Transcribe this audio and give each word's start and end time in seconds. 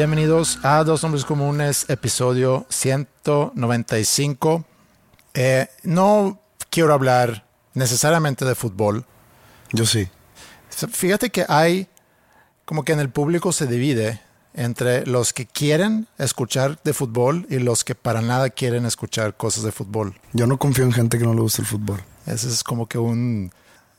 Bienvenidos 0.00 0.58
a 0.62 0.82
Dos 0.82 1.04
Hombres 1.04 1.26
Comunes, 1.26 1.84
episodio 1.90 2.64
195. 2.70 4.64
Eh, 5.34 5.66
no 5.82 6.40
quiero 6.70 6.94
hablar 6.94 7.44
necesariamente 7.74 8.46
de 8.46 8.54
fútbol. 8.54 9.04
Yo 9.74 9.84
sí. 9.84 10.08
Fíjate 10.70 11.28
que 11.28 11.44
hay, 11.46 11.86
como 12.64 12.82
que 12.82 12.92
en 12.92 13.00
el 13.00 13.10
público 13.10 13.52
se 13.52 13.66
divide 13.66 14.22
entre 14.54 15.04
los 15.04 15.34
que 15.34 15.44
quieren 15.44 16.08
escuchar 16.16 16.80
de 16.82 16.94
fútbol 16.94 17.46
y 17.50 17.58
los 17.58 17.84
que 17.84 17.94
para 17.94 18.22
nada 18.22 18.48
quieren 18.48 18.86
escuchar 18.86 19.36
cosas 19.36 19.64
de 19.64 19.70
fútbol. 19.70 20.18
Yo 20.32 20.46
no 20.46 20.56
confío 20.56 20.86
en 20.86 20.94
gente 20.94 21.18
que 21.18 21.24
no 21.24 21.34
le 21.34 21.42
gusta 21.42 21.60
el 21.60 21.68
fútbol. 21.68 22.02
Ese 22.24 22.48
es 22.48 22.64
como 22.64 22.86
que 22.86 22.96
un, 22.96 23.52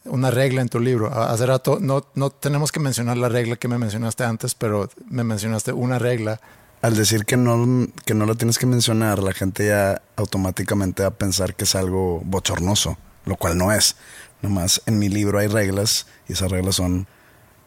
una 0.05 0.31
regla 0.31 0.61
en 0.61 0.69
tu 0.69 0.79
libro. 0.79 1.13
Hace 1.13 1.45
rato 1.45 1.77
no, 1.79 2.05
no 2.15 2.29
tenemos 2.29 2.71
que 2.71 2.79
mencionar 2.79 3.17
la 3.17 3.29
regla 3.29 3.55
que 3.55 3.67
me 3.67 3.77
mencionaste 3.77 4.23
antes, 4.23 4.55
pero 4.55 4.89
me 5.09 5.23
mencionaste 5.23 5.73
una 5.73 5.99
regla. 5.99 6.39
Al 6.81 6.95
decir 6.95 7.25
que 7.25 7.37
no, 7.37 7.87
que 8.05 8.13
no 8.13 8.25
la 8.25 8.35
tienes 8.35 8.57
que 8.57 8.65
mencionar, 8.65 9.19
la 9.19 9.33
gente 9.33 9.67
ya 9.67 10.01
automáticamente 10.15 11.03
va 11.03 11.09
a 11.09 11.13
pensar 11.13 11.55
que 11.55 11.65
es 11.65 11.75
algo 11.75 12.21
bochornoso, 12.25 12.97
lo 13.25 13.35
cual 13.35 13.57
no 13.57 13.71
es. 13.71 13.95
Nomás 14.41 14.81
en 14.87 14.97
mi 14.97 15.07
libro 15.07 15.37
hay 15.37 15.47
reglas 15.47 16.07
y 16.27 16.33
esas 16.33 16.49
reglas 16.49 16.75
son 16.75 17.07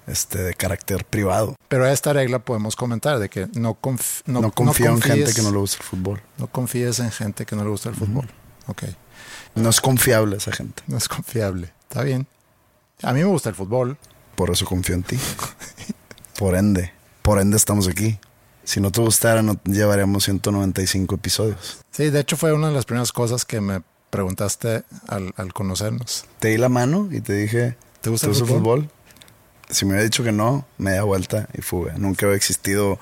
este, 0.08 0.42
de 0.42 0.54
carácter 0.54 1.04
privado. 1.04 1.54
Pero 1.68 1.86
esta 1.86 2.12
regla 2.12 2.40
podemos 2.40 2.74
comentar 2.74 3.20
de 3.20 3.28
que 3.28 3.46
no, 3.54 3.74
conf, 3.74 4.22
no, 4.26 4.40
no 4.40 4.50
confío 4.50 4.90
en 4.90 5.00
gente 5.00 5.32
que 5.32 5.42
no 5.42 5.52
le 5.52 5.58
gusta 5.58 5.78
el 5.78 5.84
fútbol. 5.84 6.20
No 6.36 6.48
confíes 6.48 6.98
en 6.98 7.12
gente 7.12 7.46
que 7.46 7.54
no 7.54 7.62
le 7.62 7.70
gusta 7.70 7.90
el 7.90 7.94
fútbol. 7.94 8.28
Ok. 8.66 8.82
No 9.54 9.70
es 9.70 9.80
confiable 9.80 10.36
esa 10.36 10.50
gente. 10.50 10.82
No 10.88 10.96
es 10.96 11.08
confiable. 11.08 11.72
Está 11.94 12.02
bien. 12.02 12.26
A 13.04 13.12
mí 13.12 13.20
me 13.20 13.26
gusta 13.26 13.50
el 13.50 13.54
fútbol. 13.54 13.96
Por 14.34 14.50
eso 14.50 14.64
confío 14.66 14.96
en 14.96 15.04
ti. 15.04 15.16
por 16.36 16.56
ende. 16.56 16.92
Por 17.22 17.38
ende 17.38 17.56
estamos 17.56 17.86
aquí. 17.86 18.18
Si 18.64 18.80
no 18.80 18.90
te 18.90 19.00
gustara, 19.00 19.42
no 19.42 19.60
llevaríamos 19.62 20.24
195 20.24 21.14
episodios. 21.14 21.78
Sí, 21.92 22.10
de 22.10 22.18
hecho 22.18 22.36
fue 22.36 22.52
una 22.52 22.66
de 22.66 22.74
las 22.74 22.84
primeras 22.84 23.12
cosas 23.12 23.44
que 23.44 23.60
me 23.60 23.82
preguntaste 24.10 24.82
al, 25.06 25.34
al 25.36 25.52
conocernos. 25.52 26.24
Te 26.40 26.48
di 26.48 26.56
la 26.56 26.68
mano 26.68 27.08
y 27.12 27.20
te 27.20 27.34
dije, 27.34 27.76
¿te 28.00 28.10
gusta, 28.10 28.26
¿te 28.26 28.32
el, 28.32 28.40
gusta 28.40 28.56
fútbol? 28.56 28.80
el 28.80 28.84
fútbol? 28.86 28.98
Si 29.70 29.84
me 29.84 29.92
hubiera 29.92 30.02
dicho 30.02 30.24
que 30.24 30.32
no, 30.32 30.66
media 30.78 31.04
vuelta 31.04 31.48
y 31.56 31.62
fuga. 31.62 31.94
Nunca 31.96 32.26
había 32.26 32.36
existido 32.36 32.98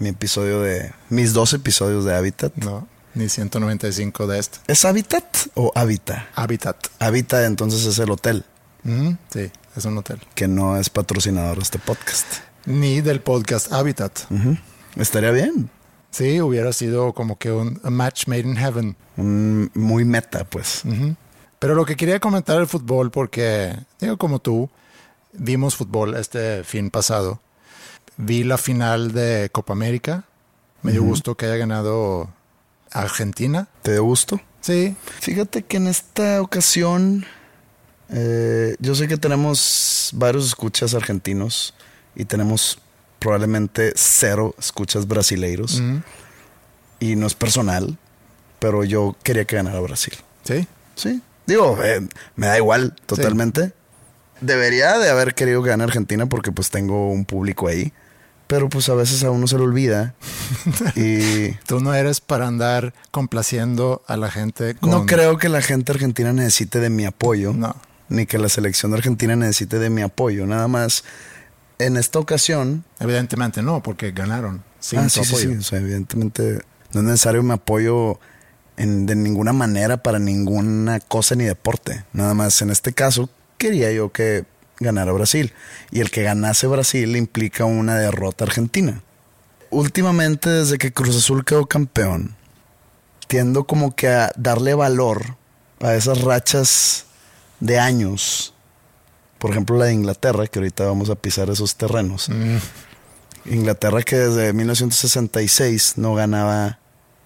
mi 0.00 0.08
episodio 0.08 0.60
de... 0.62 0.92
Mis 1.10 1.32
dos 1.32 1.52
episodios 1.52 2.04
de 2.04 2.16
Habitat. 2.16 2.56
No, 2.56 2.88
ni 3.14 3.28
195 3.28 4.26
de 4.26 4.38
este. 4.38 4.58
¿Es 4.66 4.84
Habitat 4.84 5.24
o 5.54 5.72
Habita? 5.74 6.28
Habitat. 6.34 6.88
Habitat 6.98 7.44
entonces 7.44 7.84
es 7.84 7.98
el 7.98 8.10
hotel. 8.10 8.44
Mm, 8.84 9.12
sí, 9.32 9.50
es 9.76 9.84
un 9.84 9.98
hotel. 9.98 10.20
Que 10.34 10.48
no 10.48 10.76
es 10.76 10.90
patrocinador 10.90 11.56
de 11.56 11.62
este 11.62 11.78
podcast. 11.78 12.26
Ni 12.64 13.00
del 13.00 13.20
podcast 13.20 13.72
Habitat. 13.72 14.20
Uh 14.30 14.34
-huh. 14.34 14.58
Estaría 14.96 15.30
bien. 15.30 15.70
Sí, 16.10 16.40
hubiera 16.40 16.72
sido 16.72 17.12
como 17.12 17.38
que 17.38 17.50
un 17.50 17.80
match 17.84 18.26
made 18.26 18.40
in 18.40 18.56
heaven. 18.56 18.96
Muy 19.16 20.04
meta, 20.04 20.44
pues. 20.44 20.82
Uh 20.84 20.90
-huh. 20.90 21.16
Pero 21.58 21.74
lo 21.74 21.84
que 21.84 21.96
quería 21.96 22.20
comentar 22.20 22.60
el 22.60 22.66
fútbol, 22.66 23.10
porque, 23.10 23.76
digo, 24.00 24.16
como 24.16 24.40
tú, 24.40 24.68
vimos 25.32 25.76
fútbol 25.76 26.16
este 26.16 26.64
fin 26.64 26.90
pasado. 26.90 27.40
Vi 28.16 28.44
la 28.44 28.58
final 28.58 29.12
de 29.12 29.48
Copa 29.52 29.72
América. 29.72 30.24
Me 30.82 30.92
dio 30.92 31.02
uh 31.02 31.04
-huh. 31.04 31.08
gusto 31.08 31.36
que 31.36 31.46
haya 31.46 31.56
ganado 31.56 32.28
Argentina. 32.92 33.68
¿Te 33.82 33.92
dio 33.92 34.04
gusto? 34.04 34.40
Sí. 34.60 34.96
Fíjate 35.20 35.62
que 35.62 35.76
en 35.76 35.88
esta 35.88 36.40
ocasión 36.40 37.26
eh, 38.08 38.76
yo 38.78 38.94
sé 38.94 39.08
que 39.08 39.16
tenemos 39.16 40.10
varios 40.14 40.46
escuchas 40.46 40.94
argentinos 40.94 41.74
y 42.14 42.26
tenemos 42.26 42.78
probablemente 43.18 43.92
cero 43.96 44.54
escuchas 44.58 45.08
brasileiros. 45.08 45.82
Y 47.00 47.16
no 47.16 47.26
es 47.26 47.34
personal, 47.34 47.98
pero 48.58 48.84
yo 48.84 49.16
quería 49.22 49.44
que 49.44 49.56
ganara 49.56 49.80
Brasil. 49.80 50.14
¿Sí? 50.44 50.66
Sí. 50.94 51.22
Digo, 51.46 51.78
eh, 51.82 52.06
me 52.36 52.46
da 52.46 52.56
igual 52.56 52.94
totalmente. 53.06 53.66
Sí. 53.66 53.72
Debería 54.40 54.98
de 54.98 55.08
haber 55.08 55.34
querido 55.34 55.62
que 55.62 55.70
gane 55.70 55.84
Argentina 55.84 56.26
porque 56.26 56.52
pues 56.52 56.70
tengo 56.70 57.10
un 57.10 57.24
público 57.24 57.68
ahí. 57.68 57.92
Pero 58.52 58.68
pues 58.68 58.90
a 58.90 58.94
veces 58.94 59.24
a 59.24 59.30
uno 59.30 59.46
se 59.46 59.56
le 59.56 59.62
olvida. 59.62 60.14
y 60.94 61.52
tú 61.64 61.80
no 61.80 61.94
eres 61.94 62.20
para 62.20 62.46
andar 62.46 62.92
complaciendo 63.10 64.02
a 64.06 64.18
la 64.18 64.30
gente. 64.30 64.74
Con... 64.74 64.90
No 64.90 65.06
creo 65.06 65.38
que 65.38 65.48
la 65.48 65.62
gente 65.62 65.90
argentina 65.90 66.34
necesite 66.34 66.78
de 66.78 66.90
mi 66.90 67.06
apoyo. 67.06 67.54
No. 67.54 67.74
Ni 68.10 68.26
que 68.26 68.36
la 68.36 68.50
selección 68.50 68.92
de 68.92 68.98
Argentina 68.98 69.36
necesite 69.36 69.78
de 69.78 69.88
mi 69.88 70.02
apoyo. 70.02 70.44
Nada 70.44 70.68
más 70.68 71.02
en 71.78 71.96
esta 71.96 72.18
ocasión. 72.18 72.84
Evidentemente 73.00 73.62
no, 73.62 73.82
porque 73.82 74.10
ganaron. 74.10 74.62
Sin 74.80 74.98
ah, 74.98 75.08
sí, 75.08 75.24
sí, 75.24 75.34
sí. 75.34 75.46
O 75.46 75.62
sea, 75.62 75.78
evidentemente 75.78 76.60
no 76.92 77.00
es 77.00 77.06
necesario 77.06 77.42
mi 77.42 77.52
apoyo 77.52 78.20
en, 78.76 79.06
de 79.06 79.14
ninguna 79.14 79.54
manera 79.54 80.02
para 80.02 80.18
ninguna 80.18 81.00
cosa 81.00 81.36
ni 81.36 81.44
deporte. 81.44 82.04
Nada 82.12 82.34
más 82.34 82.60
en 82.60 82.68
este 82.68 82.92
caso 82.92 83.30
quería 83.56 83.90
yo 83.92 84.12
que 84.12 84.44
ganara 84.82 85.12
Brasil. 85.12 85.52
Y 85.90 86.00
el 86.00 86.10
que 86.10 86.22
ganase 86.22 86.66
Brasil 86.66 87.16
implica 87.16 87.64
una 87.64 87.96
derrota 87.96 88.44
argentina. 88.44 89.02
Últimamente, 89.70 90.50
desde 90.50 90.78
que 90.78 90.92
Cruz 90.92 91.16
Azul 91.16 91.44
quedó 91.44 91.66
campeón, 91.66 92.34
tiendo 93.26 93.64
como 93.64 93.96
que 93.96 94.08
a 94.08 94.32
darle 94.36 94.74
valor 94.74 95.36
a 95.80 95.94
esas 95.94 96.20
rachas 96.20 97.06
de 97.60 97.78
años. 97.78 98.54
Por 99.38 99.50
ejemplo, 99.50 99.76
la 99.78 99.86
de 99.86 99.94
Inglaterra, 99.94 100.46
que 100.46 100.58
ahorita 100.58 100.84
vamos 100.84 101.10
a 101.10 101.14
pisar 101.14 101.48
esos 101.50 101.76
terrenos. 101.76 102.28
Mm. 102.28 102.56
Inglaterra 103.46 104.02
que 104.02 104.16
desde 104.16 104.52
1966 104.52 105.94
no 105.96 106.14
ganaba, 106.14 106.78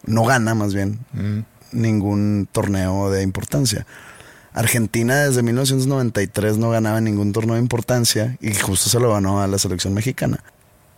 no 0.05 0.25
gana 0.25 0.55
más 0.55 0.73
bien, 0.73 1.01
mm. 1.13 1.41
ningún 1.73 2.49
torneo 2.51 3.11
de 3.11 3.23
importancia. 3.23 3.87
Argentina 4.57 5.25
desde 5.27 5.43
1993 5.43 6.59
no 6.59 6.71
ganaba 6.71 7.01
ningún 7.01 7.33
torneo 7.33 7.55
de 7.55 7.61
importancia 7.61 8.37
y 8.41 8.55
justo 8.55 8.91
se 8.91 8.99
lo 8.99 9.13
ganó 9.13 9.41
a 9.41 9.47
la 9.47 9.59
selección 9.59 9.95
mexicana. 9.95 10.43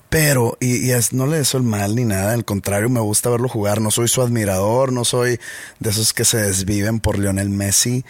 Pero, 0.08 0.56
y, 0.58 0.87
y 0.87 0.93
es, 0.93 1.12
no 1.12 1.26
le 1.26 1.37
deseo 1.37 1.60
el 1.60 1.66
mal 1.66 1.94
ni 1.94 2.05
nada, 2.06 2.32
al 2.32 2.46
contrario, 2.46 2.88
me 2.88 3.00
gusta 3.00 3.28
verlo 3.28 3.49
jugar. 3.49 3.82
No 3.82 3.90
soy 3.90 4.08
su 4.08 4.22
admirador, 4.22 4.90
no 4.90 5.05
soy 5.05 5.38
de 5.81 5.90
esos 5.90 6.14
que 6.14 6.25
se 6.25 6.38
desviven 6.38 7.00
por 7.00 7.19
Lionel 7.19 7.50
Messi. 7.50 8.05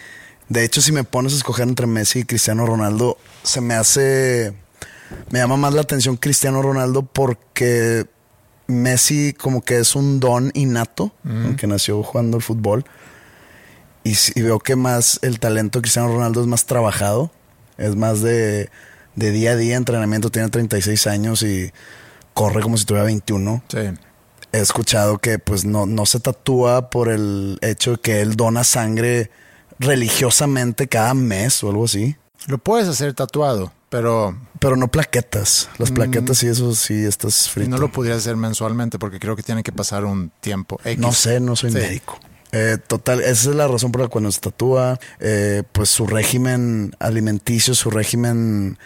De 0.47 0.63
hecho, 0.63 0.81
si 0.81 0.91
me 0.93 1.03
pones 1.03 1.33
a 1.33 1.35
escoger 1.37 1.67
entre 1.67 1.87
Messi 1.87 2.19
y 2.19 2.23
Cristiano 2.23 2.65
Ronaldo, 2.65 3.17
se 3.43 3.59
me 3.59 3.73
hace. 3.73 4.53
Me 5.29 5.39
llama 5.39 5.57
más 5.57 5.73
la 5.73 5.81
atención 5.81 6.15
Cristiano 6.15 6.61
Ronaldo 6.61 7.01
porque 7.01 8.05
Messi, 8.67 9.33
como 9.33 9.61
que 9.63 9.79
es 9.79 9.95
un 9.95 10.19
don 10.19 10.51
innato, 10.53 11.11
Mm. 11.23 11.55
que 11.55 11.67
nació 11.67 12.01
jugando 12.03 12.37
al 12.37 12.43
fútbol. 12.43 12.85
Y, 14.03 14.15
y 14.35 14.41
veo 14.41 14.59
que 14.59 14.75
más 14.75 15.19
el 15.23 15.39
talento 15.39 15.79
de 15.79 15.83
Cristiano 15.83 16.07
Ronaldo 16.09 16.41
es 16.41 16.47
más 16.47 16.65
trabajado, 16.65 17.31
es 17.77 17.95
más 17.95 18.21
de, 18.21 18.69
de 19.15 19.31
día 19.31 19.51
a 19.51 19.55
día 19.55 19.75
entrenamiento, 19.75 20.29
tiene 20.31 20.49
36 20.49 21.07
años 21.07 21.41
y 21.43 21.71
corre 22.33 22.61
como 22.61 22.77
si 22.77 22.85
tuviera 22.85 23.05
21. 23.05 23.63
Sí. 23.67 23.77
He 24.51 24.59
escuchado 24.59 25.17
que 25.19 25.37
pues 25.37 25.65
no, 25.65 25.85
no 25.85 26.05
se 26.05 26.19
tatúa 26.19 26.89
por 26.89 27.09
el 27.09 27.59
hecho 27.61 27.91
de 27.91 27.97
que 27.97 28.21
él 28.21 28.35
dona 28.35 28.63
sangre 28.63 29.29
religiosamente 29.79 30.87
cada 30.87 31.13
mes 31.13 31.63
o 31.63 31.69
algo 31.69 31.85
así. 31.85 32.15
Lo 32.47 32.57
puedes 32.57 32.87
hacer 32.87 33.13
tatuado, 33.13 33.73
pero 33.89 34.37
Pero 34.59 34.75
no 34.75 34.87
plaquetas. 34.87 35.69
Las 35.77 35.91
plaquetas 35.91 36.41
y 36.43 36.47
eso 36.47 36.73
sí 36.73 37.03
estás 37.05 37.47
y 37.47 37.49
frito. 37.49 37.69
no 37.69 37.77
lo 37.77 37.91
pudieras 37.91 38.19
hacer 38.21 38.37
mensualmente 38.37 38.97
porque 38.97 39.19
creo 39.19 39.35
que 39.35 39.43
tiene 39.43 39.61
que 39.63 39.71
pasar 39.71 40.05
un 40.05 40.31
tiempo. 40.39 40.79
X. 40.83 40.99
No 40.99 41.11
sé, 41.11 41.39
no 41.39 41.55
soy 41.55 41.71
Sí. 41.71 41.77
médico. 41.77 42.17
Eh, 42.51 42.77
total, 42.87 43.21
esa 43.21 43.49
es 43.51 43.55
la 43.55 43.67
razón 43.67 43.91
por 43.91 44.01
la 44.01 44.07
cual 44.07 44.23
no 44.23 44.31
se 44.31 44.39
tatúa. 44.41 44.99
Eh, 45.19 45.63
pues 45.71 45.89
su 45.89 46.07
régimen 46.07 46.95
alimenticio, 46.99 47.75
su 47.75 47.91
régimen, 47.91 48.77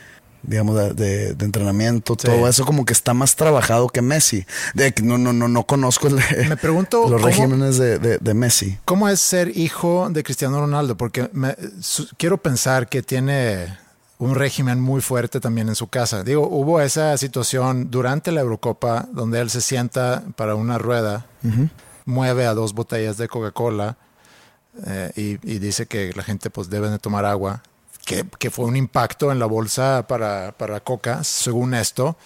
digamos, 0.41 0.75
de, 0.95 1.29
entrenamiento, 1.39 2.15
Sí. 2.19 2.27
todo 2.27 2.47
eso 2.49 2.65
como 2.65 2.83
que 2.83 2.91
está 2.93 3.13
más 3.13 3.35
trabajado 3.37 3.87
que 3.87 4.01
Messi. 4.01 4.45
De 4.73 4.93
no, 5.01 5.17
no, 5.17 5.31
no, 5.31 5.47
no 5.47 5.63
conozco 5.65 6.07
el- 6.09 6.15
Me 6.49 6.57
pregunto 6.57 7.07
los 7.09 7.21
regímenes 7.21 7.77
de, 7.77 7.99
de- 7.99 8.17
de 8.17 8.33
Messi. 8.33 8.77
¿Cómo 8.83 9.07
es 9.07 9.21
ser 9.21 9.57
hijo 9.57 10.09
de 10.11 10.23
Cristiano 10.23 10.59
Ronaldo? 10.59 10.97
Porque 10.97 11.29
me- 11.31 11.55
su- 11.81 12.07
quiero 12.17 12.37
pensar 12.37 12.89
que 12.89 13.01
tiene 13.01 13.77
un 14.19 14.35
régimen 14.35 14.79
muy 14.81 15.01
fuerte 15.01 15.39
también 15.39 15.69
en 15.69 15.75
su 15.75 15.87
casa. 15.87 16.23
Digo, 16.23 16.47
hubo 16.49 16.79
esa 16.81 17.17
situación 17.17 17.89
durante 17.89 18.31
la 18.33 18.41
Eurocopa 18.41 19.07
donde 19.11 19.39
él 19.39 19.49
se 19.49 19.59
sienta 19.61 20.23
para 20.35 20.55
una 20.55 20.77
rueda, 20.77 21.25
mueve 22.05 22.45
a 22.45 22.53
dos 22.53 22.73
botellas 22.73 23.17
de 23.17 23.27
Coca-Cola 23.27 23.97
eh, 24.87 25.11
y, 25.15 25.51
y 25.51 25.59
dice 25.59 25.85
que 25.85 26.11
la 26.15 26.23
gente 26.23 26.49
pues 26.49 26.69
debe 26.69 26.89
de 26.89 26.99
tomar 26.99 27.25
agua. 27.25 27.63
Que, 28.05 28.25
que 28.37 28.51
fue 28.51 28.65
un 28.65 28.75
impacto 28.75 29.31
en 29.31 29.39
la 29.39 29.45
bolsa 29.45 30.05
para, 30.09 30.51
para 30.57 30.81
Coca, 30.81 31.23
según 31.23 31.73
esto. 31.73 32.17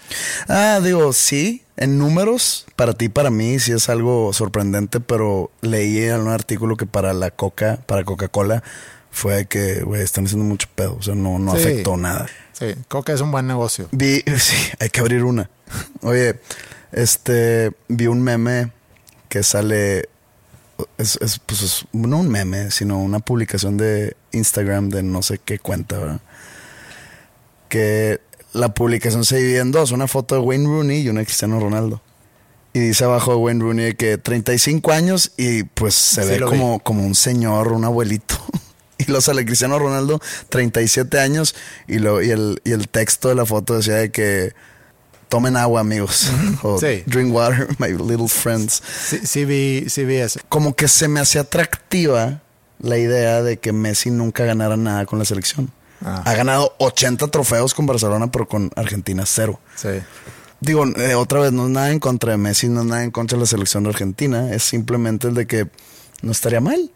Ah, 0.48 0.80
digo, 0.84 1.14
sí, 1.14 1.64
en 1.76 2.00
números, 2.00 2.66
para 2.76 2.94
ti, 2.94 3.10
para 3.10 3.30
mí, 3.30 3.60
sí 3.60 3.74
es 3.74 3.88
algo 3.88 4.34
sorprendente, 4.34 5.00
pero 5.00 5.52
leí 5.62 6.00
en 6.00 6.22
un 6.22 6.30
artículo 6.30 6.78
que 6.78 6.88
para 6.88 7.14
la 7.14 7.30
Coca, 7.30 7.78
para 7.86 8.04
Coca-Cola, 8.06 8.64
fue 9.12 9.46
que, 9.46 9.84
güey, 9.84 10.02
están 10.02 10.26
haciendo 10.26 10.46
mucho 10.46 10.68
pedo, 10.74 10.96
o 11.00 11.04
sea, 11.04 11.14
no, 11.14 11.38
no 11.38 11.52
Sí. 11.52 11.60
afectó 11.60 11.96
nada. 11.96 12.26
Sí, 12.54 12.74
Coca 12.88 13.14
es 13.14 13.22
un 13.22 13.30
buen 13.30 13.46
negocio. 13.46 13.88
Vi, 13.92 14.24
sí, 14.40 14.56
hay 14.80 14.90
que 14.90 15.00
abrir 15.00 15.24
una. 15.24 15.48
Oye, 16.02 16.40
este, 16.92 17.72
vi 17.88 18.08
un 18.08 18.24
meme 18.24 18.72
que 19.30 19.44
sale, 19.44 20.10
es, 20.98 21.18
es, 21.22 21.40
pues, 21.46 21.62
es- 21.62 21.86
no 21.92 22.20
un 22.20 22.30
meme, 22.30 22.72
sino 22.72 23.00
una 23.00 23.20
publicación 23.20 23.78
de 23.78 24.16
Instagram 24.32 24.90
de 24.90 25.04
no 25.04 25.22
sé 25.22 25.40
qué 25.44 25.60
cuenta, 25.60 25.98
¿verdad? 25.98 26.22
Que 27.70 28.22
la 28.54 28.74
publicación 28.74 29.26
se 29.26 29.38
divide 29.38 29.60
en 29.60 29.72
dos, 29.72 29.92
una 29.92 30.08
foto 30.08 30.36
de 30.36 30.42
Wayne 30.42 30.66
Rooney 30.68 31.02
y 31.02 31.10
una 31.10 31.20
de 31.22 31.26
Cristiano 31.26 31.60
Ronaldo. 31.60 32.02
Y 32.74 32.80
dice 32.80 33.04
abajo 33.06 33.32
de 33.32 33.38
Wayne 33.38 33.62
Rooney 33.64 33.94
que 33.96 34.18
35 34.18 34.92
años 34.92 35.32
y 35.38 35.64
pues 35.64 35.96
se 35.96 36.24
Sí, 36.24 36.30
ve 36.30 36.36
vi. 36.38 36.44
como, 36.44 36.80
como 36.80 37.06
un 37.06 37.16
señor, 37.16 37.72
un 37.72 37.86
abuelito. 37.86 38.36
Y 39.00 39.12
lo 39.12 39.22
sale 39.22 39.46
Cristiano 39.46 39.78
Ronaldo, 39.78 40.20
37 40.50 41.20
años, 41.20 41.54
y, 41.88 42.00
lo, 42.00 42.24
y, 42.24 42.32
el, 42.32 42.60
y 42.66 42.72
el 42.72 42.88
texto 42.90 43.30
de 43.30 43.36
la 43.36 43.46
foto 43.46 43.76
decía 43.78 43.94
de 43.98 44.10
que 44.10 44.54
tomen 45.30 45.58
agua, 45.58 45.82
amigos. 45.82 46.30
o 46.64 46.80
Sí. 46.80 47.04
drink 47.06 47.34
water, 47.34 47.68
my 47.80 47.90
little 47.90 48.28
friends. 48.28 48.82
Sí, 49.08 49.20
sí 49.24 49.46
vi, 49.46 49.86
sí 49.90 50.06
vi 50.06 50.16
eso. 50.16 50.40
Como 50.50 50.76
que 50.76 50.88
se 50.88 51.08
me 51.08 51.20
hacía 51.20 51.42
atractiva 51.42 52.42
la 52.80 52.98
idea 52.98 53.42
de 53.42 53.58
que 53.58 53.74
Messi 53.74 54.12
nunca 54.12 54.46
ganara 54.46 54.78
nada 54.78 55.06
con 55.06 55.20
la 55.20 55.26
selección. 55.26 55.72
Ah. 56.04 56.22
Ha 56.26 56.34
ganado 56.36 56.76
80 56.78 57.28
trofeos 57.30 57.74
con 57.74 57.86
Barcelona, 57.88 58.32
pero 58.32 58.48
con 58.48 58.70
Argentina 58.76 59.24
cero. 59.26 59.60
Sí. 59.76 59.90
Digo, 60.60 60.86
eh, 60.96 61.16
otra 61.16 61.40
vez, 61.40 61.52
no 61.52 61.66
es 61.66 61.70
nada 61.72 61.92
en 61.92 62.00
contra 62.00 62.32
de 62.32 62.38
Messi, 62.38 62.68
no 62.70 62.82
es 62.82 62.88
nada 62.88 63.04
en 63.04 63.12
contra 63.12 63.36
de 63.36 63.42
la 63.42 63.46
selección 63.48 63.84
de 63.84 63.90
Argentina, 63.90 64.52
es 64.54 64.64
simplemente 64.64 65.28
el 65.28 65.34
de 65.36 65.46
que 65.48 65.68
no 66.22 66.32
estaría 66.32 66.62
mal. 66.62 66.92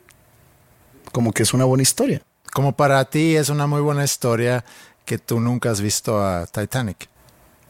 Como 1.11 1.31
que 1.33 1.43
es 1.43 1.53
una 1.53 1.65
buena 1.65 1.83
historia. 1.83 2.21
Como 2.53 2.75
para 2.75 3.03
ti 3.05 3.35
es 3.35 3.49
una 3.49 3.67
muy 3.67 3.81
buena 3.81 4.03
historia 4.03 4.63
que 5.05 5.17
tú 5.17 5.39
nunca 5.39 5.71
has 5.71 5.81
visto 5.81 6.23
a 6.23 6.45
Titanic. 6.47 7.07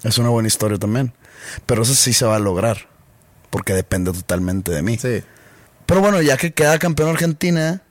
Es 0.03 0.17
una 0.17 0.29
buena 0.29 0.47
historia 0.47 0.77
también. 0.77 1.13
Pero 1.65 1.83
eso 1.83 1.93
sí 1.95 2.13
se 2.13 2.25
va 2.25 2.35
a 2.35 2.39
lograr, 2.39 2.87
porque 3.49 3.73
depende 3.73 4.11
totalmente 4.11 4.71
de 4.71 4.81
mí. 4.81 4.97
Sí. 4.97 5.23
Pero 5.85 6.01
bueno, 6.01 6.21
ya 6.21 6.37
que 6.37 6.53
queda 6.53 6.79
campeón 6.79 7.09
Argentina 7.09 7.81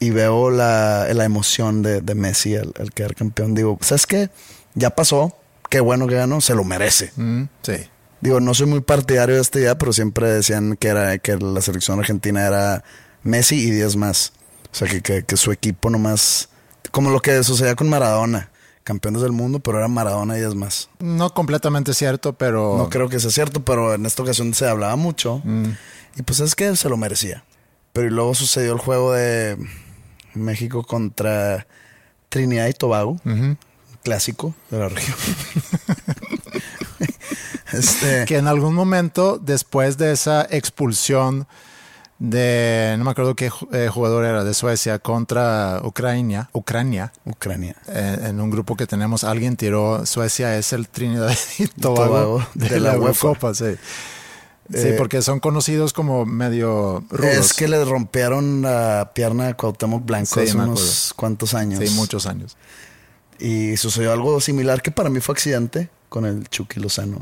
y 0.00 0.10
veo 0.10 0.50
la, 0.50 1.06
la 1.12 1.24
emoción 1.24 1.82
de, 1.82 2.00
de 2.00 2.14
Messi 2.14 2.56
al, 2.56 2.72
al 2.78 2.92
quedar 2.92 3.14
campeón, 3.14 3.54
digo, 3.54 3.78
¿sabes 3.80 4.06
qué? 4.06 4.30
Ya 4.74 4.90
pasó, 4.90 5.36
qué 5.70 5.80
bueno 5.80 6.06
que 6.06 6.16
ganó, 6.16 6.40
se 6.40 6.54
lo 6.54 6.64
merece. 6.64 7.12
Mm, 7.16 7.44
sí. 7.62 7.74
Digo, 8.20 8.40
no 8.40 8.54
soy 8.54 8.66
muy 8.66 8.80
partidario 8.80 9.36
de 9.36 9.42
esta 9.42 9.58
idea, 9.58 9.76
pero 9.76 9.92
siempre 9.92 10.28
decían 10.28 10.76
que 10.76 10.88
era 10.88 11.18
que 11.18 11.36
la 11.36 11.60
selección 11.60 11.98
argentina 11.98 12.46
era 12.46 12.82
Messi 13.22 13.56
y 13.56 13.70
10 13.70 13.96
más. 13.96 14.32
O 14.72 14.74
sea, 14.74 14.88
que, 14.88 15.02
que, 15.02 15.24
que 15.24 15.36
su 15.36 15.52
equipo 15.52 15.90
nomás... 15.90 16.48
Como 16.90 17.10
lo 17.10 17.20
que 17.20 17.42
sucedía 17.44 17.74
con 17.74 17.88
Maradona. 17.88 18.50
Campeones 18.84 19.22
del 19.22 19.32
mundo, 19.32 19.60
pero 19.60 19.78
era 19.78 19.88
Maradona 19.88 20.36
y 20.36 20.40
10 20.40 20.54
más. 20.54 20.90
No 21.00 21.32
completamente 21.32 21.94
cierto, 21.94 22.34
pero... 22.34 22.76
No 22.76 22.90
creo 22.90 23.08
que 23.08 23.18
sea 23.18 23.30
cierto, 23.30 23.64
pero 23.64 23.94
en 23.94 24.06
esta 24.06 24.22
ocasión 24.22 24.52
se 24.54 24.68
hablaba 24.68 24.94
mucho. 24.96 25.40
Mm. 25.42 25.70
Y 26.16 26.22
pues 26.22 26.40
es 26.40 26.54
que 26.54 26.76
se 26.76 26.88
lo 26.88 26.96
merecía. 26.96 27.44
Pero 27.92 28.08
y 28.08 28.10
luego 28.10 28.34
sucedió 28.34 28.72
el 28.72 28.78
juego 28.78 29.12
de 29.12 29.56
México 30.34 30.84
contra 30.84 31.66
Trinidad 32.28 32.68
y 32.68 32.72
Tobago. 32.74 33.18
Clásico 34.02 34.54
de 34.70 34.78
la 34.78 34.88
región. 34.88 35.16
este, 37.72 38.24
Que 38.26 38.36
en 38.36 38.48
algún 38.48 38.74
momento, 38.74 39.38
después 39.38 39.96
de 39.96 40.12
esa 40.12 40.46
expulsión 40.50 41.46
de... 42.30 42.94
No 42.98 43.04
me 43.04 43.10
acuerdo 43.10 43.34
qué 43.34 43.50
eh, 43.72 43.88
jugador 43.92 44.24
era, 44.24 44.44
de 44.44 44.54
Suecia 44.54 44.98
contra 44.98 45.80
Ucrania, 45.84 46.48
Ucrania, 46.52 47.12
Ucrania. 47.24 47.76
eh, 47.88 48.18
en 48.28 48.40
un 48.40 48.50
grupo 48.50 48.76
que 48.76 48.86
tenemos, 48.86 49.24
alguien 49.24 49.56
tiró, 49.56 50.06
Suecia 50.06 50.56
es 50.56 50.72
el 50.72 50.88
Trinidad 50.88 51.36
y 51.58 51.66
Tobago, 51.80 52.06
Tobago 52.08 52.46
de, 52.54 52.68
de 52.68 52.80
la, 52.80 52.90
la. 52.90 52.94
Eurocopa, 52.94 53.54
sí. 53.54 53.76
Sí, 54.72 54.78
Eh, 54.88 54.94
porque 54.96 55.20
son 55.20 55.40
conocidos 55.40 55.92
como 55.92 56.24
medio 56.24 57.04
rudos. 57.10 57.34
Es 57.36 57.52
que 57.52 57.68
le 57.68 57.84
rompieron 57.84 58.62
la 58.62 59.10
pierna 59.14 59.48
a 59.48 59.54
Cuauhtémoc 59.54 60.06
Blanco 60.06 60.36
Sí, 60.40 60.48
hace 60.48 60.56
unos 60.56 61.12
cuantos 61.14 61.52
años. 61.52 61.86
Sí, 61.86 61.94
muchos 61.94 62.24
años. 62.26 62.56
Y 63.38 63.76
sucedió 63.76 64.12
algo 64.12 64.40
similar 64.40 64.80
que 64.80 64.90
para 64.90 65.10
mí 65.10 65.20
fue 65.20 65.34
accidente 65.34 65.90
con 66.08 66.24
el 66.24 66.48
Chucky 66.48 66.80
Lozano. 66.80 67.18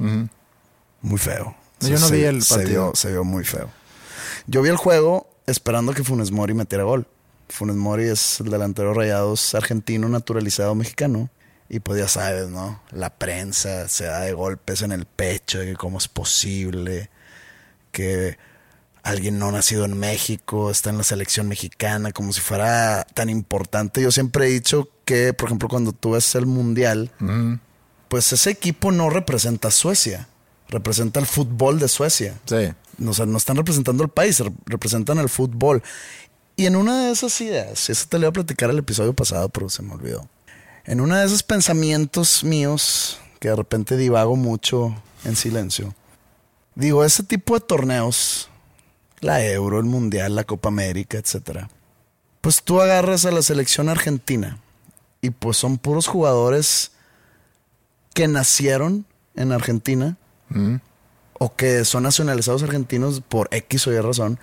Muy 1.00 1.18
feo. 1.18 1.56
Yo 1.80 1.99
no 1.99 2.09
vi 2.11 2.23
el 2.23 2.44
se 2.44 2.54
partido. 2.54 2.85
vio, 2.90 2.94
se 2.94 3.11
vio 3.11 3.25
muy 3.25 3.42
feo. 3.44 3.68
Yo 4.46 4.62
vi 4.62 4.68
el 4.68 4.76
juego 4.76 5.28
esperando 5.46 5.92
que 5.94 6.04
Funes 6.04 6.30
Mori 6.30 6.54
metiera 6.54 6.84
gol. 6.84 7.06
Funes 7.49 7.76
Mori 7.76 8.04
es 8.04 8.40
el 8.40 8.50
delantero 8.50 8.94
rayados 8.94 9.54
argentino 9.54 10.08
naturalizado 10.08 10.75
mexicano. 10.75 11.30
Y 11.68 11.80
pues 11.80 11.99
ya 11.99 12.08
sabes, 12.08 12.49
¿no? 12.49 12.82
La 12.90 13.11
prensa 13.11 13.88
se 13.88 14.04
da 14.04 14.20
de 14.20 14.34
golpes 14.34 14.82
en 14.82 14.92
el 14.92 15.06
pecho 15.06 15.58
de 15.58 15.66
que 15.66 15.75
cómo 15.75 15.99
es 15.99 16.08
posible 16.08 17.08
que 17.92 18.37
alguien 19.02 19.38
no 19.38 19.50
nacido 19.50 19.84
en 19.84 19.99
México 19.99 20.70
está 20.70 20.90
en 20.90 20.99
la 20.99 21.04
selección 21.04 21.49
mexicana 21.49 22.12
como 22.12 22.32
si 22.32 22.40
fuera 22.40 23.06
tan 23.14 23.30
importante. 23.30 24.02
Yo 24.02 24.11
siempre 24.11 24.46
he 24.46 24.50
dicho 24.50 24.90
que, 25.04 25.32
por 25.32 25.49
ejemplo, 25.49 25.68
cuando 25.68 25.92
tú 25.92 26.12
ves 26.12 26.34
el 26.34 26.46
mundial, 26.46 27.11
pues 28.08 28.32
ese 28.32 28.50
equipo 28.50 28.92
no 28.92 29.11
representa 29.11 29.68
a 29.68 29.70
Suecia, 29.70 30.28
representa 30.68 31.20
el 31.20 31.26
fútbol 31.26 31.78
de 31.78 31.88
Suecia. 31.88 32.38
Sí. 32.44 32.72
O 33.06 33.12
sea, 33.14 33.26
no 33.26 33.38
están 33.38 33.56
representando 33.56 34.02
al 34.04 34.11
país, 34.11 34.38
re- 34.40 34.52
representan 34.66 35.18
el 35.18 35.28
fútbol. 35.28 35.82
Y 36.56 36.66
en 36.66 36.76
una 36.76 37.04
de 37.06 37.12
esas 37.12 37.40
ideas, 37.40 37.88
eso 37.90 38.06
te 38.08 38.18
lo 38.18 38.25
iba 38.25 38.28
a 38.30 38.32
platicar 38.32 38.70
el 38.70 38.78
episodio 38.78 39.14
pasado, 39.14 39.49
pero 39.49 39.68
se 39.68 39.82
me 39.82 39.94
olvidó. 39.94 40.28
En 40.84 41.00
uno 41.00 41.16
de 41.16 41.25
esos 41.25 41.42
pensamientos 41.42 42.44
míos, 42.44 43.18
que 43.40 43.49
de 43.49 43.56
repente 43.56 43.96
divago 43.96 44.37
mucho 44.37 44.94
en 45.25 45.37
silencio, 45.37 45.94
digo, 46.75 47.04
ese 47.04 47.22
tipo 47.22 47.54
de 47.54 47.61
torneos, 47.61 48.49
la 49.20 49.44
Euro, 49.44 49.78
el 49.78 49.84
Mundial, 49.87 50.34
la 50.34 50.44
Copa 50.44 50.68
América, 50.68 51.16
etcétera, 51.18 51.70
pues 52.40 52.62
tú 52.62 52.80
agarras 52.80 53.25
a 53.25 53.30
la 53.30 53.40
selección 53.42 53.88
argentina 53.88 54.58
y 55.20 55.30
pues 55.30 55.56
son 55.56 55.78
puros 55.78 56.08
jugadores 56.08 56.90
que 58.14 58.26
nacieron 58.28 59.06
en 59.37 59.52
Argentina 59.52 60.16
Ujú. 60.50 60.80
O 61.44 61.54
que 61.56 61.84
son 61.84 62.04
nacionalizados 62.04 62.62
argentinos 62.62 63.20
por 63.28 63.49
X 63.50 63.87
o 63.88 63.92
Y 63.92 64.00
razón, 64.00 64.38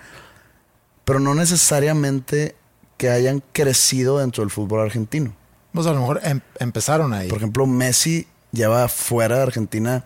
pero 1.04 1.18
no 1.18 1.34
necesariamente 1.34 2.54
que 2.98 3.08
hayan 3.08 3.42
crecido 3.52 4.18
dentro 4.18 4.42
del 4.42 4.50
fútbol 4.50 4.80
argentino. 4.80 5.34
Pues 5.72 5.86
a 5.86 5.92
lo 5.92 6.00
mejor 6.00 6.20
em- 6.24 6.40
empezaron 6.58 7.14
ahí. 7.14 7.28
Por 7.28 7.38
ejemplo, 7.38 7.66
Messi 7.66 8.26
lleva 8.52 8.86
fuera 8.88 9.36
de 9.36 9.42
Argentina 9.44 10.04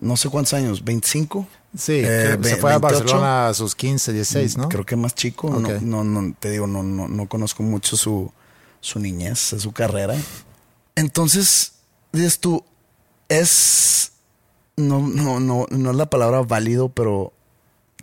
no 0.00 0.16
sé 0.16 0.28
cuántos 0.30 0.54
años, 0.54 0.82
25. 0.82 1.46
Sí, 1.78 2.00
Eh, 2.04 2.36
se 2.42 2.56
fue 2.56 2.72
a 2.72 2.78
28. 2.78 2.80
Barcelona 3.04 3.48
a 3.48 3.54
sus 3.54 3.76
15, 3.76 4.12
16, 4.12 4.56
¿no? 4.56 4.68
Creo 4.68 4.84
que 4.84 4.96
más 4.96 5.14
chico. 5.14 5.46
Ok. 5.48 5.80
No, 5.82 6.02
no, 6.02 6.22
no, 6.22 6.34
te 6.40 6.50
digo, 6.50 6.66
no, 6.66 6.82
no, 6.82 7.06
no 7.06 7.28
conozco 7.28 7.62
mucho 7.62 7.96
su, 7.96 8.32
su 8.80 8.98
niñez, 8.98 9.38
su 9.38 9.70
carrera. 9.72 10.16
Entonces, 10.96 11.74
dices 12.12 12.40
tú, 12.40 12.64
es. 13.28 14.12
No, 14.76 15.00
no, 15.06 15.38
no, 15.40 15.66
no 15.70 15.90
es 15.90 15.96
la 15.96 16.06
palabra 16.10 16.40
válido, 16.42 16.88
pero 16.88 17.32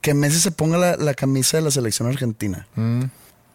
que 0.01 0.13
Messi 0.13 0.39
se 0.39 0.51
ponga 0.51 0.77
la, 0.77 0.95
la 0.97 1.13
camisa 1.13 1.57
de 1.57 1.63
la 1.63 1.71
selección 1.71 2.07
argentina. 2.07 2.67
Mm, 2.75 3.03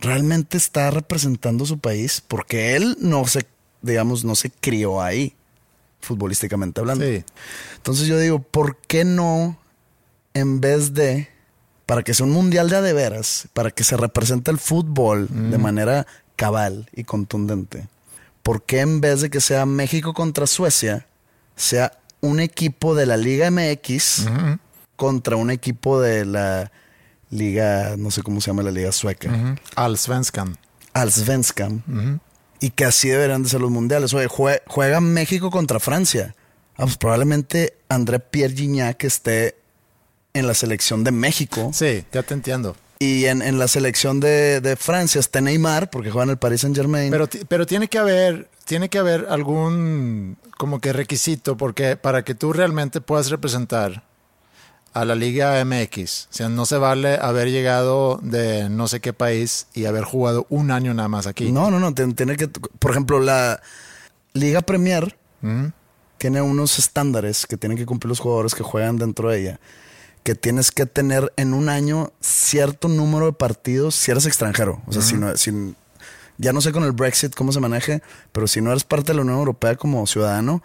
Realmente 0.01 0.57
está 0.59 0.91
representando 0.91 1.65
su 1.65 1.79
país 1.79 2.23
porque 2.27 2.77
él 2.77 2.97
no 3.01 3.27
se, 3.27 3.47
digamos, 3.81 4.25
no 4.25 4.35
se 4.35 4.51
crió 4.51 5.01
ahí, 5.01 5.35
futbolísticamente 6.01 6.81
hablando. 6.81 7.05
sí. 7.07 7.25
Entonces 7.77 8.07
yo 8.07 8.19
digo, 8.19 8.41
¿por 8.41 8.77
qué 8.77 9.05
no, 9.05 9.57
en 10.35 10.61
vez 10.61 10.93
de, 10.93 11.29
para 11.87 12.03
que 12.03 12.13
sea 12.13 12.27
un 12.27 12.33
mundial 12.33 12.69
de 12.69 12.77
a 12.77 12.83
de 12.83 12.93
veras, 12.93 13.49
para 13.55 13.71
que 13.71 13.85
se 13.85 13.97
represente 13.97 14.51
el 14.51 14.59
fútbol 14.59 15.29
de 15.31 15.57
manera 15.57 16.07
cabal 16.37 16.91
y 16.93 17.05
contundente, 17.05 17.89
¿por 18.43 18.63
qué 18.65 18.81
en 18.81 19.01
vez 19.01 19.23
de 19.23 19.31
que 19.31 19.41
sea 19.41 19.65
México 19.65 20.13
contra 20.13 20.47
Suecia, 20.47 21.07
sea 21.57 21.93
un 22.25 22.41
equipo 22.41 22.95
de 22.95 23.07
la 23.07 23.17
Liga 23.17 23.51
MX 23.51 24.27
contra 24.97 25.37
un 25.37 25.51
equipo 25.51 26.01
de 26.01 26.25
la 26.25 26.71
Liga, 27.31 27.97
no 27.99 28.11
sé 28.11 28.23
cómo 28.23 28.41
se 28.41 28.49
llama 28.49 28.63
la 28.63 28.71
Liga 28.71 28.93
Sueca. 28.93 29.57
Al 29.77 29.99
Svenskan. 29.99 30.57
Allsvenskan, 30.93 32.21
y 32.61 32.71
que 32.71 32.85
así 32.85 33.09
deberían 33.09 33.43
de 33.43 33.49
ser 33.49 33.61
los 33.61 33.71
mundiales. 33.71 34.15
Oye, 34.15 34.29
jue- 34.29 34.63
juega 34.69 35.01
México 35.01 35.51
contra 35.51 35.81
Francia. 35.81 36.35
Ah, 36.77 36.85
pues 36.85 36.97
probablemente 36.97 37.77
André 37.89 38.21
Pierre 38.21 38.55
Gignac 38.55 39.03
esté 39.05 39.57
en 40.35 40.47
la 40.47 40.55
selección 40.55 41.03
de 41.05 41.11
México. 41.11 41.71
Sí, 41.75 42.05
ya 42.13 42.23
te 42.23 42.35
entiendo. 42.35 42.77
Y 43.05 43.27
en, 43.27 43.43
en 43.43 43.59
la 43.59 43.69
selección 43.69 44.21
de, 44.21 44.61
de 44.61 44.77
Francia 44.77 45.19
está 45.19 45.41
Neymar, 45.41 45.91
porque 45.91 46.11
juega 46.11 46.25
en 46.25 46.31
el 46.31 46.39
Paris 46.39 46.63
Saint 46.63 46.75
Germain. 46.75 47.11
Pero, 47.11 47.29
pero 47.49 47.67
tiene 47.67 47.89
que 47.89 47.99
haber, 47.99 48.49
tiene 48.65 48.89
que 48.89 48.99
haber 48.99 49.27
algún 49.29 50.39
como 50.57 50.81
que 50.81 50.93
requisito 50.93 51.57
porque 51.57 51.97
para 51.97 52.25
que 52.25 52.35
tú 52.35 52.53
realmente 52.53 53.01
puedas 53.01 53.29
representar 53.31 54.05
a 54.95 55.05
la 55.05 55.17
Liga 55.17 55.63
MX, 55.65 56.29
o 56.31 56.33
sea, 56.33 56.49
no 56.49 56.67
se 56.67 56.79
vale 56.79 57.19
haber 57.21 57.51
llegado 57.51 58.21
de 58.23 58.69
no 58.71 58.87
sé 58.87 59.01
qué 59.01 59.13
país 59.13 59.67
y 59.75 59.87
haber 59.87 60.05
jugado 60.05 60.47
un 60.51 60.71
año 60.71 60.95
nada 60.95 61.09
más 61.09 61.27
aquí. 61.27 61.51
no, 61.51 61.71
no, 61.71 61.81
no. 61.81 61.93
Tiene 61.93 62.37
que, 62.37 62.49
por 62.49 62.93
ejemplo, 62.93 63.19
la 63.19 63.61
Liga 64.33 64.63
Premier 64.63 65.19
tiene 66.17 66.41
unos 66.41 66.79
estándares 66.79 67.45
que 67.45 67.57
tienen 67.57 67.77
que 67.77 67.85
cumplir 67.85 68.09
los 68.09 68.21
jugadores 68.21 68.55
que 68.55 68.63
juegan 68.63 68.97
dentro 68.97 69.31
de 69.31 69.41
ella. 69.41 69.61
Que 70.25 70.35
tienes 70.35 70.73
que 70.73 70.87
tener 70.87 71.33
en 71.37 71.55
un 71.55 71.69
año 71.69 72.11
cierto 72.21 72.89
número 72.89 73.27
de 73.27 73.33
partidos 73.35 73.95
si 73.95 74.11
eres 74.11 74.27
extranjero. 74.27 74.83
O 74.87 74.93
sea, 74.93 75.03
si 75.03 75.15
no, 75.17 75.37
si- 75.37 75.75
ya 76.39 76.53
no 76.53 76.61
sé 76.61 76.73
con 76.73 76.83
el 76.83 76.91
Brexit 76.93 77.35
cómo 77.37 77.53
se 77.53 77.61
maneje, 77.61 78.03
pero 78.33 78.49
si 78.49 78.61
no 78.61 78.71
eres 78.73 78.83
parte 78.85 79.13
de 79.13 79.17
la 79.17 79.23
Unión 79.23 79.39
Europea 79.39 79.77
como 79.77 80.05
ciudadano, 80.09 80.63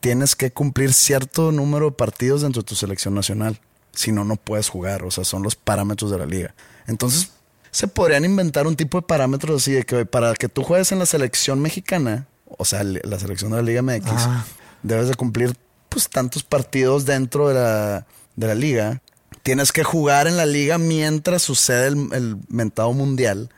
tienes 0.00 0.34
que 0.34 0.50
cumplir 0.50 0.92
cierto 0.92 1.52
número 1.52 1.86
de 1.86 1.92
partidos 1.92 2.42
dentro 2.42 2.62
de 2.62 2.66
tu 2.66 2.74
selección 2.74 3.14
nacional. 3.14 3.60
Si 3.92 4.10
no, 4.10 4.24
no 4.24 4.34
puedes 4.36 4.68
jugar. 4.68 5.04
O 5.04 5.10
sea, 5.10 5.22
son 5.24 5.42
los 5.42 5.54
parámetros 5.54 6.10
de 6.10 6.18
la 6.18 6.26
liga. 6.26 6.54
Entonces, 6.86 7.30
se 7.70 7.86
podrían 7.88 8.24
inventar 8.24 8.66
un 8.66 8.74
tipo 8.76 8.98
de 8.98 9.06
parámetros 9.06 9.62
así 9.62 9.72
de 9.72 9.84
que 9.84 10.06
para 10.06 10.34
que 10.34 10.48
tú 10.48 10.62
juegues 10.64 10.90
en 10.92 10.98
la 10.98 11.06
selección 11.06 11.60
mexicana, 11.60 12.26
o 12.46 12.64
sea, 12.64 12.82
la 12.82 13.18
selección 13.18 13.50
de 13.50 13.58
la 13.58 13.62
Liga 13.62 13.82
MX, 13.82 14.06
Ah. 14.10 14.44
debes 14.82 15.08
de 15.08 15.14
cumplir 15.14 15.54
pues 15.90 16.08
tantos 16.08 16.42
partidos 16.42 17.04
dentro 17.04 17.48
de 17.48 17.54
la, 17.54 18.06
de 18.38 18.46
la 18.46 18.54
liga. 18.54 19.02
Tienes 19.42 19.72
que 19.72 19.82
jugar 19.84 20.26
en 20.26 20.36
la 20.36 20.46
liga 20.46 20.78
mientras 20.78 21.42
sucede 21.42 21.88
el, 21.88 22.08
el 22.12 22.36
mentado 22.48 22.92
mundial. 22.92 23.50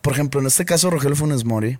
Por 0.00 0.12
ejemplo, 0.12 0.40
en 0.40 0.46
este 0.46 0.64
caso, 0.64 0.90
Rogelio 0.90 1.16
Funes 1.16 1.44
Mori, 1.44 1.78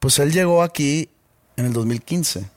pues 0.00 0.18
él 0.18 0.32
llegó 0.32 0.62
aquí 0.62 1.08
en 1.56 1.66
el 1.66 1.72
2015. 1.72 2.50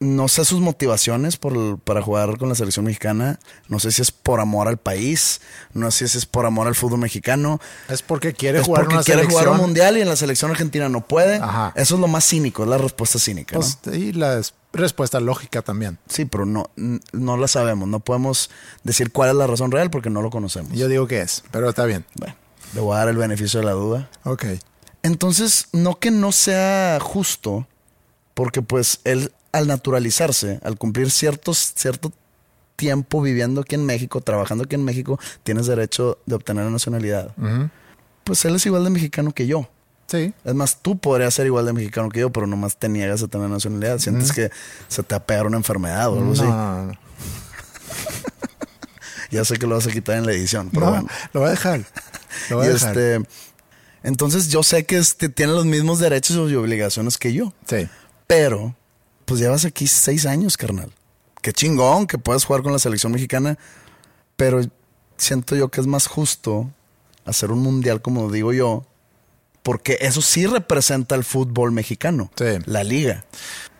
No 0.00 0.28
sé 0.28 0.44
sus 0.44 0.60
motivaciones 0.60 1.36
por, 1.36 1.78
para 1.80 2.02
jugar 2.02 2.38
con 2.38 2.48
la 2.48 2.54
selección 2.54 2.84
mexicana. 2.84 3.40
No 3.66 3.80
sé 3.80 3.90
si 3.90 4.00
es 4.00 4.12
por 4.12 4.38
amor 4.40 4.68
al 4.68 4.76
país. 4.78 5.40
No 5.72 5.90
sé 5.90 6.06
si 6.06 6.18
es 6.18 6.26
por 6.26 6.46
amor 6.46 6.68
al 6.68 6.76
fútbol 6.76 7.00
mexicano. 7.00 7.60
Es 7.88 8.02
porque 8.02 8.32
quiere 8.32 8.60
es 8.60 8.66
jugar 8.66 8.82
porque 8.82 8.94
una 8.96 9.02
quiere 9.04 9.22
selección. 9.22 9.42
jugar 9.44 9.60
un 9.60 9.66
mundial 9.66 9.96
y 9.98 10.02
en 10.02 10.08
la 10.08 10.14
selección 10.14 10.52
argentina 10.52 10.88
no 10.88 11.04
puede. 11.04 11.36
Ajá. 11.36 11.72
Eso 11.74 11.96
es 11.96 12.00
lo 12.00 12.06
más 12.06 12.24
cínico, 12.28 12.62
es 12.62 12.68
la 12.68 12.78
respuesta 12.78 13.18
cínica. 13.18 13.56
¿no? 13.56 13.60
Pues, 13.60 13.78
y 13.92 14.12
la 14.12 14.38
es- 14.38 14.54
respuesta 14.72 15.20
lógica 15.20 15.62
también. 15.62 15.98
Sí, 16.08 16.24
pero 16.24 16.46
no, 16.46 16.70
no 17.12 17.36
la 17.36 17.48
sabemos. 17.48 17.88
No 17.88 18.00
podemos 18.00 18.50
decir 18.84 19.12
cuál 19.12 19.30
es 19.30 19.36
la 19.36 19.46
razón 19.46 19.70
real 19.70 19.90
porque 19.90 20.10
no 20.10 20.22
lo 20.22 20.30
conocemos. 20.30 20.72
Yo 20.72 20.88
digo 20.88 21.06
que 21.06 21.20
es, 21.20 21.44
pero 21.50 21.68
está 21.68 21.84
bien. 21.84 22.04
Bueno, 22.14 22.34
le 22.74 22.80
voy 22.80 22.94
a 22.94 22.98
dar 22.98 23.08
el 23.08 23.16
beneficio 23.16 23.60
de 23.60 23.66
la 23.66 23.72
duda. 23.72 24.10
Ok. 24.24 24.44
Entonces, 25.02 25.68
no 25.72 25.98
que 25.98 26.10
no 26.10 26.32
sea 26.32 26.98
justo, 27.00 27.66
porque 28.34 28.62
pues 28.62 29.00
él 29.04 29.32
al 29.52 29.66
naturalizarse, 29.66 30.60
al 30.62 30.76
cumplir 30.76 31.10
ciertos, 31.10 31.72
cierto 31.74 32.12
tiempo 32.76 33.22
viviendo 33.22 33.62
aquí 33.62 33.74
en 33.74 33.86
México, 33.86 34.20
trabajando 34.20 34.64
aquí 34.64 34.74
en 34.74 34.84
México, 34.84 35.18
tienes 35.42 35.66
derecho 35.66 36.18
de 36.26 36.36
obtener 36.36 36.64
la 36.64 36.70
nacionalidad. 36.70 37.34
Pues 38.24 38.44
él 38.44 38.54
es 38.54 38.66
igual 38.66 38.84
de 38.84 38.90
mexicano 38.90 39.32
que 39.32 39.46
yo. 39.46 39.68
Sí. 40.08 40.32
Es 40.44 40.54
más, 40.54 40.78
tú 40.80 40.98
podrías 40.98 41.34
ser 41.34 41.46
igual 41.46 41.66
de 41.66 41.72
mexicano 41.74 42.08
que 42.08 42.20
yo, 42.20 42.30
pero 42.32 42.46
nomás 42.46 42.76
te 42.78 42.88
niegas 42.88 43.22
a 43.22 43.28
tener 43.28 43.48
nacionalidad. 43.50 43.98
Sientes 43.98 44.32
que 44.32 44.50
se 44.88 45.02
te 45.02 45.14
va 45.14 45.18
a 45.18 45.24
pegar 45.26 45.46
una 45.46 45.58
enfermedad 45.58 46.08
o 46.08 46.14
algo 46.18 46.34
No, 46.34 46.88
así. 46.88 46.98
Ya 49.30 49.44
sé 49.44 49.58
que 49.58 49.66
lo 49.66 49.74
vas 49.74 49.86
a 49.86 49.90
quitar 49.90 50.16
en 50.16 50.24
la 50.24 50.32
edición, 50.32 50.70
pero 50.72 50.86
No, 50.86 50.92
bueno. 50.92 51.08
lo 51.34 51.40
voy 51.40 51.48
a 51.48 51.50
dejar. 51.50 51.84
Lo 52.48 52.56
voy 52.56 52.66
Y 52.66 52.70
a 52.70 52.72
dejar. 52.72 52.96
este, 52.98 53.28
entonces 54.02 54.48
yo 54.48 54.62
sé 54.62 54.86
que 54.86 54.96
este, 54.96 55.28
tiene 55.28 55.52
los 55.52 55.66
mismos 55.66 55.98
derechos 55.98 56.50
y 56.50 56.54
obligaciones 56.54 57.18
que 57.18 57.34
yo. 57.34 57.52
Sí. 57.68 57.86
Pero, 58.26 58.74
pues 59.26 59.40
llevas 59.40 59.66
aquí 59.66 59.86
seis 59.86 60.24
años, 60.24 60.56
carnal. 60.56 60.90
Qué 61.42 61.52
chingón 61.52 62.06
que 62.06 62.16
puedas 62.16 62.44
jugar 62.46 62.62
con 62.62 62.72
la 62.72 62.78
selección 62.78 63.12
mexicana. 63.12 63.58
Pero 64.36 64.62
siento 65.18 65.56
yo 65.56 65.68
que 65.68 65.82
es 65.82 65.86
más 65.86 66.06
justo 66.06 66.70
hacer 67.26 67.50
un 67.50 67.58
mundial, 67.58 68.00
como 68.00 68.30
digo 68.32 68.54
yo, 68.54 68.86
porque 69.68 69.98
eso 70.00 70.22
sí 70.22 70.46
representa 70.46 71.14
el 71.14 71.24
fútbol 71.24 71.72
mexicano. 71.72 72.30
Sí. 72.38 72.56
La 72.64 72.84
liga. 72.84 73.26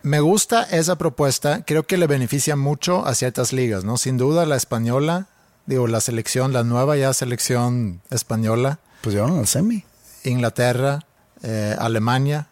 Me 0.02 0.20
gusta 0.20 0.64
esa 0.64 0.98
propuesta. 0.98 1.64
Creo 1.64 1.86
que 1.86 1.96
le 1.96 2.06
beneficia 2.06 2.56
mucho 2.56 3.06
a 3.06 3.14
ciertas 3.14 3.54
ligas, 3.54 3.84
¿no? 3.84 3.96
Sin 3.96 4.18
duda 4.18 4.44
la 4.44 4.56
española, 4.56 5.28
digo, 5.64 5.86
la 5.86 6.02
selección, 6.02 6.52
la 6.52 6.62
nueva 6.62 6.98
ya 6.98 7.14
selección 7.14 8.02
española, 8.10 8.80
Pues 9.00 9.14
llevaron 9.14 9.38
al 9.38 9.46
semi. 9.46 9.86
Inglaterra, 10.24 11.06
eh, 11.42 11.74
Alemania, 11.78 12.48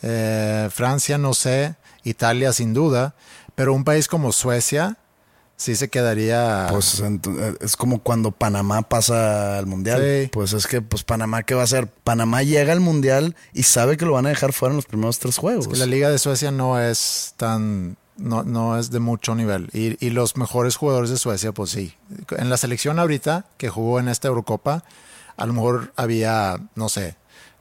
eh, 0.00 0.70
Francia, 0.72 1.18
no 1.18 1.34
sé, 1.34 1.74
Italia 2.04 2.54
sin 2.54 2.72
duda, 2.72 3.14
pero 3.54 3.74
un 3.74 3.84
país 3.84 4.08
como 4.08 4.32
Suecia 4.32 4.96
sí 5.58 5.76
se 5.76 5.88
quedaría... 5.88 6.68
Pues 6.70 7.02
ent- 7.02 7.58
es 7.60 7.76
como 7.76 7.98
cuando 7.98 8.30
Panamá 8.30 8.80
pasa 8.82 9.58
al 9.58 9.66
mundial. 9.66 10.00
Sí. 10.00 10.30
Pues 10.32 10.54
es 10.54 10.66
que, 10.66 10.80
pues 10.80 11.04
Panamá, 11.04 11.42
¿qué 11.42 11.54
va 11.54 11.60
a 11.60 11.64
hacer? 11.64 11.88
Panamá 12.04 12.42
llega 12.42 12.72
al 12.72 12.80
mundial 12.80 13.36
y 13.52 13.64
sabe 13.64 13.98
que 13.98 14.06
lo 14.06 14.12
van 14.12 14.24
a 14.24 14.30
dejar 14.30 14.54
fuera 14.54 14.72
en 14.72 14.76
los 14.76 14.86
primeros 14.86 15.18
tres 15.18 15.36
juegos. 15.36 15.68
que 15.68 15.76
la 15.76 15.84
liga 15.86 16.08
de 16.08 16.18
Suecia 16.18 16.50
no 16.50 16.80
es 16.80 17.34
tan... 17.36 17.98
No, 18.16 18.42
no 18.42 18.78
es 18.78 18.90
de 18.90 18.98
mucho 18.98 19.34
nivel. 19.36 19.68
Y, 19.72 20.04
y 20.04 20.10
los 20.10 20.36
mejores 20.36 20.74
jugadores 20.74 21.10
de 21.10 21.18
Suecia, 21.18 21.52
pues 21.52 21.70
sí. 21.70 21.94
En 22.36 22.50
la 22.50 22.56
selección 22.56 22.98
ahorita, 22.98 23.44
que 23.58 23.68
jugó 23.68 24.00
en 24.00 24.08
esta 24.08 24.26
Eurocopa, 24.26 24.82
a 25.36 25.46
lo 25.46 25.52
mejor 25.52 25.92
había, 25.94 26.56
no 26.74 26.88
sé, 26.88 27.14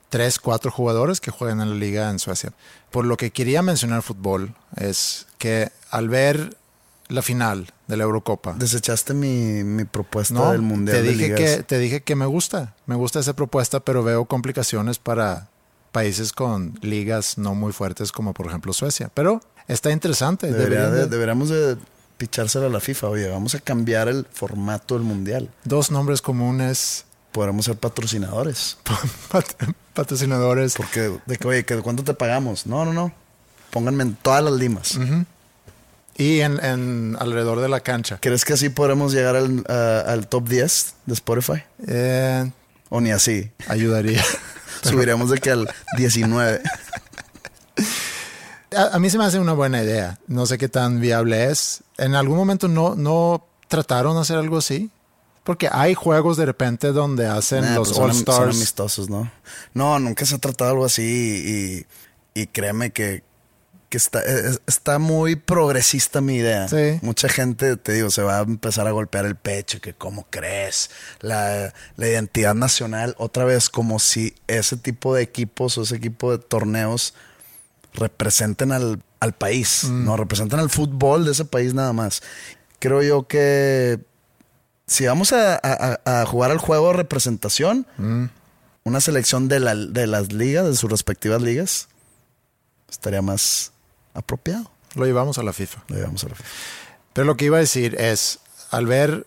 tres, 0.10 0.40
cuatro 0.40 0.72
jugadores 0.72 1.22
que 1.22 1.30
juegan 1.30 1.62
en 1.62 1.70
la 1.70 1.76
liga 1.76 2.10
en 2.10 2.18
Suecia. 2.18 2.54
Por 2.90 3.06
lo 3.06 3.18
que 3.18 3.30
quería 3.30 3.62
mencionar 3.62 4.02
fútbol 4.02 4.56
es 4.78 5.28
que 5.38 5.70
al 5.92 6.10
ver 6.10 6.58
la 7.10 7.22
final 7.22 7.72
de 7.88 7.98
la 7.98 8.04
Eurocopa, 8.04 8.54
Desechaste 8.58 9.14
mi, 9.14 9.64
mi 9.64 9.86
propuesta 9.86 10.34
no, 10.34 10.52
del 10.52 10.62
mundial 10.62 10.98
te 10.98 11.04
de 11.04 11.10
dije 11.10 11.24
ligas. 11.28 11.40
que 11.58 11.64
te 11.64 11.80
dije 11.80 12.02
que 12.04 12.16
me 12.16 12.26
gusta, 12.26 12.76
me 12.86 12.96
gusta 12.96 13.20
esa 13.20 13.34
propuesta, 13.34 13.80
pero 13.80 14.04
veo 14.04 14.26
complicaciones 14.26 15.00
para 15.00 15.48
países 15.92 16.34
con 16.34 16.78
ligas 16.82 17.38
no 17.38 17.56
muy 17.56 17.72
fuertes 17.72 18.12
como 18.12 18.34
por 18.34 18.48
ejemplo 18.48 18.74
Suecia. 18.74 19.10
Pero 19.14 19.42
está 19.68 19.92
interesante. 19.92 20.52
Debería 20.52 20.90
de- 20.90 21.00
de- 21.02 21.08
deberíamos 21.08 21.50
de 21.50 21.78
pichársela 22.18 22.66
a 22.66 22.70
la 22.70 22.80
FIFA. 22.82 23.08
Oye, 23.10 23.30
vamos 23.30 23.56
a 23.56 23.60
cambiar 23.60 24.08
el 24.10 24.26
formato 24.32 24.96
del 24.96 25.04
mundial. 25.04 25.50
dos 25.64 25.92
nombres 25.92 26.22
comunes, 26.22 27.06
Podremos 27.32 27.66
ser 27.66 27.76
patrocinadores. 27.78 28.78
pat- 29.32 29.54
patrocinadores. 29.94 30.74
Porque, 30.76 31.20
de 31.26 31.38
que, 31.38 31.48
oye, 31.48 31.66
que 31.66 31.78
¿cuánto 31.82 32.04
te 32.04 32.14
pagamos? 32.14 32.66
No, 32.66 32.84
no, 32.86 32.94
no. 32.94 33.12
Pónganme 33.70 34.04
en 34.04 34.16
todas 34.16 34.44
las 34.44 34.54
limas. 34.54 34.98
Y 36.18 36.42
en, 36.42 36.64
en 36.66 37.16
alrededor 37.20 37.60
de 37.62 37.70
la 37.70 37.80
cancha. 37.82 38.18
¿Crees 38.20 38.44
que 38.44 38.54
así 38.54 38.70
podremos 38.70 39.14
llegar 39.14 39.36
al, 39.36 39.64
al 39.70 40.28
top 40.28 40.50
10 40.50 40.94
de 41.06 41.14
Spotify? 41.14 41.64
Eh, 41.88 42.52
O 42.90 43.00
ni 43.02 43.12
así. 43.12 43.52
ayudaría. 43.68 44.24
Subiremos 44.84 45.30
de 45.30 45.38
que 45.40 45.52
al 45.52 45.70
19. 45.98 46.62
A, 48.76 48.96
a 48.96 49.00
mí 49.00 49.10
se 49.10 49.18
me 49.18 49.26
hace 49.26 49.40
una 49.40 49.54
buena 49.54 49.82
idea. 49.84 50.20
No 50.28 50.46
sé 50.46 50.58
qué 50.58 50.68
tan 50.70 51.00
viable 51.00 51.46
es. 51.52 51.84
En 51.98 52.16
algún 52.16 52.38
momento 52.38 52.68
no, 52.68 52.96
no 52.96 53.46
trataron 53.68 54.16
de 54.16 54.22
hacer 54.22 54.38
algo 54.38 54.58
así? 54.58 54.90
Porque 55.44 55.70
hay 55.72 55.94
juegos 55.94 56.36
de 56.38 56.46
repente 56.46 56.92
donde 56.92 57.26
hacen 57.28 57.62
Nah, 57.62 57.76
los 57.76 57.90
pues 57.90 57.98
son 57.98 58.06
am- 58.06 58.10
All 58.10 58.16
son 58.26 58.34
Stars. 58.34 58.56
amistosos, 58.56 59.10
¿no? 59.10 59.32
No, 59.74 59.98
nunca 60.00 60.26
se 60.26 60.36
ha 60.36 60.40
tratado 60.40 60.72
algo 60.72 60.86
así 60.86 61.86
y, 62.36 62.42
y 62.42 62.48
créeme 62.48 62.92
que, 62.92 63.24
que 63.90 63.98
está, 63.98 64.22
es- 64.22 64.60
está 64.68 65.00
muy 65.00 65.36
progresista 65.38 66.20
mi 66.22 66.36
idea. 66.36 66.68
Sí. 66.68 67.00
Mucha 67.02 67.30
gente, 67.30 67.78
te 67.78 67.94
digo, 67.94 68.10
se 68.10 68.22
va 68.22 68.40
a 68.40 68.42
empezar 68.42 68.86
a 68.88 68.92
golpear 68.92 69.26
el 69.26 69.36
pecho, 69.36 69.80
que 69.80 69.94
cómo 69.94 70.28
crees, 70.30 70.90
la, 71.22 71.74
la 71.96 72.08
identidad 72.08 72.54
nacional, 72.54 73.16
otra 73.18 73.46
vez 73.46 73.70
como 73.70 74.00
si 74.00 74.36
ese 74.48 74.76
tipo 74.78 75.16
de 75.16 75.22
equipos 75.24 75.78
o 75.78 75.84
ese 75.84 75.96
equipo 75.96 76.32
de 76.32 76.38
torneos 76.44 77.14
representen 77.94 78.72
al, 78.72 79.02
al 79.20 79.34
país, 79.34 79.86
no 79.86 80.18
representan 80.18 80.60
al 80.60 80.70
fútbol 80.70 81.26
de 81.26 81.32
ese 81.32 81.46
país 81.46 81.74
nada 81.74 81.94
más. 81.94 82.22
Creo 82.80 83.02
yo 83.02 83.28
que 83.28 84.00
si 84.86 85.06
vamos 85.06 85.34
a, 85.34 85.60
a- 85.64 86.26
jugar 86.26 86.52
al 86.52 86.60
juego 86.60 86.88
de 86.90 86.94
representación, 86.94 87.88
una 88.84 89.02
selección 89.02 89.48
de, 89.48 89.60
la- 89.60 89.76
de 89.76 90.08
las 90.08 90.32
ligas, 90.34 90.66
de 90.66 90.76
sus 90.76 90.90
respectivas 90.92 91.42
ligas, 91.42 91.88
estaría 92.90 93.22
más 93.22 93.72
apropiado. 94.18 94.70
Lo 94.96 95.06
llevamos 95.06 95.38
a 95.38 95.44
la 95.44 95.54
FIFA. 95.54 95.84
Lo 95.88 95.96
llevamos 95.96 96.24
a 96.24 96.30
la 96.30 96.36
FIFA. 96.36 96.50
Pero 97.14 97.26
lo 97.26 97.38
que 97.38 97.46
iba 97.46 97.58
a 97.58 97.62
decir 97.62 97.96
es, 98.00 98.40
al 98.72 98.86
ver 98.86 99.26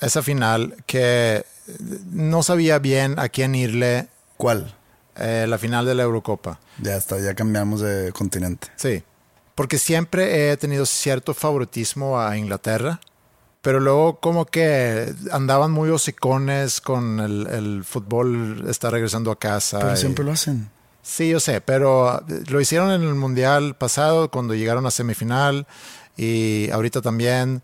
esa 0.00 0.22
final, 0.22 0.76
que 0.86 1.44
no 2.10 2.42
sabía 2.42 2.78
bien 2.78 3.18
a 3.18 3.28
quién 3.28 3.54
irle 3.54 4.08
¿Cuál? 4.36 4.74
eh, 5.16 5.46
la 5.48 5.58
final 5.58 5.84
de 5.86 5.94
la 5.94 6.02
Eurocopa. 6.04 6.58
Ya 6.82 6.96
está, 6.96 7.18
ya 7.18 7.34
cambiamos 7.34 7.80
de 7.80 8.12
continente. 8.12 8.68
Sí, 8.76 9.02
porque 9.54 9.78
siempre 9.78 10.50
he 10.50 10.56
tenido 10.56 10.86
cierto 10.86 11.34
favoritismo 11.34 12.18
a 12.20 12.36
Inglaterra, 12.38 13.00
pero 13.60 13.78
luego 13.78 14.20
como 14.20 14.46
que 14.46 15.12
andaban 15.32 15.70
muy 15.70 15.90
hocicones 15.90 16.80
con 16.80 17.20
el, 17.20 17.46
el 17.48 17.84
fútbol, 17.84 18.64
está 18.70 18.88
regresando 18.88 19.30
a 19.30 19.38
casa. 19.38 19.78
Pero 19.80 19.92
y- 19.94 19.96
siempre 19.98 20.24
lo 20.24 20.32
hacen. 20.32 20.70
Sí, 21.10 21.28
yo 21.28 21.40
sé, 21.40 21.60
pero 21.60 22.24
lo 22.48 22.60
hicieron 22.60 22.92
en 22.92 23.02
el 23.02 23.16
Mundial 23.16 23.74
pasado 23.74 24.30
cuando 24.30 24.54
llegaron 24.54 24.86
a 24.86 24.92
semifinal 24.92 25.66
y 26.16 26.70
ahorita 26.70 27.02
también 27.02 27.62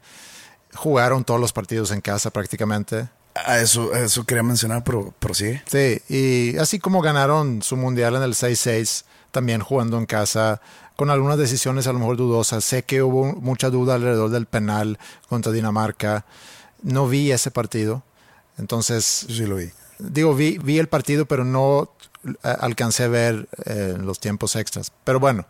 jugaron 0.75 1.23
todos 1.23 1.41
los 1.41 1.53
partidos 1.53 1.93
en 1.93 2.01
casa 2.01 2.31
prácticamente. 2.31 3.09
A 3.37 3.61
eso, 3.61 3.95
a 3.95 4.01
eso 4.01 4.25
quería 4.25 4.43
mencionar, 4.43 4.83
pero 4.83 5.15
prosigue. 5.21 5.63
Sí, 5.67 6.03
y 6.09 6.59
así 6.59 6.81
como 6.81 7.01
ganaron 7.03 7.63
su 7.63 7.77
Mundial 7.77 8.17
en 8.17 8.25
el 8.25 8.35
6-6, 8.35 9.05
también 9.31 9.61
jugando 9.61 9.97
en 9.97 10.07
casa, 10.07 10.61
con 10.97 11.11
algunas 11.11 11.39
decisiones 11.39 11.87
a 11.87 11.93
lo 11.93 12.01
mejor 12.01 12.17
dudosas. 12.17 12.65
Sé 12.65 12.83
que 12.83 13.01
hubo 13.01 13.27
mucha 13.27 13.71
duda 13.71 13.95
alrededor 13.95 14.31
del 14.31 14.47
penal 14.47 14.99
contra 15.29 15.53
Dinamarca. 15.53 16.27
No 16.83 17.07
vi 17.07 17.31
ese 17.31 17.53
partido. 17.53 18.03
Entonces, 18.59 19.05
sí 19.05 19.47
lo 19.47 19.55
vi. 19.55 19.71
Digo, 19.99 20.35
vi, 20.35 20.59
vi 20.59 20.79
el 20.79 20.89
partido, 20.89 21.27
pero 21.27 21.45
no 21.45 21.91
eh, 22.05 22.06
alcancé 22.43 23.05
a 23.05 23.09
ver 23.09 23.49
eh, 23.65 23.97
los 24.01 24.21
tiempos 24.21 24.57
extras. 24.57 24.93
Pero 25.05 25.21
bueno, 25.21 25.47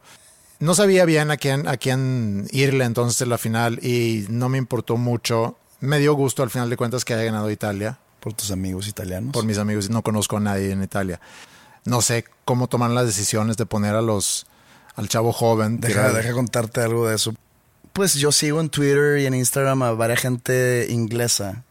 no 0.58 0.74
sabía 0.74 1.04
bien 1.04 1.30
a 1.30 1.36
quién, 1.36 1.68
a 1.68 1.76
quién 1.76 2.46
irle 2.50 2.84
entonces 2.84 3.20
en 3.22 3.28
la 3.30 3.38
final 3.38 3.78
y 3.84 4.26
no 4.28 4.48
me 4.48 4.58
importó 4.58 4.96
mucho. 4.96 5.58
Me 5.80 5.98
dio 5.98 6.14
gusto 6.14 6.42
al 6.42 6.50
final 6.50 6.70
de 6.70 6.76
cuentas 6.76 7.04
que 7.04 7.14
haya 7.14 7.24
ganado 7.24 7.50
Italia 7.50 7.98
Por 8.20 8.32
tus 8.32 8.50
amigos 8.50 8.88
italianos. 8.88 9.32
por 9.32 9.44
mis 9.44 9.58
amigos. 9.58 9.90
No 9.90 10.02
conozco 10.02 10.38
a 10.38 10.40
nadie 10.40 10.70
en 10.72 10.82
Italia. 10.82 11.20
No 11.84 12.00
sé 12.02 12.24
cómo 12.44 12.66
toman 12.68 12.94
las 12.94 13.06
decisiones 13.06 13.56
de 13.56 13.66
poner 13.66 13.94
a 13.94 14.02
los 14.02 14.46
al 14.96 15.08
chavo 15.08 15.32
joven. 15.32 15.78
Deja, 15.80 16.10
deja 16.12 16.32
contarte 16.32 16.80
algo 16.80 17.06
de 17.08 17.14
eso. 17.16 17.34
Pues 17.92 18.14
yo 18.14 18.32
sigo 18.32 18.60
en 18.60 18.70
Twitter 18.70 19.18
y 19.18 19.26
en 19.26 19.34
Instagram 19.34 19.82
a 19.82 19.92
varias 19.92 20.20
gente 20.20 20.86
inglesa. 20.90 21.62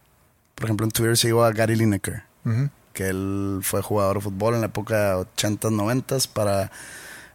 Por 0.54 0.66
ejemplo, 0.66 0.86
en 0.86 0.92
Twitter 0.92 1.18
sigo 1.18 1.44
a 1.44 1.52
Gary 1.52 1.76
Lineker, 1.76 2.24
Ujú. 2.46 2.70
Que 2.96 3.10
él 3.10 3.60
fue 3.62 3.84
jugador 3.84 4.16
de 4.18 4.22
fútbol 4.24 4.56
en 4.56 4.62
la 4.62 4.68
época 4.68 5.18
80s, 5.38 5.60
90s 5.70 6.28
para 6.28 6.72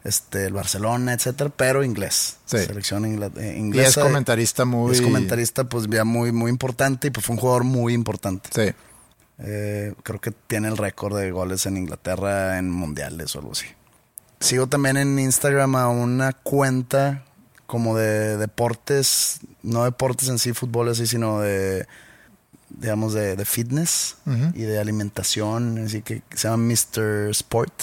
este, 0.02 0.46
el 0.46 0.52
Barcelona, 0.54 1.12
etcétera, 1.12 1.50
pero 1.54 1.84
inglés. 1.84 2.38
Sí. 2.46 2.58
Selección 2.58 3.04
ingla- 3.04 3.30
eh, 3.36 3.46
Y 3.46 3.50
es 3.50 3.56
inglesa. 3.58 4.00
comentarista 4.02 4.64
muy... 4.64 4.92
Es 4.92 5.02
comentarista, 5.02 5.64
pues 5.64 5.86
ya 5.88 6.04
muy, 6.04 6.32
muy 6.32 6.50
importante 6.50 7.08
y 7.08 7.10
pues 7.10 7.24
fue 7.26 7.34
un 7.36 7.40
jugador 7.40 7.62
muy 7.64 7.92
importante. 7.94 8.48
Sí. 8.52 8.74
Eh, 9.38 9.94
creo 10.02 10.20
que 10.20 10.32
tiene 10.32 10.68
el 10.68 10.76
récord 10.76 11.16
de 11.16 11.30
goles 11.30 11.64
en 11.66 11.76
Inglaterra 11.76 12.58
en 12.58 12.70
mundiales 12.70 13.34
o 13.36 13.38
algo 13.38 13.52
así. 13.52 13.66
Sigo 14.40 14.66
también 14.66 14.96
en 14.96 15.18
Instagram 15.18 15.76
a 15.76 15.88
una 15.88 16.32
cuenta 16.32 17.24
como 17.66 17.96
de 17.96 18.36
deportes, 18.38 19.40
no 19.62 19.84
deportes 19.84 20.28
en 20.28 20.38
sí, 20.38 20.52
fútbol 20.52 20.88
así, 20.88 21.06
sino 21.06 21.40
de, 21.40 21.86
digamos, 22.80 23.12
de, 23.12 23.36
de 23.36 23.44
fitness 23.44 24.16
y 24.54 24.62
de 24.62 24.80
alimentación, 24.80 25.78
así 25.84 26.02
que 26.02 26.22
se 26.34 26.48
llama 26.48 26.64
Mr. 26.64 27.28
Sport. 27.30 27.74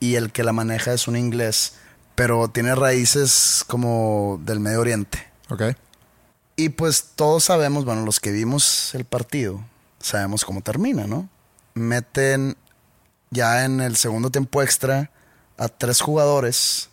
Y 0.00 0.16
el 0.16 0.32
que 0.32 0.42
la 0.42 0.52
maneja 0.52 0.92
es 0.92 1.06
un 1.06 1.16
inglés, 1.16 1.74
pero 2.14 2.48
tiene 2.48 2.74
raíces 2.74 3.64
como 3.66 4.40
del 4.44 4.60
Medio 4.60 4.80
Oriente. 4.80 5.24
Ok. 5.50 5.62
Y 6.56 6.70
pues 6.70 7.10
todos 7.14 7.44
sabemos, 7.44 7.84
bueno, 7.84 8.04
los 8.04 8.18
que 8.18 8.32
vimos 8.32 8.94
el 8.94 9.04
partido, 9.04 9.62
sabemos 10.00 10.44
cómo 10.44 10.62
termina, 10.62 11.06
¿no? 11.06 11.28
Meten 11.74 12.56
ya 13.30 13.64
en 13.64 13.80
el 13.80 13.96
segundo 13.96 14.30
tiempo 14.30 14.62
extra 14.62 15.10
a 15.58 15.68
tres 15.68 16.00
jugadores. 16.00 16.88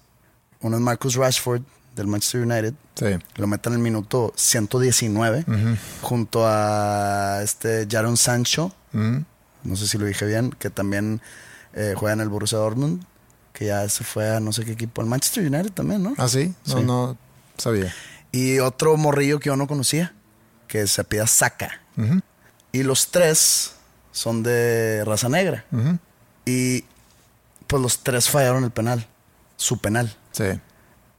Uno 0.60 0.78
es 0.78 0.82
Marcus 0.82 1.15
Rashford 1.15 1.63
del 1.95 2.08
Manchester 2.08 2.41
United. 2.41 2.73
Sí. 2.95 3.06
Lo 3.36 3.47
meten 3.47 3.73
en 3.73 3.80
el 3.80 3.84
minuto 3.84 4.34
119 4.36 5.45
Ujú. 5.47 5.77
junto 6.01 6.43
a 6.47 7.41
este 7.43 7.88
Jaron 7.89 8.17
Sancho. 8.17 8.73
Ujú. 8.93 9.23
No 9.63 9.75
sé 9.75 9.88
si 9.88 9.97
lo 9.97 10.06
dije 10.06 10.25
bien, 10.25 10.51
que 10.51 10.69
también 10.69 11.21
eh, 11.73 11.93
juega 11.95 12.13
en 12.13 12.21
el 12.21 12.30
Borussia 12.30 12.58
Dortmund. 12.58 13.04
Que 13.54 13.65
ya 13.67 13.88
se 13.89 14.04
fue 14.04 14.34
a 14.36 14.39
no 14.39 14.54
sé 14.54 14.63
qué 14.65 14.71
equipo. 14.71 15.01
El 15.01 15.08
Manchester 15.08 15.45
United 15.45 15.71
también, 15.73 16.01
¿no? 16.01 16.13
¿Ah, 16.17 16.27
sí? 16.30 16.54
No, 16.67 16.77
Sí. 16.77 16.84
no 16.84 17.17
sabía. 17.58 17.93
Y 18.32 18.60
otro 18.60 18.95
morrillo 18.97 19.39
que 19.39 19.47
yo 19.47 19.58
no 19.58 19.67
conocía, 19.67 20.13
que 20.67 20.88
se 20.88 21.04
pida. 21.04 21.25
Ujú. 21.25 22.21
Y 22.71 22.84
los 22.84 23.12
tres 23.12 23.73
son 24.13 24.41
de 24.41 25.04
raza 25.06 25.27
negra. 25.30 25.65
Y 26.45 26.86
pues 27.67 27.82
los 27.84 27.99
tres 27.99 28.30
fallaron 28.30 28.63
el 28.63 28.71
penal, 28.71 29.06
su 29.58 29.77
penal. 29.80 30.15
Sí. 30.32 30.45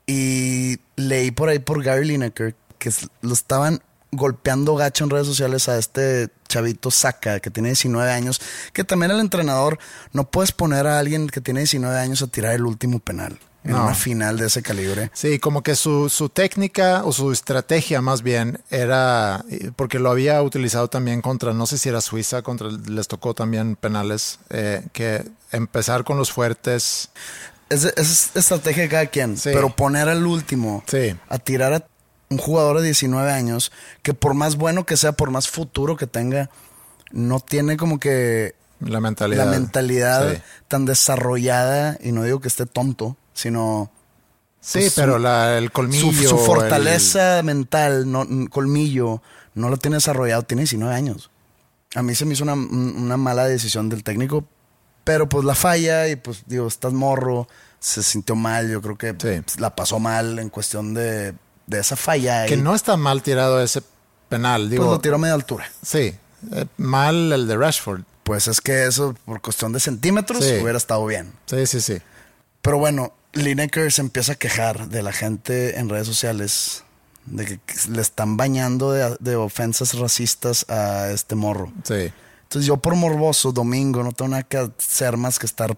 Y 0.07 0.79
leí 0.97 1.31
por 1.31 1.49
ahí 1.49 1.59
por 1.59 1.83
Gary 1.83 2.07
Lineker 2.07 2.55
que 2.79 2.91
lo 3.21 3.33
estaban 3.33 3.81
golpeando 4.11 4.75
gacho 4.77 5.05
en 5.05 5.11
redes 5.11 5.27
sociales 5.27 5.69
a 5.69 5.79
este 5.79 6.29
chavito 6.49 6.91
Saka, 6.91 7.41
que 7.41 7.51
tiene 7.51 7.71
19 7.71 8.11
años, 8.11 8.41
que 8.75 8.85
también 8.85 9.11
el 9.11 9.21
entrenador, 9.21 9.79
no 10.13 10.31
puedes 10.31 10.53
poner 10.53 10.87
a 10.87 10.99
alguien 10.99 11.29
que 11.29 11.41
tiene 11.41 11.61
19 11.61 11.99
años 11.99 12.21
a 12.21 12.27
tirar 12.27 12.53
el 12.55 12.67
último 12.67 12.99
penal 12.99 13.39
en 13.65 13.71
No. 13.71 13.85
una 13.85 13.95
final 13.95 14.37
de 14.37 14.49
ese 14.49 14.61
calibre. 14.61 15.11
Sí, 15.15 15.39
como 15.39 15.63
que 15.63 15.77
su, 15.77 16.11
su 16.11 16.29
técnica 16.29 17.05
o 17.05 17.13
su 17.13 17.33
estrategia 17.33 18.03
más 18.03 18.23
bien 18.23 18.59
era, 18.69 19.45
eh, 19.49 19.71
porque 19.77 19.99
lo 19.99 20.11
había 20.11 20.43
utilizado 20.43 20.89
también 20.89 21.23
contra, 21.23 21.55
no 21.55 21.65
sé 21.67 21.79
si 21.79 21.89
era 21.89 22.01
Suiza, 22.03 22.43
contra 22.43 22.69
les 22.69 23.09
tocó 23.09 23.33
también 23.33 23.77
penales, 23.77 24.41
eh, 24.51 24.85
que 24.93 25.25
empezar 25.53 26.05
con 26.05 26.19
los 26.19 26.33
fuertes. 26.33 27.09
Es, 27.73 27.85
es 27.97 28.31
estrategia 28.37 28.83
de 28.85 28.89
cada 28.89 29.07
quien, 29.07 29.37
Sí. 29.37 29.51
pero 29.53 29.75
poner 29.75 30.09
al 30.09 30.27
último 30.27 30.83
Sí. 30.87 31.15
a 31.29 31.39
tirar 31.39 31.73
a 31.73 31.87
un 32.31 32.39
jugador 32.39 32.79
de 32.81 32.85
19 32.87 33.31
años 33.33 33.73
que 34.03 34.15
por 34.15 34.35
más 34.35 34.57
bueno 34.57 34.85
que 34.87 34.97
sea, 34.97 35.13
por 35.13 35.31
más 35.31 35.49
futuro 35.49 35.97
que 35.97 36.07
tenga, 36.07 36.51
no 37.11 37.41
tiene 37.41 37.77
como 37.77 37.99
que 38.01 38.55
La 38.81 39.01
mentalidad. 39.01 39.45
la 39.45 39.51
mentalidad 39.51 40.33
Sí, 40.35 40.39
tan 40.69 40.85
desarrollada, 40.87 41.99
y 42.03 42.13
no 42.13 42.23
digo 42.25 42.41
que 42.41 42.49
esté 42.49 42.67
tonto, 42.67 43.17
sino 43.35 43.91
Sí, 44.61 44.79
pues, 44.81 44.95
pero 44.95 45.19
la- 45.19 45.59
el 45.59 45.73
colmillo. 45.73 46.13
su, 46.13 46.13
su 46.29 46.37
el- 46.39 46.45
fortaleza 46.47 47.43
mental, 47.43 48.11
no, 48.11 48.27
colmillo, 48.49 49.21
no 49.55 49.69
lo 49.69 49.77
tiene 49.77 49.97
desarrollado, 49.97 50.43
tiene 50.45 50.63
19 50.63 50.95
años. 50.95 51.31
A 51.95 52.03
mí 52.03 52.15
se 52.15 52.25
me 52.25 52.33
hizo 52.35 52.45
una, 52.45 52.55
un- 52.55 52.95
una 52.97 53.17
mala 53.17 53.47
decisión 53.47 53.89
del 53.89 54.03
técnico, 54.05 54.45
pero 55.05 55.29
pues 55.29 55.45
la 55.45 55.55
falla 55.55 56.09
y 56.09 56.17
pues 56.17 56.43
digo, 56.47 56.67
estás 56.67 56.93
morro, 56.93 57.49
se 57.81 58.03
sintió 58.03 58.35
mal, 58.37 58.71
yo 58.71 58.81
creo 58.83 58.97
que 58.97 59.11
Sí. 59.11 59.41
pues, 59.45 59.61
la 59.61 59.75
pasó 59.75 59.99
mal 59.99 60.39
en 60.39 60.49
cuestión 60.51 60.95
de, 60.95 61.35
de 61.67 61.81
esa 61.81 61.97
falla. 61.97 62.47
que 62.47 62.55
y, 62.55 62.57
no 62.59 62.75
está 62.75 62.97
mal 62.97 63.23
tirado 63.23 63.61
ese 63.63 63.83
penal. 64.29 64.71
Digo, 64.71 64.85
pues 64.85 64.97
lo 64.97 65.01
tiró 65.01 65.17
a 65.17 65.19
media 65.19 65.35
altura. 65.35 65.71
Sí, 65.85 66.15
eh, 66.53 66.67
mal 66.77 67.33
el 67.33 67.47
de 67.47 67.57
Rashford. 67.57 68.03
Pues 68.23 68.47
es 68.47 68.61
que 68.61 68.87
eso, 68.87 69.17
por 69.25 69.41
cuestión 69.41 69.73
de 69.73 69.81
centímetros, 69.81 70.45
Sí. 70.45 70.59
hubiera 70.63 70.79
estado 70.79 71.05
bien. 71.07 71.33
Sí, 71.47 71.67
sí, 71.67 71.81
sí. 71.81 71.99
Pero 72.63 72.79
bueno, 72.79 73.13
Lineker 73.33 73.91
se 73.91 74.01
empieza 74.03 74.33
a 74.33 74.35
quejar 74.37 74.89
de 74.89 75.03
la 75.03 75.13
gente 75.13 75.79
en 75.79 75.89
redes 75.89 76.07
sociales 76.07 76.85
de 77.27 77.45
que 77.47 77.61
le 77.91 78.01
están 78.01 78.37
bañando 78.37 78.93
de, 78.93 79.17
de 79.19 79.35
ofensas 79.37 79.95
racistas 79.99 80.65
a 80.69 81.11
este 81.11 81.35
morro. 81.35 81.73
Sí. 81.83 82.13
Entonces 82.53 82.67
yo 82.67 82.77
por 82.77 82.95
morboso, 82.97 83.51
domingo, 83.51 84.03
no 84.03 84.13
tengo 84.13 84.29
nada 84.29 84.43
que 84.43 84.59
hacer 84.59 85.17
más 85.17 85.39
que 85.39 85.47
estar 85.47 85.75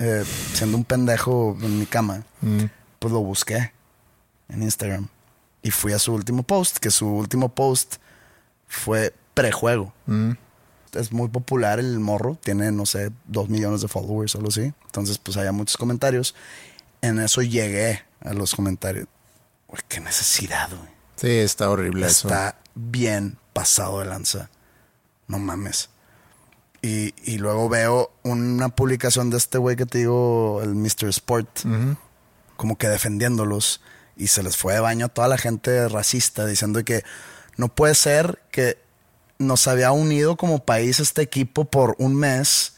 eh, 0.00 0.24
siendo 0.52 0.76
un 0.76 0.82
pendejo 0.82 1.56
en 1.62 1.78
mi 1.78 1.86
cama. 1.86 2.24
Mm. 2.40 2.64
Pues 2.98 3.12
lo 3.12 3.20
busqué 3.20 3.72
en 4.48 4.64
Instagram. 4.64 5.06
Y 5.62 5.70
fui 5.70 5.92
a 5.92 6.00
su 6.00 6.12
último 6.12 6.42
post, 6.42 6.78
que 6.78 6.90
su 6.90 7.06
último 7.06 7.50
post 7.50 7.98
fue 8.66 9.14
prejuego. 9.32 9.92
Es 10.92 11.12
muy 11.12 11.28
popular 11.28 11.78
el 11.78 12.00
morro, 12.00 12.36
tiene, 12.42 12.72
no 12.72 12.84
sé, 12.84 13.12
dos 13.28 13.48
millones 13.48 13.80
de 13.80 13.86
followers 13.86 14.34
o 14.34 14.38
algo 14.38 14.48
así. 14.48 14.72
Entonces, 14.86 15.18
pues 15.18 15.36
había 15.36 15.52
muchos 15.52 15.76
comentarios. 15.76 16.34
En 17.00 17.20
eso 17.20 17.42
llegué 17.42 18.02
a 18.22 18.32
los 18.32 18.56
comentarios. 18.56 19.06
Uy, 19.68 19.78
qué 19.86 20.00
necesidad, 20.00 20.68
güey. 20.68 20.90
Sí, 21.14 21.30
está 21.30 21.70
horrible 21.70 22.08
eso. 22.08 22.26
Está 22.26 22.58
bien 22.74 23.38
pasado 23.52 24.00
de 24.00 24.06
lanza. 24.06 24.50
No 25.28 25.38
mames. 25.38 25.90
Y, 26.82 27.14
y 27.24 27.38
luego 27.38 27.68
veo 27.68 28.12
una 28.22 28.68
publicación 28.68 29.30
de 29.30 29.38
este 29.38 29.58
güey 29.58 29.76
que 29.76 29.86
te 29.86 29.98
digo, 29.98 30.60
el 30.62 30.74
Mr. 30.74 31.08
Sport, 31.08 31.48
como 32.56 32.78
que 32.78 32.88
defendiéndolos. 32.88 33.80
Y 34.16 34.28
se 34.28 34.42
les 34.42 34.56
fue 34.56 34.74
de 34.74 34.80
baño 34.80 35.06
a 35.06 35.08
toda 35.08 35.28
la 35.28 35.36
gente 35.36 35.88
racista, 35.88 36.46
diciendo 36.46 36.82
que 36.84 37.02
no 37.56 37.68
puede 37.68 37.94
ser 37.94 38.42
que 38.50 38.78
nos 39.38 39.66
había 39.66 39.92
unido 39.92 40.36
como 40.36 40.64
país 40.64 41.00
este 41.00 41.22
equipo 41.22 41.64
por 41.66 41.96
un 41.98 42.14
mes. 42.14 42.74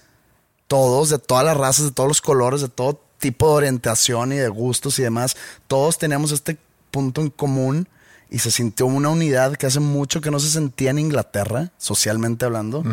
Todos, 0.67 1.11
de 1.11 1.19
todas 1.19 1.45
las 1.45 1.57
razas, 1.57 1.87
de 1.87 1.91
todos 1.93 2.09
los 2.09 2.21
colores, 2.21 2.61
de 2.61 2.69
todo 2.69 3.01
tipo 3.19 3.49
de 3.49 3.55
orientación 3.55 4.33
y 4.33 4.37
de 4.37 4.49
gustos 4.49 4.99
y 4.99 5.03
demás. 5.03 5.37
Todos 5.67 5.99
teníamos 5.99 6.33
este 6.33 6.59
punto 6.91 7.21
en 7.21 7.31
común 7.31 7.89
y 8.31 8.39
se 8.41 8.51
sintió 8.51 8.87
una 8.87 9.09
unidad 9.09 9.57
que 9.57 9.67
hace 9.67 9.81
mucho 9.81 10.21
que 10.21 10.31
no 10.31 10.39
se 10.41 10.51
sentía 10.51 10.91
en 10.91 10.99
Inglaterra, 10.99 11.71
socialmente 11.79 12.45
hablando. 12.45 12.85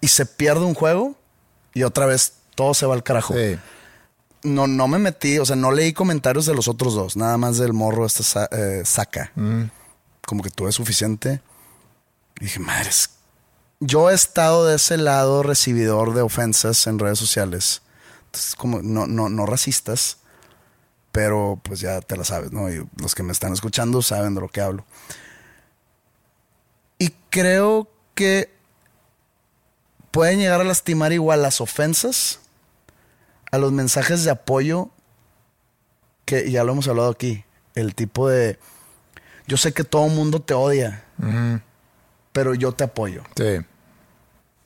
Y 0.00 0.08
se 0.08 0.26
pierde 0.26 0.64
un 0.64 0.74
juego 0.74 1.14
y 1.74 1.82
otra 1.84 2.06
vez 2.06 2.34
todo 2.54 2.74
se 2.74 2.86
va 2.86 2.94
al 2.94 3.02
carajo. 3.02 3.34
Sí. 3.34 3.58
No, 4.42 4.66
no 4.66 4.88
me 4.88 4.98
metí, 4.98 5.38
o 5.38 5.44
sea, 5.44 5.54
no 5.56 5.70
leí 5.70 5.92
comentarios 5.92 6.46
de 6.46 6.54
los 6.54 6.66
otros 6.66 6.94
dos, 6.94 7.14
nada 7.16 7.36
más 7.36 7.58
del 7.58 7.72
morro 7.74 8.06
este 8.06 8.22
sa- 8.22 8.48
eh, 8.50 8.82
saca. 8.86 9.32
Como 10.26 10.42
que 10.42 10.50
tuve 10.50 10.72
suficiente. 10.72 11.42
Y 12.40 12.44
dije, 12.44 12.58
madres. 12.58 13.10
Yo 13.80 14.10
he 14.10 14.14
estado 14.14 14.66
de 14.66 14.76
ese 14.76 14.96
lado 14.96 15.42
recibidor 15.42 16.14
de 16.14 16.22
ofensas 16.22 16.86
en 16.86 16.98
redes 16.98 17.18
sociales. 17.18 17.82
Entonces, 18.26 18.54
como 18.54 18.80
no, 18.82 19.06
no, 19.06 19.28
no 19.28 19.44
racistas, 19.46 20.18
pero 21.12 21.58
pues 21.62 21.80
ya 21.80 22.00
te 22.00 22.16
la 22.16 22.24
sabes, 22.24 22.52
¿no? 22.52 22.70
Y 22.70 22.86
los 22.96 23.14
que 23.14 23.22
me 23.22 23.32
están 23.32 23.52
escuchando 23.52 24.02
saben 24.02 24.34
de 24.34 24.40
lo 24.40 24.48
que 24.48 24.60
hablo. 24.60 24.84
Y 26.98 27.14
creo 27.30 27.88
que 28.14 28.50
pueden 30.10 30.38
llegar 30.38 30.60
a 30.60 30.64
lastimar 30.64 31.12
igual 31.12 31.42
las 31.42 31.60
ofensas 31.60 32.40
a 33.50 33.58
los 33.58 33.72
mensajes 33.72 34.24
de 34.24 34.30
apoyo 34.30 34.90
que 36.24 36.50
ya 36.50 36.62
lo 36.64 36.72
hemos 36.72 36.86
hablado 36.88 37.10
aquí. 37.10 37.44
El 37.74 37.94
tipo 37.94 38.28
de 38.28 38.58
yo 39.46 39.56
sé 39.56 39.72
que 39.72 39.82
todo 39.84 40.06
el 40.06 40.12
mundo 40.14 40.40
te 40.42 40.54
odia, 40.54 41.04
pero 42.32 42.54
yo 42.54 42.72
te 42.72 42.84
apoyo. 42.84 43.22
Sí. 43.36 43.64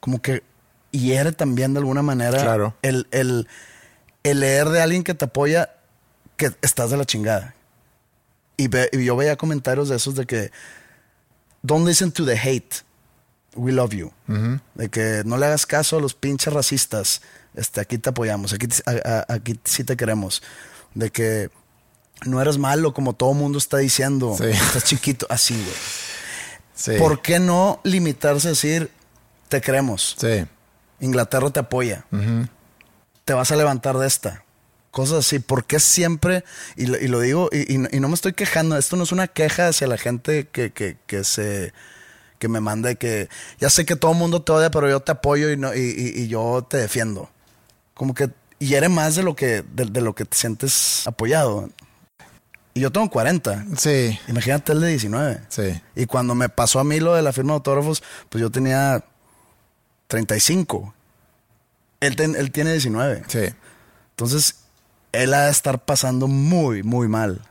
Como 0.01 0.21
que 0.21 0.43
hiere 0.91 1.33
también 1.33 1.73
de 1.73 1.79
alguna 1.81 2.03
manera 2.03 2.43
Claro. 2.43 2.75
el, 2.83 3.07
el, 3.11 3.49
el 4.23 4.41
leer 4.41 4.69
de 4.69 4.83
alguien 4.83 5.03
que 5.05 5.15
te 5.15 5.25
apoya 5.25 5.71
que 6.37 6.53
estás 6.63 6.91
de 6.91 6.97
la 6.97 7.05
chingada. 7.05 7.55
Y, 8.57 8.69
ve- 8.69 8.89
y 8.93 9.05
yo 9.05 9.17
veía 9.17 9.37
comentarios 9.37 9.89
de 9.89 9.97
esos 9.97 10.15
de 10.15 10.27
que 10.27 10.51
don't 11.63 11.87
listen 11.87 12.13
to 12.13 12.25
the 12.25 12.37
hate. 12.39 12.83
We 13.57 13.71
love 13.73 13.93
you. 13.95 14.13
De 14.75 14.89
que 14.89 15.23
no 15.25 15.37
le 15.37 15.47
hagas 15.47 15.65
caso 15.67 15.97
a 15.97 16.01
los 16.01 16.15
pinches 16.15 16.53
racistas. 16.53 17.23
Este, 17.55 17.81
aquí 17.81 17.99
te 17.99 18.11
apoyamos. 18.11 18.53
Aquí, 18.53 18.67
te- 18.67 18.83
a- 18.87 19.25
a- 19.29 19.35
aquí 19.35 19.59
sí 19.65 19.85
te 19.85 19.97
queremos. 19.97 20.43
De 20.95 21.11
que 21.11 21.51
no 22.27 22.41
eres 22.41 22.59
malo 22.59 22.93
como 22.95 23.13
todo 23.13 23.33
mundo 23.35 23.59
está 23.59 23.79
diciendo. 23.79 24.35
Sí. 24.39 24.45
Estás 24.51 24.85
chiquito. 24.85 25.27
Así, 25.31 25.55
güey. 25.55 25.77
Sí. 26.75 26.93
¿Por 26.99 27.23
qué 27.23 27.39
no 27.39 27.81
limitarse 27.85 28.49
a 28.49 28.51
decir 28.51 28.91
te 29.49 29.61
queremos? 29.61 30.17
Sí. 30.19 30.47
Inglaterra 31.01 31.51
te 31.51 31.61
apoya. 31.61 32.05
Te 33.25 33.33
vas 33.35 33.51
a 33.53 33.57
levantar 33.57 33.97
de 33.99 34.07
esta. 34.07 34.44
Cosas 34.95 35.27
así. 35.27 35.41
¿Por 35.41 35.65
qué 35.65 35.81
siempre? 35.81 36.45
Y 36.77 36.87
lo, 36.87 36.97
y 36.97 37.09
lo 37.09 37.19
digo, 37.19 37.51
y, 37.53 37.75
y 37.75 37.79
no- 37.79 37.89
y 37.91 37.99
no 37.99 38.07
me 38.07 38.15
estoy 38.15 38.33
quejando. 38.33 38.79
Esto 38.79 38.95
no 38.97 39.03
es 39.03 39.11
una 39.11 39.27
queja 39.27 39.67
hacia 39.67 39.89
la 39.89 39.99
gente 39.99 40.47
que, 40.47 40.71
que, 40.71 40.97
que 41.09 41.25
se 41.25 41.73
que 42.39 42.47
me 42.49 42.61
manda 42.61 42.95
que 42.95 43.29
ya 43.59 43.71
sé 43.71 43.85
que 43.87 43.97
todo 43.97 44.13
el 44.13 44.19
mundo 44.19 44.43
te 44.43 44.53
odia, 44.53 44.71
pero 44.71 44.89
yo 44.89 45.01
te 45.01 45.11
apoyo 45.13 45.51
y, 45.51 45.57
no, 45.57 45.75
y, 45.75 45.81
y- 45.81 46.23
y 46.23 46.29
yo 46.29 46.65
te 46.71 46.77
defiendo. 46.77 47.29
Como 47.95 48.15
que 48.15 48.31
hiere 48.61 48.89
más 48.89 49.17
de 49.17 49.25
lo 49.25 49.35
que, 49.35 49.63
de, 49.73 49.87
de 49.87 50.01
lo 50.01 50.15
que 50.15 50.25
te 50.25 50.37
sientes 50.37 51.05
apoyado. 51.09 51.71
Y 52.73 52.81
yo 52.81 52.93
tengo 52.93 53.11
40. 53.11 53.65
Sí. 53.77 54.17
Imagínate 54.29 54.73
el 54.73 54.81
de 54.81 54.89
19. 54.89 55.41
Sí. 55.49 55.81
Y 55.97 56.07
cuando 56.07 56.37
me 56.37 56.49
pasó 56.49 56.79
a 56.79 56.85
mí 56.85 57.01
lo 57.01 57.15
de 57.15 57.23
la 57.23 57.33
firma 57.33 57.53
de 57.53 57.57
autógrafos, 57.57 58.01
pues 58.29 58.41
yo 58.43 58.51
tenía 58.51 59.05
35. 60.09 60.95
Él, 62.01 62.17
ten- 62.17 62.37
él 62.37 62.51
tiene 62.51 62.73
19. 62.73 63.23
Sí. 63.29 63.41
Entonces, 64.11 64.57
él 65.15 65.35
ha 65.35 65.47
de 65.47 65.51
estar 65.51 65.85
pasando 65.85 66.27
muy, 66.29 66.83
muy 66.83 67.09
mal. 67.09 67.43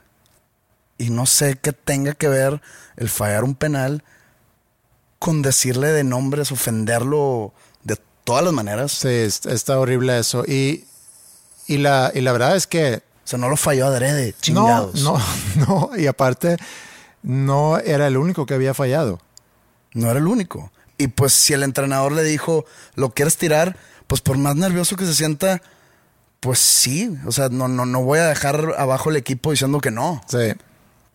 Y 0.97 1.09
no 1.09 1.25
sé 1.25 1.57
qué 1.61 1.73
tenga 1.73 2.13
que 2.13 2.27
ver 2.27 2.61
el 2.97 3.09
fallar 3.09 3.43
un 3.43 3.55
penal 3.55 4.03
con 5.19 5.41
decirle 5.41 5.87
de 5.91 6.03
nombres, 6.03 6.51
ofenderlo 6.51 7.53
de 7.83 7.97
todas 8.23 8.43
las 8.43 8.53
maneras. 8.53 8.91
Sí, 8.91 9.07
es- 9.07 9.45
está 9.45 9.79
horrible 9.79 10.19
eso. 10.19 10.43
Y, 10.45 10.85
y, 11.67 11.77
la, 11.77 12.11
y 12.13 12.21
la 12.21 12.31
verdad 12.33 12.55
es 12.55 12.67
que 12.67 12.97
O 13.25 13.27
sea, 13.27 13.39
no 13.39 13.49
lo 13.49 13.57
falló 13.57 13.87
adrede, 13.87 14.35
chingados. 14.41 15.01
no, 15.01 15.17
no, 15.55 15.89
no. 15.91 15.97
Y 15.97 16.07
aparte, 16.07 16.57
no 17.21 17.77
era 17.79 18.07
el 18.07 18.17
único 18.17 18.45
que 18.45 18.53
había 18.53 18.73
fallado. 18.73 19.19
No 19.93 20.09
era 20.09 20.19
el 20.19 20.27
único. 20.27 20.71
Y 20.97 21.07
pues 21.07 21.33
si 21.33 21.53
el 21.53 21.63
entrenador 21.63 22.11
le 22.11 22.23
dijo, 22.23 22.65
¿lo 22.95 23.11
quieres 23.13 23.37
tirar? 23.37 23.77
Pues 24.07 24.21
por 24.21 24.37
más 24.37 24.55
nervioso 24.55 24.95
que 24.95 25.05
se 25.05 25.15
sienta, 25.15 25.61
pues 26.43 26.59
sí. 26.59 27.09
O 27.25 27.31
sea, 27.31 27.47
no, 27.49 27.67
no, 27.67 27.85
no 27.85 28.03
voy 28.03 28.19
a 28.19 28.25
dejar 28.27 28.75
abajo 28.77 29.09
el 29.09 29.15
equipo 29.15 29.51
diciendo 29.51 29.79
que 29.79 29.91
no. 29.91 30.21
Sí. 30.27 30.53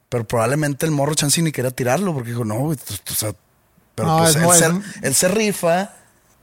Pero 0.08 0.26
probablemente 0.26 0.86
el 0.86 0.92
morro 0.92 1.14
Chansey 1.14 1.42
ni 1.44 1.52
quería 1.52 1.70
tirarlo 1.70 2.14
porque 2.14 2.30
dijo, 2.30 2.44
no, 2.44 2.54
güey, 2.60 2.78
o 2.78 3.14
sea, 3.14 3.32
pero 3.94 4.08
No, 4.08 4.18
pues 4.18 4.36
es 4.36 4.42
él, 4.62 4.82
se, 5.02 5.06
él 5.06 5.14
se 5.14 5.28
rifa 5.28 5.90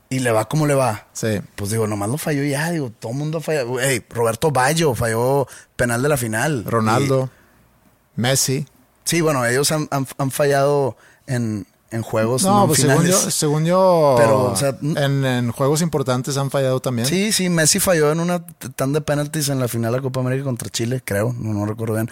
y 0.08 0.20
le 0.20 0.30
va 0.30 0.48
como 0.48 0.66
le 0.68 0.74
va. 0.74 1.08
Sí. 1.12 1.40
Pues 1.56 1.70
digo, 1.72 1.86
nomás 1.88 2.08
lo 2.08 2.16
falló 2.16 2.44
ya, 2.44 2.70
digo, 2.70 2.90
todo 2.90 3.10
el 3.12 3.18
mundo 3.18 3.40
falló. 3.40 3.66
Güey, 3.66 4.04
Roberto 4.10 4.52
Bayo 4.52 4.94
falló 4.94 5.48
penal 5.74 6.00
de 6.02 6.08
la 6.08 6.16
final. 6.16 6.64
Ronaldo, 6.64 7.28
Messi. 8.14 8.66
Sí, 9.04 9.20
bueno, 9.20 9.44
ellos 9.44 9.70
han, 9.72 9.88
han- 9.90 10.06
han 10.18 10.30
fallado 10.30 10.96
en, 11.26 11.66
en 11.90 12.02
juegos 12.02 12.42
No, 12.42 12.60
no 12.60 12.66
pues 12.66 12.80
según 12.80 12.96
finales. 13.02 13.24
yo, 13.24 13.30
según 13.30 13.64
yo 13.64 14.14
Pero, 14.18 14.44
o 14.52 14.56
sea, 14.56 14.76
en, 14.82 15.24
en 15.24 15.52
juegos 15.52 15.82
importantes 15.82 16.36
han 16.36 16.50
fallado 16.50 16.80
también. 16.80 17.06
Sí, 17.06 17.32
sí, 17.32 17.48
Messi 17.48 17.78
falló 17.80 18.10
en 18.12 18.20
una 18.20 18.44
t- 18.44 18.68
tanda 18.70 18.98
de 19.00 19.04
penaltis 19.04 19.48
en 19.48 19.60
la 19.60 19.68
final 19.68 19.92
de 19.92 19.98
la 19.98 20.02
Copa 20.02 20.20
América 20.20 20.44
contra 20.44 20.68
Chile, 20.68 21.00
creo, 21.04 21.34
no, 21.38 21.52
no 21.54 21.64
recuerdo 21.66 21.94
bien. 21.94 22.10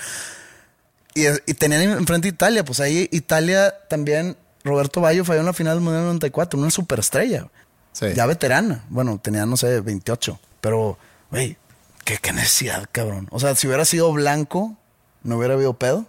Y, 1.14 1.26
y 1.46 1.54
tenían 1.54 1.82
enfrente 1.82 2.28
a 2.28 2.30
Italia, 2.30 2.64
pues 2.64 2.80
ahí 2.80 3.08
Italia 3.12 3.72
también, 3.88 4.36
Roberto 4.64 5.00
Bayo 5.00 5.24
falló 5.24 5.40
en 5.40 5.46
la 5.46 5.52
final 5.52 5.76
del 5.76 5.84
Mundial 5.84 6.04
94, 6.06 6.58
una 6.58 6.70
superestrella, 6.70 7.48
Sí. 7.92 8.06
ya 8.14 8.26
veterana. 8.26 8.84
Bueno, 8.88 9.20
tenía, 9.22 9.46
no 9.46 9.56
sé, 9.56 9.80
28, 9.80 10.40
pero, 10.60 10.98
güey, 11.30 11.56
qué, 12.04 12.18
qué 12.18 12.32
necesidad, 12.32 12.88
cabrón. 12.90 13.28
O 13.30 13.38
sea, 13.38 13.54
si 13.54 13.68
hubiera 13.68 13.84
sido 13.84 14.12
blanco, 14.12 14.76
no 15.22 15.36
hubiera 15.38 15.54
habido 15.54 15.74
pedo. 15.74 16.04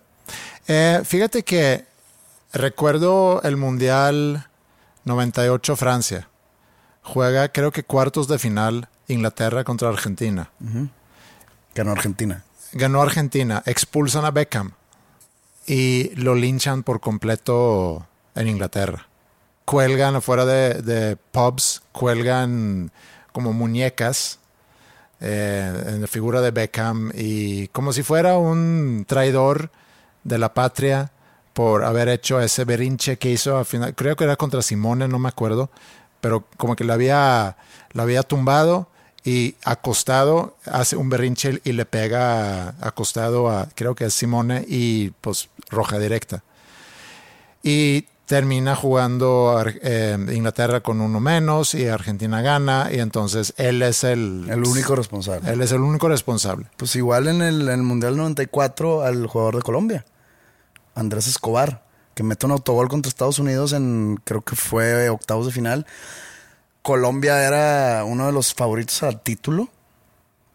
Eh, 0.68 1.02
fíjate 1.06 1.44
que 1.44 1.86
recuerdo 2.56 3.42
el 3.44 3.58
Mundial 3.58 4.48
98 5.04 5.76
Francia. 5.76 6.30
Juega 7.04 7.50
creo 7.50 7.72
que 7.72 7.84
cuartos 7.84 8.28
de 8.28 8.40
final 8.40 8.90
Inglaterra 9.08 9.64
contra 9.64 9.90
Argentina. 9.90 10.50
Ganó 11.76 11.92
Argentina. 11.92 12.44
Ganó 12.72 13.02
Argentina, 13.02 13.62
expulsan 13.66 14.26
a 14.26 14.32
Beckham 14.32 14.72
y 15.68 16.16
lo 16.16 16.36
linchan 16.36 16.84
por 16.84 17.02
completo 17.02 18.08
en 18.34 18.48
Inglaterra. 18.48 19.08
Cuelgan 19.66 20.16
afuera 20.16 20.46
de, 20.46 20.82
de 20.82 21.18
pubs, 21.18 21.84
cuelgan 21.92 22.92
como 23.32 23.54
muñecas 23.54 24.40
eh, 25.20 25.84
en 25.88 26.02
la 26.02 26.08
figura 26.08 26.42
de 26.42 26.52
Beckham 26.52 27.12
y 27.14 27.68
como 27.70 27.94
si 27.94 28.04
fuera 28.04 28.38
un 28.38 29.06
traidor 29.08 29.72
de 30.24 30.38
la 30.38 30.54
patria 30.54 31.12
por 31.56 31.86
haber 31.86 32.10
hecho 32.10 32.42
ese 32.42 32.66
berrinche 32.66 33.18
que 33.18 33.32
hizo 33.32 33.58
al 33.58 33.66
final, 33.66 33.96
creo 33.96 34.18
que 34.18 34.26
era 34.26 34.36
contra 34.36 34.62
Simone, 34.62 35.08
no 35.08 35.20
me 35.20 35.30
acuerdo, 35.30 35.70
pero 36.20 36.44
como 36.58 36.76
que 36.76 36.84
la 36.84 36.96
había, 36.96 37.56
la 37.94 38.04
había 38.04 38.24
tumbado 38.24 38.90
y 39.24 39.56
acostado, 39.64 40.58
hace 40.66 40.98
un 40.98 41.10
berrinche 41.10 41.62
y 41.64 41.72
le 41.72 41.86
pega 41.86 42.76
acostado 42.82 43.50
a, 43.50 43.70
creo 43.74 43.96
que 43.96 44.04
es 44.04 44.14
Simone, 44.14 44.66
y 44.68 45.12
pues 45.22 45.48
roja 45.70 45.98
directa. 45.98 46.44
Y 47.64 48.02
termina 48.26 48.76
jugando 48.76 49.64
eh, 49.82 50.18
Inglaterra 50.34 50.82
con 50.82 51.00
uno 51.00 51.22
menos 51.22 51.74
y 51.74 51.88
Argentina 51.88 52.42
gana 52.42 52.90
y 52.92 53.00
entonces 53.00 53.54
él 53.56 53.82
es 53.82 54.04
el, 54.04 54.46
El 54.50 54.66
único 54.66 54.94
responsable. 54.98 55.50
él 55.50 55.62
es 55.62 55.72
el 55.72 55.80
único 55.80 56.10
responsable. 56.10 56.66
Pues 56.76 56.98
igual 56.98 57.28
en 57.28 57.42
el, 57.42 57.62
en 57.62 57.70
el 57.70 57.84
Mundial 57.84 58.18
94 58.18 59.04
al 59.04 59.28
jugador 59.28 59.56
de 59.56 59.62
Colombia, 59.62 60.06
Andrés 60.96 61.28
Escobar, 61.28 61.84
que 62.16 62.24
mete 62.24 62.46
un 62.46 62.54
autogol 62.54 62.88
contra 62.88 63.10
Estados 63.10 63.40
Unidos 63.40 63.74
en, 63.74 64.20
creo 64.24 64.42
que 64.42 64.56
fue 64.56 65.10
octavos 65.10 65.46
de 65.46 65.52
final. 65.52 65.86
Colombia 66.82 67.46
era 67.46 68.04
uno 68.06 68.26
de 68.26 68.32
los 68.32 68.54
favoritos 68.54 69.04
al 69.04 69.22
título 69.22 69.70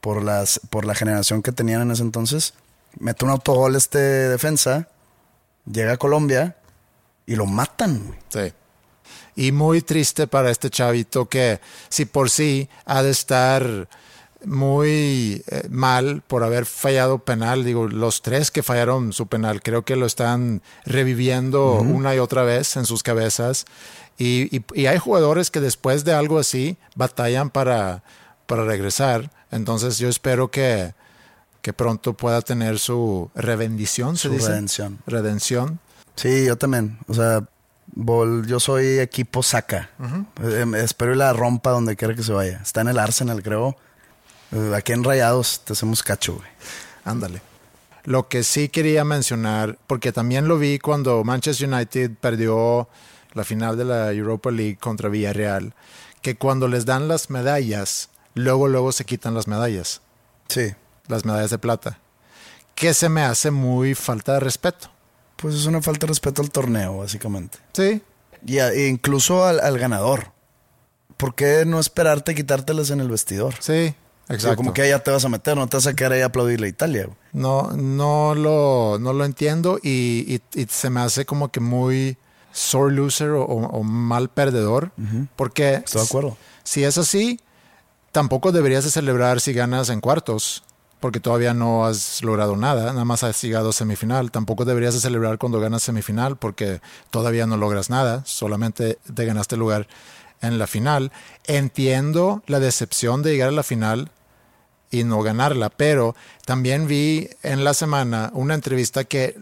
por, 0.01 0.23
las, 0.23 0.61
por 0.71 0.85
la 0.85 0.95
generación 0.95 1.43
que 1.43 1.53
tenían 1.53 1.83
en 1.83 1.91
ese 1.91 2.03
entonces. 2.03 2.55
Mete 2.99 3.25
un 3.25 3.31
autogol 3.31 3.77
este 3.77 3.99
defensa, 3.99 4.89
llega 5.71 5.93
a 5.93 5.97
Colombia 5.97 6.57
y 7.27 7.37
lo 7.37 7.47
matan. 7.47 8.17
Sí. 8.29 8.53
Y 9.37 9.53
muy 9.53 9.83
triste 9.83 10.27
para 10.27 10.51
este 10.51 10.71
chavito 10.71 11.29
que 11.29 11.61
si 11.89 12.05
por 12.05 12.31
sí 12.31 12.69
ha 12.85 13.03
de 13.03 13.11
estar 13.11 13.89
muy 14.45 15.43
eh, 15.49 15.67
mal 15.71 16.23
por 16.27 16.43
haber 16.45 16.67
fallado 16.67 17.19
penal. 17.21 17.65
Digo, 17.65 17.89
los 17.89 18.23
tres 18.23 18.51
que 18.51 18.63
fallaron 18.63 19.13
su 19.13 19.27
penal, 19.27 19.63
creo 19.63 19.85
que 19.85 19.97
lo 19.97 20.07
están 20.07 20.63
reviviendo 20.85 21.75
una 21.75 22.15
y 22.15 22.19
otra 22.19 22.43
vez 22.43 22.77
en 22.77 22.87
sus 22.87 23.03
cabezas. 23.03 23.65
Y, 24.19 24.63
y, 24.75 24.87
hay 24.87 24.99
jugadores 24.99 25.51
que 25.51 25.61
después 25.61 26.05
de 26.05 26.13
algo 26.13 26.39
así 26.39 26.77
batallan 26.95 27.51
para, 27.51 28.03
para 28.47 28.65
regresar. 28.65 29.31
Entonces 29.51 29.99
yo 29.99 30.09
espero 30.09 30.51
que, 30.51 30.93
que 31.63 31.73
pronto 31.73 32.13
pueda 32.15 32.43
tener 32.43 32.79
su 32.79 33.31
rebendición, 33.35 34.17
¿se 34.17 34.29
Su 34.29 34.35
dice? 34.35 34.49
redención. 34.49 34.99
Redención. 35.07 35.79
Sí, 36.17 36.45
yo 36.47 36.57
también. 36.59 36.99
O 37.09 37.15
sea, 37.15 37.45
Bol- 37.93 38.47
yo 38.47 38.61
soy 38.61 38.99
equipo 39.01 39.43
saca. 39.43 39.91
Eh, 40.43 40.65
espero 40.77 41.13
y 41.15 41.17
la 41.17 41.33
rompa 41.33 41.71
donde 41.71 41.97
quiera 41.97 42.15
que 42.15 42.23
se 42.23 42.33
vaya. 42.33 42.61
Está 42.63 42.83
en 42.83 42.89
el 42.89 42.99
Arsenal, 42.99 43.43
creo. 43.43 43.77
Eh, 44.53 44.73
aquí 44.75 44.93
en 44.93 45.05
Rayados 45.05 45.61
te 45.65 45.73
hacemos 45.73 46.03
cacho, 46.03 46.35
güey. 46.37 46.49
Ándale. 47.05 47.41
Lo 48.05 48.29
que 48.29 48.43
sí 48.45 48.69
quería 48.69 49.05
mencionar, 49.05 49.79
porque 49.87 50.13
también 50.13 50.49
lo 50.49 50.59
vi 50.59 50.79
cuando 50.79 51.23
Manchester 51.25 51.69
United 51.73 52.13
perdió 52.21 52.89
la 53.35 53.45
final 53.45 53.77
de 53.77 53.85
la 53.85 54.13
Europa 54.13 54.51
League 54.51 54.77
contra 54.79 55.09
Villarreal, 55.09 55.75
que 56.23 56.37
cuando 56.37 56.67
les 56.67 56.85
dan 56.87 57.09
las 57.09 57.31
medallas, 57.31 58.09
luego, 58.35 58.69
luego 58.69 58.93
se 58.93 59.05
quitan 59.05 59.35
las 59.35 59.47
medallas, 59.47 60.01
Sí. 60.49 60.75
las 61.09 61.25
medallas 61.25 61.51
de 61.51 61.59
plata, 61.59 61.99
que 62.75 62.95
se 62.95 63.09
me 63.09 63.23
hace 63.23 63.51
muy 63.51 63.95
falta 63.95 64.35
de 64.35 64.41
respeto. 64.41 64.91
Pues 65.37 65.55
es 65.55 65.67
una 65.67 65.81
falta 65.83 66.07
de 66.07 66.09
respeto 66.11 66.43
al 66.43 66.51
torneo, 66.51 66.99
básicamente. 66.99 67.59
Sí, 67.73 68.03
Y 68.47 68.59
a- 68.59 68.73
e 68.73 68.89
incluso 68.89 69.45
al, 69.45 69.61
al 69.61 69.79
ganador. 69.79 70.33
¿Por 71.19 71.35
qué 71.35 71.65
no 71.67 71.79
esperarte 71.79 72.35
quitártelas 72.35 72.89
en 72.91 73.01
el 73.01 73.09
vestidor? 73.11 73.55
sí, 73.61 73.95
exacto. 74.35 74.57
como 74.57 74.73
que 74.73 74.89
ya 74.89 74.99
te 75.01 75.11
vas 75.11 75.25
a 75.25 75.29
meter, 75.29 75.57
no 75.57 75.67
te 75.67 75.77
vas 75.77 75.87
a 75.87 75.95
quedar 75.95 76.13
ahí 76.13 76.21
a 76.23 76.27
aplaudirle 76.27 76.67
a 76.67 76.71
Italia. 76.71 77.05
güey. 77.07 77.17
No, 77.33 77.71
no 77.73 78.35
lo, 78.35 78.99
no 79.01 79.13
lo 79.13 79.25
entiendo 79.25 79.79
y, 79.83 80.41
y- 80.55 80.61
y 80.61 80.67
se 80.69 80.91
me 80.91 81.01
hace 81.01 81.25
como 81.27 81.51
que 81.51 81.61
muy 81.61 82.17
sore 82.53 82.95
loser 82.95 83.31
o, 83.31 83.43
o- 83.45 83.67
o 83.69 83.83
mal 83.83 84.29
perdedor, 84.29 84.91
porque 85.37 85.75
Estoy 85.75 86.01
de 86.03 86.07
acuerdo. 86.07 86.37
si 86.65 86.83
es 86.85 86.99
así, 86.99 87.39
tampoco 88.13 88.51
deberías 88.53 88.85
de 88.85 88.91
celebrar 88.91 89.41
si 89.41 89.53
ganas 89.53 89.89
en 89.89 90.01
cuartos, 90.01 90.65
porque 90.99 91.21
todavía 91.21 91.55
no 91.55 91.87
has 91.87 92.23
logrado 92.23 92.57
nada, 92.57 92.87
nada 92.93 93.05
más 93.07 93.23
has 93.23 93.41
llegado 93.41 93.71
a 93.71 93.73
semifinal. 93.73 94.31
Tampoco 94.31 94.65
deberías 94.67 94.93
de 94.95 95.01
celebrar 95.01 95.39
cuando 95.39 95.59
ganas 95.61 95.83
semifinal, 95.83 96.37
porque 96.37 96.81
todavía 97.11 97.47
no 97.47 97.57
logras 97.57 97.89
nada, 97.89 98.23
solamente 98.27 98.99
te 99.15 99.25
ganaste 99.25 99.57
lugar 99.57 99.87
en 100.43 100.59
la 100.59 100.67
final. 100.67 101.11
Entiendo 101.47 102.43
la 102.47 102.61
decepción 102.61 103.23
de 103.23 103.33
llegar 103.33 103.49
a 103.49 103.53
la 103.53 103.63
final 103.63 104.11
y 104.91 105.05
no 105.05 105.23
ganarla, 105.23 105.71
pero 105.71 106.17
también 106.45 106.87
vi 106.87 107.29
en 107.43 107.65
la 107.65 107.75
semana 107.75 108.31
una 108.35 108.55
entrevista 108.55 109.05
que 109.05 109.39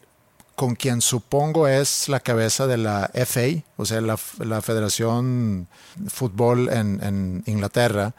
con 0.54 0.74
quien 0.74 1.00
supongo 1.00 1.68
es 1.68 2.08
la 2.08 2.20
cabeza 2.20 2.66
de 2.66 2.78
la 2.78 3.10
FA, 3.14 3.62
o 3.76 3.86
sea, 3.86 4.00
la, 4.00 4.18
la 4.40 4.60
Federación 4.60 5.68
de 5.96 6.10
Fútbol 6.10 6.68
en, 6.68 7.00
en 7.02 7.42
Inglaterra, 7.46 8.12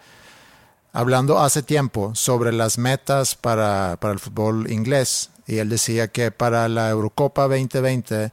hablando 0.93 1.39
hace 1.39 1.63
tiempo 1.63 2.15
sobre 2.15 2.53
las 2.53 2.77
metas 2.77 3.35
para, 3.35 3.97
para 3.99 4.13
el 4.13 4.19
fútbol 4.19 4.71
inglés. 4.71 5.31
Y 5.47 5.57
él 5.57 5.69
decía 5.69 6.07
que 6.07 6.31
para 6.31 6.69
la 6.69 6.89
Eurocopa 6.89 7.43
2020 7.43 8.31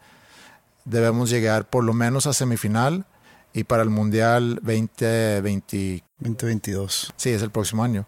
debemos 0.84 1.28
llegar 1.28 1.68
por 1.68 1.82
lo 1.82 1.92
menos 1.92 2.26
a 2.26 2.32
semifinal 2.32 3.06
y 3.52 3.64
para 3.64 3.82
el 3.82 3.90
Mundial 3.90 4.60
2020, 4.62 5.42
2022. 6.20 7.12
sí, 7.16 7.30
es 7.30 7.42
el 7.42 7.50
próximo 7.50 7.82
año. 7.82 8.06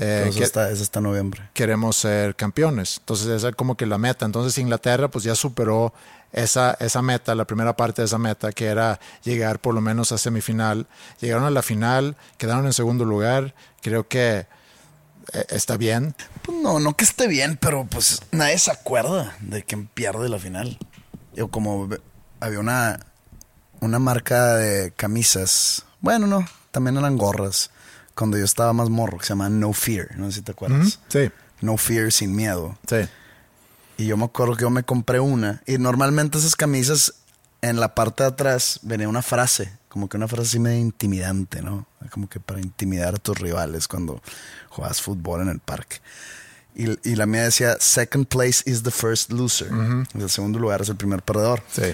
Eh, 0.00 0.24
Entonces 0.26 0.50
que- 0.52 0.72
es 0.72 0.80
hasta 0.82 1.00
noviembre. 1.00 1.48
queremos 1.54 1.94
ser 1.96 2.34
campeones. 2.34 2.96
Entonces 2.98 3.28
esa 3.28 3.50
es 3.50 3.54
como 3.54 3.76
que 3.76 3.86
la 3.86 3.98
meta. 3.98 4.26
Entonces 4.26 4.56
Inglaterra 4.58 5.08
pues 5.08 5.24
ya 5.24 5.34
superó 5.34 5.92
esa, 6.32 6.76
esa 6.80 7.02
meta, 7.02 7.34
la 7.34 7.44
primera 7.44 7.76
parte 7.76 8.02
de 8.02 8.06
esa 8.06 8.18
meta, 8.18 8.52
que 8.52 8.66
era 8.66 8.98
llegar 9.24 9.58
por 9.60 9.74
lo 9.74 9.80
menos 9.80 10.10
a 10.12 10.18
semifinal. 10.18 10.86
Llegaron 11.20 11.44
a 11.44 11.50
la 11.50 11.62
final, 11.62 12.16
quedaron 12.38 12.66
en 12.66 12.72
segundo 12.72 13.04
lugar. 13.04 13.54
Creo 13.82 14.08
que 14.08 14.46
eh, 15.32 15.44
está 15.50 15.76
bien. 15.76 16.14
Pues 16.42 16.58
no, 16.58 16.80
no 16.80 16.96
que 16.96 17.04
esté 17.04 17.28
bien, 17.28 17.56
pero 17.60 17.86
pues 17.90 18.20
nadie 18.32 18.58
se 18.58 18.70
acuerda 18.70 19.36
de 19.40 19.62
quién 19.64 19.86
pierde 19.86 20.28
la 20.28 20.38
final. 20.38 20.78
Yo 21.34 21.48
como 21.48 21.88
había 22.40 22.58
una, 22.58 23.00
una 23.80 23.98
marca 23.98 24.54
de 24.56 24.92
camisas, 24.92 25.84
bueno, 26.00 26.26
no, 26.26 26.44
también 26.70 26.96
eran 26.96 27.16
gorras, 27.18 27.70
cuando 28.20 28.36
yo 28.38 28.44
estaba 28.44 28.72
más 28.74 28.90
morro, 28.90 29.16
que 29.18 29.24
se 29.24 29.30
llama 29.30 29.48
No 29.48 29.72
Fear, 29.72 30.16
no 30.18 30.26
sé 30.26 30.36
si 30.36 30.42
te 30.42 30.52
acuerdas. 30.52 31.00
Sí, 31.08 31.30
No 31.62 31.76
Fear, 31.76 32.12
sin 32.12 32.36
miedo. 32.36 32.78
sí. 32.86 32.96
Y 33.96 34.06
yo 34.06 34.16
me 34.16 34.24
acuerdo 34.24 34.56
que 34.56 34.62
yo 34.62 34.70
me 34.70 34.82
compré 34.82 35.20
una. 35.20 35.62
Y 35.66 35.76
normalmente 35.78 36.38
esas 36.38 36.56
camisas, 36.56 37.12
en 37.60 37.80
la 37.80 37.94
parte 37.94 38.22
de 38.22 38.28
atrás, 38.30 38.80
venía 38.82 39.06
una 39.08 39.20
frase. 39.22 39.72
Como 39.90 40.08
que 40.08 40.16
una 40.16 40.26
frase 40.28 40.48
así 40.48 40.58
medio 40.58 40.78
intimidante, 40.78 41.60
¿no? 41.60 41.86
Como 42.10 42.26
que 42.28 42.40
para 42.40 42.60
intimidar 42.60 43.14
a 43.14 43.18
tus 43.18 43.38
rivales 43.38 43.88
cuando 43.88 44.22
juegas 44.70 45.02
fútbol 45.02 45.42
en 45.42 45.48
el 45.48 45.58
parque. 45.58 45.96
Y, 46.74 47.10
y 47.10 47.14
la 47.16 47.26
mía 47.26 47.42
decía, 47.44 47.76
second 47.80 48.26
place 48.26 48.62
is 48.64 48.82
the 48.84 48.90
first 48.90 49.32
loser. 49.32 49.68
El 50.14 50.30
segundo 50.30 50.58
lugar 50.58 50.80
es 50.82 50.88
el 50.88 50.96
primer 50.96 51.22
perdedor. 51.22 51.62
Sí. 51.70 51.92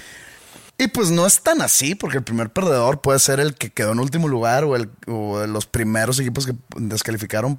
Y 0.79 0.89
pues 0.89 1.11
no 1.11 1.27
es 1.27 1.41
tan 1.41 1.63
así, 1.63 1.95
porque 1.95 2.19
el 2.19 2.25
primer 2.25 2.51
perdedor 2.51 3.01
puede 3.01 3.19
ser 3.19 3.41
el 3.41 3.55
que 3.55 3.71
quedó 3.71 3.93
en 3.93 3.99
último 3.99 4.29
lugar 4.29 4.65
o, 4.65 4.77
el, 4.77 4.91
o 5.07 5.47
los 5.47 5.67
primeros 5.67 6.19
equipos 6.21 6.47
que 6.47 6.55
descalificaron. 6.77 7.59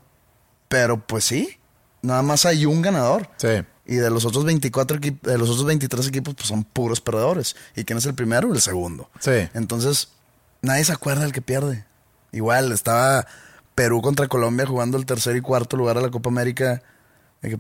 Pero 0.67 1.06
pues 1.06 1.23
sí, 1.23 1.58
nada 2.01 2.21
más 2.21 2.45
hay 2.45 2.65
un 2.65 2.82
ganador. 2.82 3.30
Sí. 3.38 3.63
Y 3.86 3.95
de 3.95 4.10
los 4.10 4.25
otros 4.25 4.43
24 4.45 4.97
equipos, 4.97 5.32
de 5.32 5.38
los 5.38 5.49
otros 5.49 5.65
23 5.65 6.08
equipos, 6.08 6.36
pues 6.36 6.47
son 6.47 6.63
puros 6.63 7.01
perdedores. 7.01 7.56
¿Y 7.75 7.86
quién 7.86 7.97
es 7.97 8.06
el 8.06 8.13
primero? 8.13 8.53
El 8.53 8.62
segundo. 8.62 9.10
Sí. 9.19 9.49
Entonces, 9.53 10.10
nadie 10.62 10.84
se 10.84 10.91
acuerda 10.91 11.23
del 11.23 11.32
que 11.32 11.41
pierde. 11.41 11.86
Igual, 12.32 12.71
estaba 12.71 13.25
Perú 13.73 14.01
contra 14.01 14.27
Colombia 14.27 14.65
jugando 14.65 14.97
el 14.97 15.06
tercer 15.06 15.38
y 15.38 15.41
cuarto 15.41 15.77
lugar 15.77 15.97
a 15.97 16.01
la 16.01 16.12
Copa 16.12 16.30
América. 16.30 16.84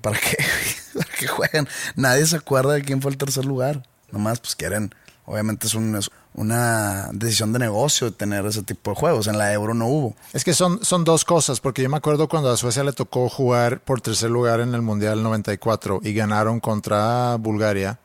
¿Para 0.01 0.19
qué? 0.19 0.37
¿Para 0.93 1.09
qué 1.17 1.27
juegan? 1.27 1.67
Nadie 1.95 2.25
se 2.25 2.35
acuerda 2.35 2.73
de 2.73 2.81
quién 2.83 3.01
fue 3.01 3.11
el 3.11 3.17
tercer 3.17 3.45
lugar. 3.45 3.83
Nomás, 4.11 4.39
pues 4.39 4.55
quieren. 4.55 4.93
Obviamente 5.29 5.67
es, 5.67 5.75
un- 5.75 5.95
es 5.97 6.09
una 6.33 7.09
decisión 7.11 7.51
de 7.51 7.59
negocio 7.59 8.13
tener 8.13 8.45
ese 8.45 8.63
tipo 8.63 8.91
de 8.91 8.95
juegos. 8.95 9.27
En 9.27 9.37
la 9.37 9.51
Euro 9.51 9.73
no 9.73 9.85
hubo. 9.87 10.15
Es 10.33 10.43
que 10.45 10.53
son, 10.53 10.83
son 10.85 11.03
dos 11.03 11.25
cosas, 11.25 11.59
porque 11.59 11.83
yo 11.83 11.89
me 11.89 11.97
acuerdo 11.97 12.29
cuando 12.29 12.49
a 12.49 12.55
Suecia 12.57 12.83
le 12.83 12.93
tocó 12.93 13.27
jugar 13.27 13.81
por 13.81 13.99
tercer 14.01 14.29
lugar 14.31 14.61
en 14.61 14.73
el 14.73 14.81
Mundial 14.81 15.21
94 15.21 15.99
y 16.01 16.13
ganaron 16.13 16.59
contra 16.61 17.35
Bulgaria 17.35 17.99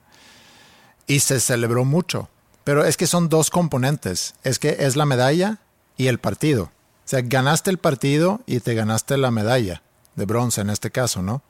y 1.06 1.20
se 1.20 1.38
celebró 1.40 1.85
mucho. 1.85 2.28
Pero 2.64 2.85
es 2.85 2.96
que 2.96 3.06
son 3.06 3.28
dos 3.28 3.50
componentes. 3.50 4.35
Es 4.44 4.58
que 4.58 4.76
es 4.80 4.96
la 4.96 5.06
medalla 5.06 5.58
y 5.96 6.08
el 6.08 6.18
partido. 6.18 6.64
O 6.64 7.08
sea, 7.12 7.20
ganaste 7.22 7.70
el 7.70 7.78
partido 7.78 8.40
y 8.46 8.61
te 8.61 8.74
ganaste 8.74 9.16
la 9.16 9.30
medalla 9.30 9.82
de 10.16 10.24
bronce 10.26 10.61
en 10.61 10.70
este 10.70 10.90
caso, 10.90 11.22
¿no? 11.22 11.42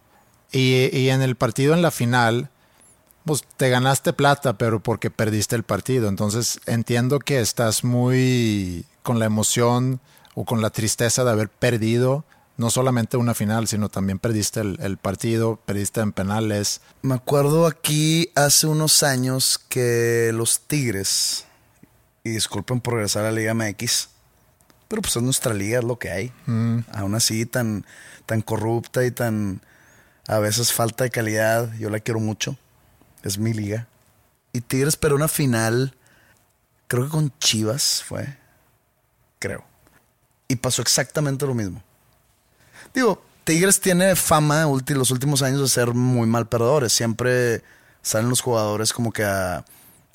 Y, 0.50 0.94
y 0.96 1.08
en 1.10 1.22
el 1.22 1.34
partido 1.36 1.72
en 1.74 1.82
la 1.82 1.90
final, 1.90 2.50
pues 3.24 3.42
te 3.56 3.68
ganaste 3.70 4.12
plata, 4.12 4.58
pero 4.58 4.80
porque 4.80 5.10
perdiste 5.10 5.56
el 5.56 5.62
partido. 5.62 6.08
Entonces 6.08 6.60
entiendo 6.66 7.18
que 7.18 7.40
estás 7.40 7.84
muy 7.84 8.84
con 9.02 9.18
la 9.18 9.26
emoción 9.26 10.00
o 10.34 10.44
con 10.44 10.62
la 10.62 10.70
tristeza 10.70 11.24
de 11.24 11.30
haber 11.30 11.48
perdido 11.48 12.24
no 12.56 12.70
solamente 12.70 13.16
una 13.16 13.34
final, 13.34 13.66
sino 13.66 13.88
también 13.88 14.18
perdiste 14.18 14.60
el, 14.60 14.78
el 14.82 14.96
partido, 14.96 15.58
perdiste 15.64 16.00
en 16.00 16.12
penales. 16.12 16.80
Me 17.00 17.14
acuerdo 17.14 17.66
aquí 17.66 18.30
hace 18.34 18.66
unos 18.66 19.02
años 19.02 19.58
que 19.68 20.30
los 20.34 20.60
Tigres, 20.60 21.46
y 22.24 22.30
disculpen 22.30 22.80
por 22.80 22.94
regresar 22.94 23.24
a 23.24 23.32
la 23.32 23.38
Liga 23.38 23.54
MX, 23.54 24.10
pero 24.92 25.00
pues 25.00 25.16
es 25.16 25.22
nuestra 25.22 25.54
liga, 25.54 25.78
es 25.78 25.84
lo 25.84 25.98
que 25.98 26.10
hay. 26.10 26.32
Aún 26.92 27.14
así, 27.14 27.46
tan, 27.46 27.86
tan 28.26 28.42
corrupta 28.42 29.04
y 29.06 29.10
tan 29.10 29.62
a 30.28 30.38
veces 30.38 30.72
falta 30.72 31.04
de 31.04 31.10
calidad, 31.10 31.72
yo 31.78 31.88
la 31.88 31.98
quiero 31.98 32.20
mucho. 32.20 32.58
Es 33.22 33.38
mi 33.38 33.52
liga. 33.52 33.88
Y 34.52 34.60
Tigres, 34.60 34.96
pero 34.96 35.16
una 35.16 35.28
final, 35.28 35.94
creo 36.88 37.04
que 37.04 37.10
con 37.10 37.32
Chivas 37.38 38.02
fue, 38.06 38.36
creo. 39.38 39.64
Y 40.48 40.56
pasó 40.56 40.82
exactamente 40.82 41.46
lo 41.46 41.54
mismo. 41.54 41.82
Digo, 42.92 43.22
Tigres 43.44 43.80
tiene 43.80 44.14
fama 44.14 44.64
los 44.64 45.10
últimos 45.10 45.42
años 45.42 45.60
de 45.60 45.68
ser 45.68 45.94
muy 45.94 46.26
mal 46.26 46.48
perdedores. 46.48 46.92
Siempre 46.92 47.62
salen 48.02 48.28
los 48.28 48.40
jugadores 48.40 48.92
como 48.92 49.12
que 49.12 49.24
a, 49.24 49.64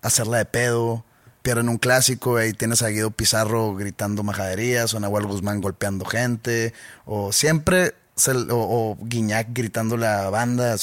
hacerla 0.02 0.38
de 0.38 0.46
pedo. 0.46 1.04
Pierden 1.42 1.70
un 1.70 1.78
clásico 1.78 2.42
y 2.44 2.54
tienes 2.54 2.82
a 2.84 2.90
Guido 2.90 3.12
Pizarro 3.12 3.74
gritando 3.74 4.22
majaderías, 4.22 4.94
o 4.94 5.00
Nahuel 5.00 5.28
Guzmán 5.28 5.62
golpeando 5.62 6.04
gente, 6.04 6.74
o 7.06 7.32
siempre, 7.32 7.96
o, 8.28 8.54
o 8.54 8.98
Guiñac 9.02 9.48
gritando 9.54 9.96
la 9.96 10.30
banda. 10.30 10.76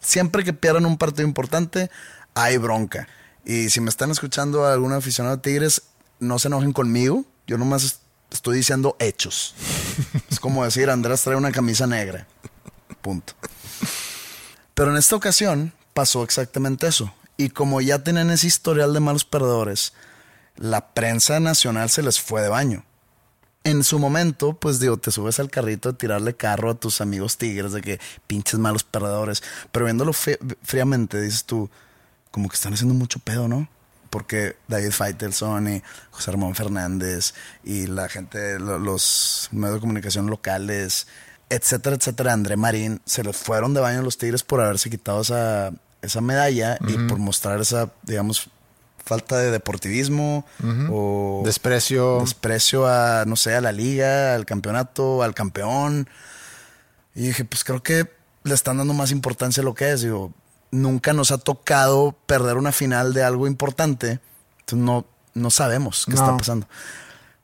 Siempre 0.00 0.44
que 0.44 0.52
pierdan 0.52 0.86
un 0.86 0.98
partido 0.98 1.26
importante, 1.26 1.90
hay 2.34 2.56
bronca. 2.56 3.08
Y 3.44 3.70
si 3.70 3.80
me 3.80 3.90
están 3.90 4.10
escuchando 4.10 4.66
algún 4.66 4.92
aficionado 4.92 5.36
de 5.36 5.42
Tigres, 5.42 5.82
no 6.20 6.38
se 6.38 6.48
enojen 6.48 6.72
conmigo. 6.72 7.24
Yo 7.46 7.58
nomás 7.58 8.00
estoy 8.30 8.58
diciendo 8.58 8.96
hechos. 8.98 9.54
es 10.30 10.38
como 10.38 10.64
decir, 10.64 10.90
Andrés 10.90 11.22
trae 11.22 11.36
una 11.36 11.52
camisa 11.52 11.86
negra. 11.86 12.26
Punto. 13.00 13.34
Pero 14.74 14.90
en 14.90 14.96
esta 14.96 15.16
ocasión 15.16 15.72
pasó 15.94 16.22
exactamente 16.22 16.86
eso. 16.86 17.12
Y 17.36 17.50
como 17.50 17.80
ya 17.80 18.02
tienen 18.02 18.30
ese 18.30 18.46
historial 18.46 18.92
de 18.92 19.00
malos 19.00 19.24
perdedores, 19.24 19.92
la 20.56 20.92
prensa 20.92 21.40
nacional 21.40 21.88
se 21.88 22.02
les 22.02 22.20
fue 22.20 22.42
de 22.42 22.48
baño. 22.48 22.84
En 23.68 23.84
su 23.84 23.98
momento, 23.98 24.54
pues 24.54 24.80
digo, 24.80 24.96
te 24.96 25.10
subes 25.10 25.38
al 25.40 25.50
carrito 25.50 25.92
de 25.92 25.98
tirarle 25.98 26.34
carro 26.34 26.70
a 26.70 26.74
tus 26.74 27.02
amigos 27.02 27.36
tigres 27.36 27.72
de 27.72 27.82
que 27.82 28.00
pinches 28.26 28.58
malos 28.58 28.82
perdedores. 28.82 29.42
Pero 29.72 29.84
viéndolo 29.84 30.14
fríamente, 30.14 31.20
dices 31.20 31.44
tú, 31.44 31.68
como 32.30 32.48
que 32.48 32.54
están 32.56 32.72
haciendo 32.72 32.94
mucho 32.94 33.18
pedo, 33.18 33.46
¿no? 33.46 33.68
Porque 34.08 34.56
David 34.68 34.92
Faitelson 34.92 35.68
y 35.68 35.82
José 36.10 36.30
Ramón 36.30 36.54
Fernández 36.54 37.34
y 37.62 37.86
la 37.88 38.08
gente, 38.08 38.58
los 38.58 39.50
medios 39.52 39.74
de 39.74 39.80
comunicación 39.80 40.28
locales, 40.28 41.06
etcétera, 41.50 41.96
etcétera, 41.96 42.32
André 42.32 42.56
Marín, 42.56 43.02
se 43.04 43.22
les 43.22 43.36
fueron 43.36 43.74
de 43.74 43.80
baño 43.80 44.00
los 44.00 44.16
Tigres 44.16 44.44
por 44.44 44.62
haberse 44.62 44.88
quitado 44.88 45.20
esa, 45.20 45.74
esa 46.00 46.22
medalla 46.22 46.78
y 46.88 46.96
por 47.06 47.18
mostrar 47.18 47.60
esa, 47.60 47.92
digamos, 48.04 48.48
falta 49.08 49.38
de 49.38 49.50
deportivismo 49.50 50.46
o 50.90 51.42
desprecio 51.44 52.20
desprecio 52.20 52.86
a 52.86 53.24
no 53.26 53.36
sé 53.36 53.54
a 53.54 53.60
la 53.60 53.72
liga 53.72 54.34
al 54.34 54.44
campeonato 54.44 55.22
al 55.22 55.34
campeón 55.34 56.08
y 57.14 57.22
dije 57.22 57.44
pues 57.44 57.64
creo 57.64 57.82
que 57.82 58.10
le 58.44 58.54
están 58.54 58.76
dando 58.76 58.94
más 58.94 59.10
importancia 59.10 59.62
a 59.62 59.64
lo 59.64 59.74
que 59.74 59.90
es 59.90 60.02
digo 60.02 60.32
nunca 60.70 61.12
nos 61.12 61.30
ha 61.30 61.38
tocado 61.38 62.16
perder 62.26 62.56
una 62.56 62.72
final 62.72 63.14
de 63.14 63.22
algo 63.24 63.46
importante. 63.46 64.20
Entonces 64.60 64.84
no, 64.84 65.06
no 65.34 65.50
sabemos 65.50 66.04
qué 66.06 66.14
está 66.14 66.36
pasando. 66.36 66.68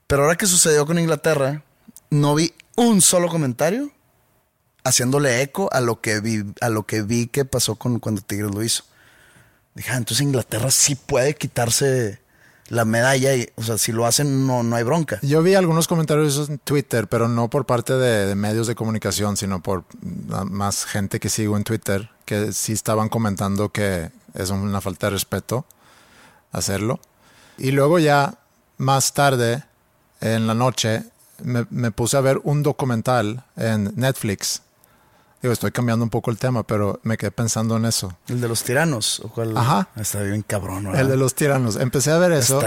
Pero 0.07 0.23
ahora 0.23 0.37
que 0.37 0.47
sucedió 0.47 0.87
con 0.87 0.99
Inglaterra, 0.99 1.63
no 2.11 2.35
vi 2.35 2.53
un 2.77 3.01
solo 3.01 3.29
comentario 3.29 3.91
haciéndole 4.85 5.41
eco 5.41 5.71
a 5.73 5.81
lo 5.81 6.01
que 6.01 6.21
vi, 6.21 6.45
a 6.61 6.69
lo 6.69 6.85
que 6.85 7.03
vi 7.03 7.27
que 7.27 7.45
pasó 7.45 7.77
con 7.77 7.99
cuando 8.01 8.21
Tigres 8.21 8.55
lo 8.55 8.63
hizo. 8.63 8.85
Dije, 9.75 9.91
ah, 9.91 9.97
entonces 9.97 10.23
Inglaterra 10.23 10.71
sí 10.71 10.95
puede 10.95 11.35
quitarse 11.35 12.21
la 12.69 12.85
medalla 12.85 13.35
y, 13.35 13.49
o 13.57 13.63
sea, 13.63 13.77
si 13.77 13.93
lo 13.93 14.07
hacen 14.07 14.47
no, 14.47 14.63
no 14.63 14.77
hay 14.77 14.85
bronca. 14.85 15.19
Yo 15.23 15.43
vi 15.43 15.55
algunos 15.55 15.89
comentarios 15.89 16.49
en 16.49 16.59
Twitter, 16.59 17.09
pero 17.09 17.29
no 17.29 17.51
por 17.51 17.67
parte 17.67 17.95
de, 17.95 18.35
medios 18.35 18.67
de 18.67 18.75
comunicación, 18.75 19.37
sino 19.37 19.63
por 19.63 19.85
más 20.47 20.85
gente 20.85 21.21
que 21.21 21.29
sigo 21.29 21.57
en 21.57 21.65
Twitter, 21.65 22.11
que 22.25 22.53
sí 22.53 22.73
estaban 22.73 23.09
comentando 23.09 23.71
que 23.71 24.11
es 24.35 24.51
una 24.51 24.81
falta 24.81 25.09
de 25.09 25.11
respeto 25.11 25.67
hacerlo. 26.53 27.01
Y 27.59 27.73
luego 27.73 27.99
ya 27.99 28.39
más 28.79 29.13
tarde, 29.13 29.65
en 30.21 30.47
la 30.47 30.55
noche, 30.55 31.05
me, 31.43 31.67
me 31.71 31.91
puse 31.91 32.17
a 32.17 32.21
ver 32.21 32.41
un 32.45 32.63
documental 32.63 33.45
en 33.57 33.93
Netflix 33.97 34.63
estoy 35.53 35.71
cambiando 35.73 36.05
un 36.05 36.11
poco 36.11 36.31
el 36.31 36.39
tema, 36.39 36.63
pero 36.63 37.01
me 37.03 37.17
quedé 37.17 37.31
pensando 37.31 37.77
en 37.77 37.85
eso. 37.85 38.17
¿El 38.29 38.41
de 38.41 38.49
los 38.49 38.63
tiranos? 38.63 39.21
¿O 39.21 39.29
cuál? 39.29 39.57
Ajá. 39.57 39.89
Está 39.97 40.21
bien 40.23 40.43
cabrón, 40.43 40.85
¿verdad? 40.85 41.01
El 41.01 41.09
de 41.09 41.17
los 41.17 41.35
tiranos. 41.35 41.77
Empecé 41.77 42.11
a 42.11 42.19
ver 42.19 42.33
eso. 42.33 42.61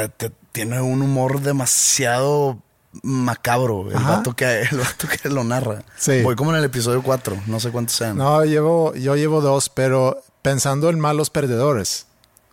tiene 0.52 0.82
un 0.82 1.02
humor 1.02 1.42
demasiado 1.42 2.60
macabro 3.04 3.92
el 3.92 4.04
vato, 4.04 4.36
que, 4.36 4.62
el 4.62 5.20
que 5.22 5.30
lo 5.30 5.44
narra. 5.44 5.84
Sí. 5.98 6.22
Voy 6.22 6.36
como 6.36 6.52
en 6.52 6.58
el 6.58 6.64
episodio 6.64 7.02
4, 7.04 7.44
no 7.48 7.60
sé 7.60 7.72
cuántos 7.72 7.96
sean. 7.96 8.18
No, 8.18 8.44
llevo, 8.46 8.94
yo 8.96 9.16
llevo 9.16 9.42
dos, 9.42 9.70
pero 9.70 10.24
pensando 10.42 10.90
en 10.90 11.00
malos 11.00 11.30
perdedores. 11.30 12.08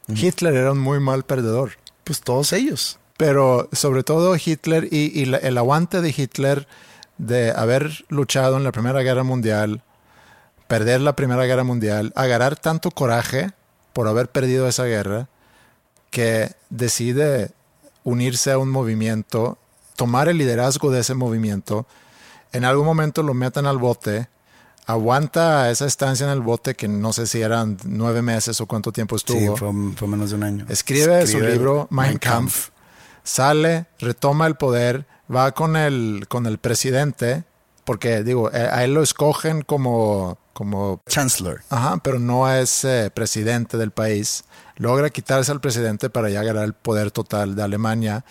Hitler 0.09 0.55
era 0.55 0.73
un 0.73 0.79
muy 0.79 1.01
mal 1.01 1.25
perdedor. 1.25 1.73
Pues 2.05 2.21
todos 2.21 2.53
ellos. 2.53 2.99
Pero 3.17 3.69
sobre 3.73 4.03
todo 4.03 4.37
Hitler 4.37 4.89
y, 4.91 5.23
el 5.23 5.59
aguante 5.59 6.01
de 6.01 6.15
Hitler 6.17 6.67
de 7.17 7.53
haber 7.53 8.05
luchado 8.09 8.57
en 8.57 8.65
la 8.65 8.73
Primera 8.73 9.01
Guerra 9.03 9.23
Mundial, 9.23 9.83
perder 10.67 11.01
la 11.01 11.17
Primera 11.17 11.45
Guerra 11.45 11.65
Mundial, 11.65 12.13
agarrar 12.17 12.57
tanto 12.57 12.91
coraje 12.91 13.53
por 13.93 14.09
haber 14.09 14.29
perdido 14.29 14.69
esa 14.69 14.85
guerra, 14.85 15.29
que 16.11 16.53
decide 16.71 17.51
unirse 18.03 18.53
a 18.53 18.59
un 18.59 18.71
movimiento, 18.71 19.59
tomar 19.97 20.29
el 20.29 20.39
liderazgo 20.39 20.91
de 20.91 21.01
ese 21.01 21.15
movimiento, 21.15 21.87
en 22.53 22.65
algún 22.65 22.87
momento 22.87 23.23
lo 23.23 23.35
meten 23.35 23.67
al 23.67 23.79
bote, 23.79 24.29
aguanta 24.87 25.71
esa 25.71 25.87
estancia 25.87 26.25
en 26.25 26.33
el 26.33 26.41
bote 26.41 26.75
que 26.75 26.87
no 26.89 27.13
sé 27.13 27.27
si 27.27 27.41
eran 27.41 27.79
nueve 27.85 28.23
meses 28.23 28.61
o 28.61 28.67
cuánto 28.67 28.93
tiempo 28.93 29.17
estuvo. 29.17 29.57
Sí, 29.57 29.95
fue, 29.97 30.09
menos 30.09 30.31
de 30.31 30.37
un 30.37 30.43
año. 30.45 30.67
Escribe, 30.69 31.27
su 31.27 31.41
libro 31.41 31.89
Mein 31.91 32.19
Kampf, 32.19 32.69
sale, 33.23 33.87
retoma 33.99 34.47
el 34.47 34.55
poder, 34.57 35.07
va 35.35 35.53
con 35.53 35.77
el, 35.77 36.27
con 36.29 36.47
el 36.47 36.59
presidente, 36.59 37.45
porque 37.85 38.23
digo, 38.23 38.53
eh, 38.53 38.69
a 38.71 38.85
él 38.85 38.95
lo 38.95 39.03
escogen 39.03 39.63
como 39.63 40.39
como 40.55 41.03
chancellor. 41.07 41.61
Ajá, 41.69 41.99
pero 41.99 42.19
no 42.19 42.51
es 42.51 42.85
eh, 42.85 43.11
presidente 43.13 43.77
del 43.77 43.91
país. 43.91 44.45
Logra 44.77 45.11
quitarse 45.11 45.53
al 45.53 45.61
presidente 45.61 46.09
para 46.09 46.31
ya 46.31 46.43
ganar 46.43 46.65
el 46.65 46.73
poder 46.73 47.11
total 47.11 47.55
de 47.55 47.63
Alemania 47.63 48.25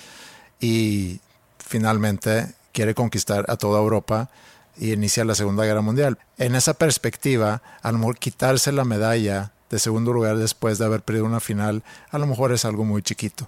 y 0.60 1.20
finalmente 1.60 2.56
quiere 2.72 2.96
conquistar 2.96 3.46
a 3.48 3.58
toda 3.58 3.80
Europa 3.80 4.30
y 4.78 4.94
inicia 4.94 5.24
la 5.24 5.36
Segunda 5.36 5.66
Guerra 5.66 5.82
Mundial. 5.82 6.18
En 6.38 6.56
esa 6.56 6.74
perspectiva, 6.74 7.62
a 7.82 7.92
lo 7.92 8.00
mejor 8.00 8.18
quitarse 8.18 8.72
la 8.72 8.86
medalla 8.86 9.52
de 9.70 9.80
segundo 9.80 10.14
lugar 10.14 10.38
después 10.38 10.78
de 10.78 10.86
haber 10.86 11.02
perdido 11.02 11.26
una 11.26 11.40
final, 11.40 11.84
a 12.10 12.18
lo 12.18 12.28
mejor 12.28 12.52
es 12.52 12.66
algo 12.66 12.84
muy 12.84 13.02
chiquito. 13.02 13.48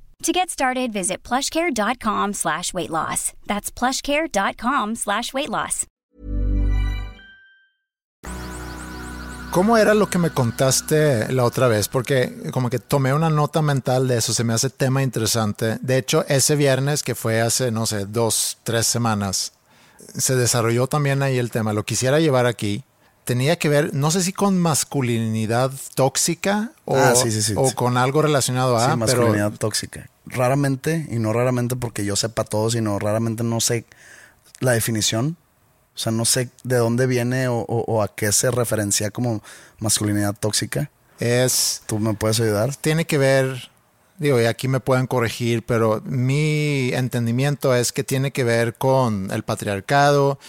To 0.21 0.31
get 0.31 0.51
started, 0.51 0.93
visit 0.93 1.23
plushcare.com 1.23 2.33
slash 2.33 2.75
weight 2.75 2.91
loss. 2.91 3.33
That's 3.47 3.71
plushcare.com 3.71 4.95
slash 4.95 5.33
weight 5.33 5.49
loss. 5.49 5.87
¿Cómo 9.51 9.77
era 9.77 9.93
lo 9.93 10.07
que 10.07 10.17
me 10.17 10.29
contaste 10.29 11.33
la 11.33 11.43
otra 11.43 11.67
vez? 11.67 11.89
Porque 11.89 12.31
como 12.53 12.69
que 12.69 12.79
tomé 12.79 13.13
una 13.13 13.29
nota 13.29 13.61
mental 13.61 14.07
de 14.07 14.17
eso, 14.19 14.31
se 14.31 14.43
me 14.45 14.53
hace 14.53 14.69
tema 14.69 15.03
interesante. 15.03 15.77
De 15.81 15.97
hecho, 15.97 16.23
ese 16.29 16.55
viernes 16.55 17.03
que 17.03 17.15
fue 17.15 17.41
hace, 17.41 17.71
no 17.71 17.85
sé, 17.85 18.05
dos, 18.05 18.59
tres 18.63 18.87
semanas, 18.87 19.51
se 20.15 20.35
desarrolló 20.35 20.87
también 20.87 21.21
ahí 21.21 21.37
el 21.37 21.51
tema. 21.51 21.73
Lo 21.73 21.83
quisiera 21.83 22.19
llevar 22.19 22.45
aquí 22.45 22.85
tenía 23.23 23.57
que 23.57 23.69
ver, 23.69 23.93
no 23.93 24.11
sé 24.11 24.23
si 24.23 24.33
con 24.33 24.59
masculinidad 24.59 25.71
tóxica 25.95 26.71
o, 26.85 26.97
ah, 26.97 27.13
o 27.55 27.71
con 27.73 27.97
algo 27.97 28.21
relacionado 28.21 28.77
a... 28.77 28.91
Sí, 28.91 28.97
masculinidad 28.97 29.53
tóxica. 29.53 30.09
Raramente, 30.25 31.07
y 31.09 31.19
no 31.19 31.33
raramente 31.33 31.75
porque 31.75 32.05
yo 32.05 32.15
sepa 32.15 32.43
todo, 32.43 32.69
sino 32.69 32.99
raramente 32.99 33.43
no 33.43 33.59
sé 33.59 33.85
la 34.59 34.71
definición. 34.71 35.37
O 35.93 35.99
sea, 35.99 36.11
no 36.11 36.25
sé 36.25 36.49
de 36.63 36.77
dónde 36.77 37.05
viene 37.05 37.47
o, 37.49 38.01
a 38.01 38.15
qué 38.15 38.31
se 38.31 38.49
referencia 38.49 39.11
como 39.11 39.43
masculinidad 39.79 40.35
tóxica. 40.39 40.89
Es, 41.19 41.83
¿Tú 41.85 41.99
me 41.99 42.13
puedes 42.13 42.39
ayudar? 42.39 42.75
tiene 42.75 43.05
que 43.05 43.17
ver, 43.17 43.69
digo, 44.17 44.41
y 44.41 44.45
aquí 44.45 44.67
me 44.67 44.79
pueden 44.79 45.05
corregir, 45.05 45.63
pero 45.65 46.01
mi 46.05 46.91
entendimiento 46.93 47.75
es 47.75 47.91
que 47.91 48.03
tiene 48.03 48.31
que 48.31 48.43
ver 48.43 48.73
con 48.75 49.29
el 49.31 49.43
patriarcado, 49.43 50.39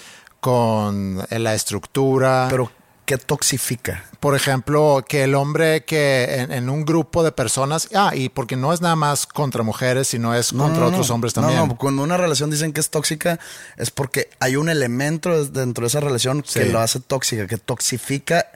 con 0.43 1.25
la 1.31 1.55
estructura. 1.55 2.49
Pero, 2.51 2.71
¿qué 3.07 3.17
toxifica? 3.17 4.05
por 4.21 4.37
ejemplo, 4.37 5.05
que 5.09 5.25
el 5.25 5.35
hombre 5.35 5.85
que 5.85 6.37
en, 6.43 6.53
en 6.53 6.69
un 6.71 6.85
grupo 6.85 7.25
de 7.25 7.33
personas, 7.33 7.89
ah, 7.93 8.13
y 8.15 8.29
porque 8.29 8.55
no 8.55 8.73
es 8.73 8.81
nada 8.81 8.95
más 8.95 9.27
contra 9.27 9.65
mujeres, 9.65 10.07
sino 10.09 10.33
es 10.33 10.53
No, 10.53 10.63
contra 10.65 10.81
no, 10.85 10.91
no. 10.91 10.97
otros 10.97 11.11
hombres 11.11 11.35
también. 11.35 11.59
No, 11.59 11.77
cuando 11.77 12.05
una 12.05 12.17
relación 12.17 12.49
dicen 12.49 12.73
que 12.73 12.79
es 12.81 12.89
tóxica 12.91 13.41
es 13.77 13.91
porque 13.91 14.31
hay 14.39 14.55
un 14.55 14.69
elemento 14.69 15.45
dentro 15.47 15.83
de 15.83 15.89
esa 15.89 15.99
relación 15.99 16.43
que 16.43 16.67
lo 16.67 16.79
hace 16.79 17.01
tóxica, 17.01 17.49
que 17.49 17.59
toxifica 17.59 18.47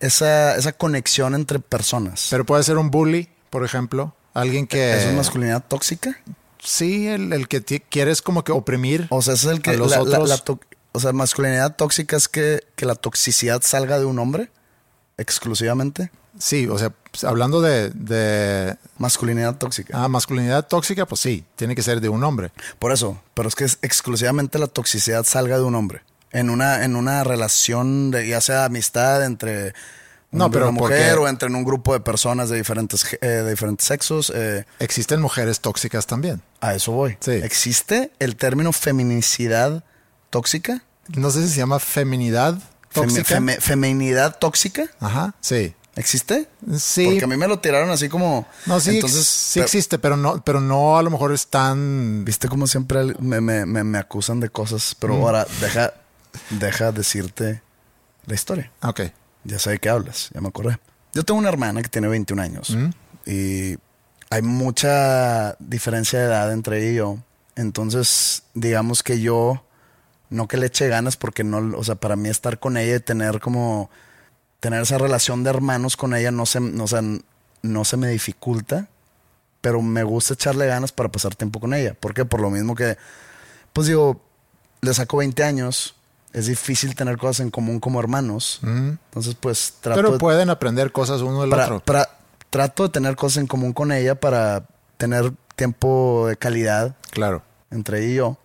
esa, 0.00 0.56
esa 0.56 0.72
conexión 0.72 1.36
entre 1.36 1.60
personas. 1.60 2.26
Pero 2.30 2.44
puede 2.44 2.64
ser 2.64 2.76
un 2.78 2.90
bully, 2.90 3.28
por 3.50 3.64
ejemplo, 3.64 4.16
alguien 4.34 4.66
que... 4.66 4.96
¿Es 4.98 5.04
una 5.06 5.18
masculinidad 5.18 5.62
tóxica? 5.66 6.16
Sí, 6.60 7.06
el, 7.06 7.32
el 7.32 7.46
que 7.46 7.62
quieres 7.62 8.20
como 8.22 8.42
que 8.42 8.50
oprimir. 8.50 9.06
O 9.10 9.22
sea, 9.22 9.34
es 9.34 9.44
el 9.44 9.62
que 9.62 9.70
A 9.70 9.74
los 9.74 9.92
la- 9.92 10.00
otros. 10.02 10.28
la 10.28 10.38
o 10.94 11.00
sea, 11.00 11.12
masculinidad 11.12 11.76
tóxica 11.76 12.16
es 12.16 12.28
que, 12.28 12.64
que 12.76 12.86
la 12.86 12.94
toxicidad 12.94 13.60
salga 13.62 13.98
de 13.98 14.06
un 14.06 14.18
hombre 14.18 14.48
exclusivamente. 15.18 16.10
Sí, 16.38 16.66
o 16.66 16.78
sea, 16.78 16.90
pues, 17.10 17.22
hablando 17.24 17.60
de, 17.60 17.90
de 17.90 18.76
Masculinidad 18.98 19.56
tóxica. 19.56 20.02
ah, 20.02 20.08
masculinidad 20.08 20.66
tóxica, 20.66 21.06
pues 21.06 21.20
sí, 21.20 21.44
tiene 21.56 21.74
que 21.76 21.82
ser 21.82 22.00
de 22.00 22.08
un 22.08 22.24
hombre. 22.24 22.50
Por 22.78 22.90
eso, 22.92 23.20
pero 23.34 23.48
es 23.48 23.54
que 23.54 23.64
es 23.64 23.78
exclusivamente 23.82 24.58
la 24.58 24.66
toxicidad 24.66 25.24
salga 25.24 25.56
de 25.58 25.62
un 25.62 25.74
hombre. 25.76 26.02
En 26.32 26.50
una, 26.50 26.84
en 26.84 26.96
una 26.96 27.22
relación 27.22 28.10
de 28.10 28.26
ya 28.26 28.40
sea 28.40 28.64
amistad 28.64 29.24
entre 29.24 29.72
No, 30.32 30.50
pero 30.50 30.68
una 30.70 30.80
mujer 30.80 31.18
o 31.18 31.28
entre 31.28 31.46
en 31.48 31.54
un 31.54 31.62
grupo 31.64 31.92
de 31.92 32.00
personas 32.00 32.48
de 32.48 32.56
diferentes, 32.56 33.06
eh, 33.20 33.26
de 33.26 33.50
diferentes 33.50 33.86
sexos. 33.86 34.32
eh, 34.34 34.64
Existen 34.80 35.20
mujeres 35.20 35.60
tóxicas 35.60 36.06
también. 36.08 36.42
a 36.60 36.74
eso 36.74 36.90
voy. 36.90 37.16
Sí. 37.20 37.30
¿Existe 37.32 38.10
el 38.18 38.34
término 38.34 38.72
feminicidad 38.72 39.84
tóxica? 40.34 40.82
No 41.14 41.30
sé 41.30 41.42
si 41.42 41.48
se 41.50 41.58
llama 41.58 41.78
feminidad 41.78 42.58
tóxica. 42.92 43.40
feminidad 43.60 44.36
tóxica? 44.38 44.84
Ajá, 44.98 45.34
sí. 45.40 45.74
¿Existe? 45.96 46.48
Sí. 46.76 47.04
Porque 47.06 47.24
a 47.24 47.28
mí 47.28 47.36
me 47.36 47.46
lo 47.46 47.60
tiraron 47.60 47.88
así 47.90 48.08
como. 48.08 48.48
No, 48.66 48.80
sí, 48.80 48.96
Entonces, 48.96 49.20
ex- 49.20 49.28
sí 49.28 49.58
pero- 49.60 49.64
existe, 49.66 49.98
pero 50.00 50.16
no, 50.16 50.42
pero 50.42 50.60
no 50.60 50.98
a 50.98 51.02
lo 51.04 51.10
mejor 51.10 51.32
es 51.32 51.46
tan... 51.46 52.24
Viste 52.24 52.48
como 52.48 52.66
siempre 52.66 53.04
me, 53.20 53.40
me- 53.40 53.64
me- 53.64 53.84
me 53.84 53.98
acusan 53.98 54.40
de 54.40 54.48
cosas, 54.48 54.96
pero 54.98 55.14
Mm. 55.14 55.22
ahora 55.22 55.46
deja, 55.60 55.92
deja 56.50 56.90
decirte 56.90 57.62
la 58.26 58.34
historia. 58.34 58.72
Ok. 58.82 59.02
Ya 59.44 59.60
sé 59.60 59.70
de 59.70 59.78
qué 59.78 59.88
hablas, 59.88 60.30
ya 60.34 60.40
me 60.40 60.48
acordé. 60.48 60.78
Yo 61.12 61.22
tengo 61.22 61.38
una 61.38 61.48
hermana 61.50 61.80
que 61.80 61.88
tiene 61.88 62.08
21 62.08 62.42
años 62.42 62.76
y 63.24 63.76
hay 64.30 64.42
mucha 64.42 65.54
diferencia 65.60 66.18
de 66.18 66.24
edad 66.24 66.52
entre 66.52 66.78
ella 66.80 66.90
y 66.90 66.96
yo. 66.96 67.18
Entonces, 67.54 68.42
digamos 68.54 69.04
que 69.04 69.20
yo, 69.20 69.64
no 70.30 70.48
que 70.48 70.56
le 70.56 70.66
eche 70.66 70.88
ganas, 70.88 71.16
porque 71.16 71.44
no, 71.44 71.76
o 71.78 71.84
sea, 71.84 71.94
para 71.96 72.16
mí 72.16 72.28
estar 72.28 72.58
con 72.58 72.76
ella 72.76 72.96
y 72.96 73.00
tener 73.00 73.40
como, 73.40 73.90
tener 74.60 74.82
esa 74.82 74.98
relación 74.98 75.44
de 75.44 75.50
hermanos 75.50 75.96
con 75.96 76.14
ella 76.14 76.30
no 76.30 76.46
se, 76.46 76.60
no, 76.60 76.84
o 76.84 76.88
sea, 76.88 77.02
no 77.62 77.84
se 77.84 77.96
me 77.96 78.08
dificulta, 78.08 78.88
pero 79.60 79.80
me 79.82 80.02
gusta 80.02 80.34
echarle 80.34 80.66
ganas 80.66 80.92
para 80.92 81.10
pasar 81.10 81.34
tiempo 81.34 81.60
con 81.60 81.72
ella. 81.74 81.94
¿Por 81.94 82.12
qué? 82.14 82.24
Por 82.24 82.40
lo 82.40 82.50
mismo 82.50 82.74
que, 82.74 82.96
pues 83.72 83.86
digo, 83.86 84.20
le 84.80 84.92
saco 84.94 85.18
20 85.18 85.42
años, 85.44 85.94
es 86.32 86.46
difícil 86.46 86.94
tener 86.94 87.16
cosas 87.16 87.40
en 87.40 87.50
común 87.50 87.78
como 87.80 88.00
hermanos. 88.00 88.60
Entonces, 88.62 89.36
pues 89.38 89.74
trato 89.80 89.96
Pero 89.98 90.12
de- 90.12 90.18
pueden 90.18 90.50
aprender 90.50 90.90
cosas 90.92 91.20
uno 91.22 91.42
del 91.42 91.50
para- 91.50 91.64
otro. 91.66 91.80
para- 91.80 92.10
trato 92.50 92.82
de 92.84 92.88
tener 92.90 93.16
cosas 93.16 93.38
en 93.38 93.46
común 93.46 93.72
con 93.72 93.92
ella 93.92 94.14
para 94.20 94.66
tener 94.96 95.32
tiempo 95.56 96.26
de 96.28 96.36
calidad 96.36 96.96
Claro. 97.10 97.42
entre 97.70 98.00
ella 98.00 98.08
y 98.12 98.14
yo. 98.16 98.38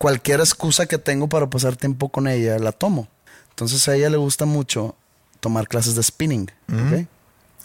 Cualquier 0.00 0.40
excusa 0.40 0.86
que 0.86 0.96
tengo 0.96 1.28
para 1.28 1.50
pasar 1.50 1.76
tiempo 1.76 2.08
con 2.08 2.26
ella, 2.26 2.58
la 2.58 2.72
tomo. 2.72 3.06
Entonces 3.50 3.86
a 3.86 3.94
ella 3.96 4.08
le 4.08 4.16
gusta 4.16 4.46
mucho 4.46 4.96
tomar 5.40 5.68
clases 5.68 5.94
de 5.94 6.02
spinning. 6.02 6.50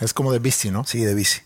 Es 0.01 0.13
como 0.13 0.33
de 0.33 0.39
bici, 0.39 0.69
¿no? 0.69 0.83
Sí, 0.83 0.99
de 1.05 1.13
bici. 1.15 1.39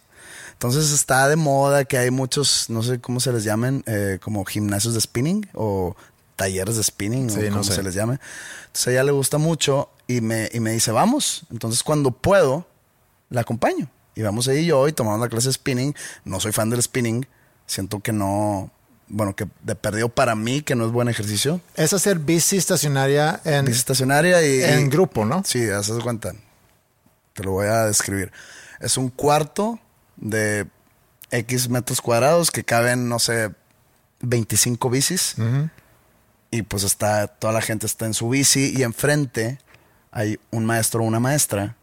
Entonces 0.53 0.91
está 0.91 1.27
de 1.27 1.35
moda 1.35 1.85
que 1.85 1.99
hay 1.99 2.09
muchos, 2.09 2.71
no 2.71 2.81
sé 2.81 2.99
cómo 2.99 3.19
se 3.19 3.31
les 3.31 3.43
llamen, 3.43 3.83
eh, 3.85 4.17
como 4.19 4.43
gimnasios 4.45 4.95
de 4.95 5.01
spinning 5.01 5.47
o 5.53 5.95
talleres 6.35 6.75
de 6.77 6.83
spinning, 6.83 7.29
Sí, 7.29 7.37
o 7.37 7.43
no 7.43 7.49
como 7.51 7.63
sé. 7.65 7.75
se 7.75 7.83
les 7.83 7.93
llame. 7.93 8.19
Entonces 8.61 8.87
a 8.87 8.91
ella 8.91 9.03
le 9.03 9.11
gusta 9.11 9.37
mucho 9.37 9.91
y 10.07 10.21
me, 10.21 10.49
y 10.51 10.59
me 10.59 10.71
dice, 10.71 10.91
vamos. 10.91 11.43
Entonces 11.51 11.83
cuando 11.83 12.09
puedo, 12.09 12.65
la 13.29 13.41
acompaño. 13.41 13.91
Y 14.15 14.23
vamos 14.23 14.47
ella 14.47 14.59
y 14.59 14.65
yo 14.65 14.87
y 14.87 14.91
tomamos 14.91 15.19
la 15.19 15.29
clase 15.29 15.49
de 15.49 15.53
spinning. 15.53 15.95
No 16.25 16.39
soy 16.39 16.51
fan 16.51 16.71
del 16.71 16.81
spinning. 16.81 17.27
Siento 17.67 17.99
que 17.99 18.11
no, 18.11 18.71
bueno, 19.09 19.35
que 19.35 19.47
de 19.63 19.75
perdido 19.75 20.09
para 20.09 20.35
mí, 20.35 20.61
que 20.61 20.75
no 20.75 20.85
es 20.85 20.91
buen 20.91 21.07
ejercicio. 21.09 21.61
Es 21.75 21.93
hacer 21.93 22.19
bici 22.19 22.57
estacionaria 22.57 23.41
en, 23.43 23.65
Bici 23.65 23.79
estacionaria 23.79 24.45
y... 24.45 24.63
en 24.63 24.87
y- 24.87 24.89
grupo, 24.89 25.25
¿no? 25.25 25.43
Sí, 25.45 25.67
haces 25.69 26.01
cuenta. 26.03 26.33
Te 27.33 27.43
lo 27.43 27.51
voy 27.51 27.67
a 27.67 27.85
describir. 27.85 28.31
Es 28.79 28.97
un 28.97 29.09
cuarto 29.09 29.79
de 30.17 30.67
X 31.31 31.69
metros 31.69 32.01
cuadrados 32.01 32.51
que 32.51 32.63
caben, 32.63 33.09
no 33.09 33.19
sé, 33.19 33.51
25 34.21 34.89
bicis. 34.89 35.35
Y 36.51 36.61
pues 36.63 36.83
está, 36.83 37.27
toda 37.27 37.53
la 37.53 37.61
gente 37.61 37.85
está 37.85 38.05
en 38.05 38.13
su 38.13 38.29
bici 38.29 38.73
y 38.75 38.83
enfrente 38.83 39.59
hay 40.11 40.39
un 40.49 40.65
maestro 40.65 41.01
o 41.01 41.03
una 41.03 41.19
maestra 41.19 41.75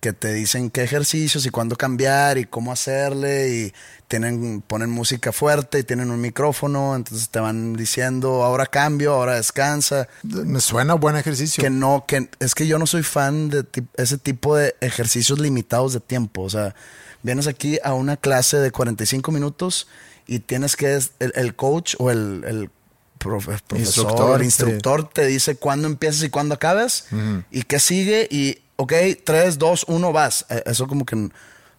que 0.00 0.12
te 0.12 0.32
dicen 0.32 0.70
qué 0.70 0.84
ejercicios 0.84 1.44
y 1.44 1.50
cuándo 1.50 1.74
cambiar 1.76 2.38
y 2.38 2.44
cómo 2.44 2.70
hacerle 2.70 3.48
y 3.50 3.72
tienen 4.06 4.60
ponen 4.64 4.90
música 4.90 5.32
fuerte 5.32 5.80
y 5.80 5.82
tienen 5.82 6.10
un 6.12 6.20
micrófono, 6.20 6.94
entonces 6.94 7.28
te 7.30 7.40
van 7.40 7.74
diciendo 7.74 8.44
ahora 8.44 8.66
cambio, 8.66 9.12
ahora 9.14 9.34
descansa 9.34 10.06
Me 10.22 10.60
suena 10.60 10.94
buen 10.94 11.16
ejercicio. 11.16 11.62
que 11.62 11.70
no, 11.70 12.04
que 12.06 12.30
es 12.38 12.54
que 12.54 12.66
yo 12.68 12.78
no 12.78 12.86
soy 12.86 13.02
fan 13.02 13.50
de 13.50 13.64
ese 13.96 14.18
tipo 14.18 14.54
de 14.56 14.76
ejercicios 14.80 15.40
limitados 15.40 15.94
de 15.94 16.00
tiempo. 16.00 16.42
O 16.42 16.50
sea, 16.50 16.76
vienes 17.24 17.48
aquí 17.48 17.78
a 17.82 17.94
una 17.94 18.16
clase 18.16 18.58
de 18.58 18.70
45 18.70 19.32
minutos 19.32 19.88
y 20.28 20.38
tienes 20.38 20.76
que, 20.76 20.94
el, 20.94 21.32
el 21.34 21.56
coach 21.56 21.96
o 21.98 22.12
el, 22.12 22.44
el 22.46 22.70
profe- 23.18 23.60
profesor, 23.66 23.78
Instructor, 23.80 24.38
el 24.38 24.44
instructor 24.44 25.10
te 25.12 25.26
dice 25.26 25.56
cuándo 25.56 25.88
empiezas 25.88 26.22
y 26.22 26.30
cuándo 26.30 26.54
acabas 26.54 27.06
y 27.50 27.62
qué 27.64 27.80
sigue 27.80 28.28
y, 28.30 28.58
ok, 28.78 28.92
3, 29.24 29.58
2, 29.58 29.84
1, 29.88 30.12
vas. 30.12 30.46
Eh, 30.48 30.62
Eso 30.66 30.86
como 30.86 31.04
que 31.04 31.30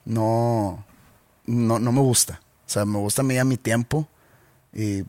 no, 0.05 0.85
no, 1.45 1.79
no 1.79 1.91
me 1.91 2.01
gusta. 2.01 2.41
O 2.67 2.69
sea, 2.69 2.85
me 2.85 2.99
gusta 2.99 3.21
a 3.21 3.25
mí 3.25 3.37
a 3.37 3.45
mi 3.45 3.57
tiempo 3.57 4.07
y 4.73 5.03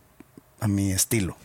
a 0.61 0.69
mi 0.69 0.93
estilo. 0.93 1.37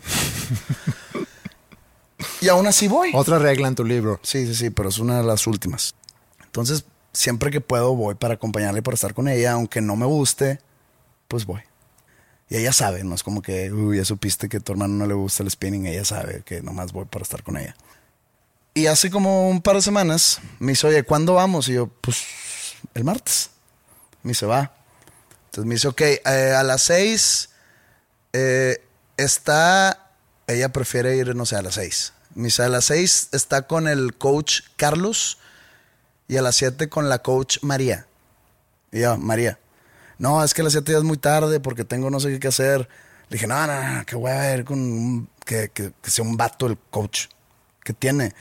y 2.42 2.48
aún 2.48 2.68
así 2.68 2.88
voy. 2.88 3.12
Otra 3.14 3.40
regla 3.40 3.68
en 3.68 3.76
tu 3.76 3.84
libro. 3.84 4.20
Sí, 4.24 4.46
sí, 4.46 4.56
sí, 4.56 4.70
pero 4.70 4.90
es 4.90 5.00
una 5.00 5.18
de 5.18 5.24
las 5.24 5.48
últimas. 5.48 5.96
Entonces, 6.44 6.86
siempre 7.12 7.52
que 7.52 7.60
puedo 7.60 7.96
voy 7.96 8.16
para 8.16 8.36
acompañarla 8.36 8.80
y 8.80 8.82
para 8.82 8.96
estar 8.96 9.14
con 9.14 9.28
ella, 9.28 9.54
aunque 9.54 9.82
no 9.82 9.96
me 9.96 10.06
guste, 10.06 10.60
pues 11.28 11.46
voy. 11.46 11.62
Y 12.50 12.58
ella 12.58 12.72
sabe, 12.72 13.04
no 13.04 13.16
es 13.16 13.24
como 13.24 13.42
que, 13.42 13.72
uy, 13.74 13.98
ya 13.98 14.06
supiste 14.06 14.48
que 14.48 14.58
a 14.58 14.60
tu 14.60 14.72
hermano 14.72 14.94
no 14.94 15.08
le 15.08 15.16
gusta 15.16 15.42
el 15.42 15.50
spinning, 15.50 15.88
ella 15.88 16.06
sabe 16.06 16.44
que 16.46 16.62
nomás 16.62 16.94
voy 16.94 17.06
para 17.06 17.24
estar 17.24 17.42
con 17.42 17.58
ella. 17.58 17.76
Y 18.78 18.88
hace 18.88 19.10
como 19.10 19.50
un 19.50 19.62
par 19.62 19.78
de 19.78 19.82
semanas 19.82 20.42
me 20.60 20.74
dice, 20.74 20.86
oye, 20.86 21.04
¿cuándo 21.04 21.36
vamos? 21.36 21.70
Y 21.70 21.76
yo, 21.76 21.88
pues, 21.88 22.26
el 22.94 23.06
martes. 23.06 23.50
Me 24.22 24.32
dice, 24.32 24.46
va. 24.46 24.76
Entonces 25.46 25.66
me 25.66 25.76
dice, 25.76 25.88
ok, 25.88 26.02
eh, 26.02 26.54
a 26.54 26.62
las 26.62 26.82
seis 26.82 27.52
eh, 28.34 28.84
está, 29.16 30.12
ella 30.48 30.74
prefiere 30.74 31.16
ir, 31.16 31.34
no 31.38 31.46
sé, 31.46 31.56
a 31.56 31.62
las 31.62 31.76
seis. 31.76 32.12
Me 32.34 32.46
dice, 32.46 32.64
a 32.64 32.68
las 32.68 32.84
seis 32.84 33.30
está 33.32 33.62
con 33.62 33.88
el 33.88 34.14
coach 34.16 34.64
Carlos 34.76 35.38
y 36.28 36.36
a 36.36 36.42
las 36.42 36.58
siete 36.58 36.90
con 36.90 37.08
la 37.08 37.20
coach 37.20 37.60
María. 37.62 38.08
Y 38.92 39.00
yo, 39.00 39.16
María, 39.16 39.58
no, 40.18 40.44
es 40.44 40.54
que 40.54 40.60
a 40.60 40.66
las 40.66 40.74
siete 40.74 40.92
ya 40.92 40.98
es 40.98 41.06
muy 41.06 41.18
tarde 41.18 41.62
porque 41.62 41.86
tengo 41.86 42.10
no 42.10 42.20
sé 42.20 42.38
qué 42.42 42.50
hacer. 42.50 42.90
Le 43.30 43.36
dije, 43.36 43.48
no, 43.48 43.66
no, 43.68 43.94
no, 43.94 44.06
que 44.06 44.18
voy 44.18 44.32
a 44.32 44.42
ver 44.42 44.66
con 44.66 44.80
un, 44.80 45.30
que, 45.46 45.70
que, 45.70 45.94
que 46.02 46.12
sea 46.12 46.26
un 46.26 46.36
vato 46.36 46.68
el 46.68 46.78
coach. 46.90 47.28
¿Qué 47.82 47.94
tiene? 47.94 48.34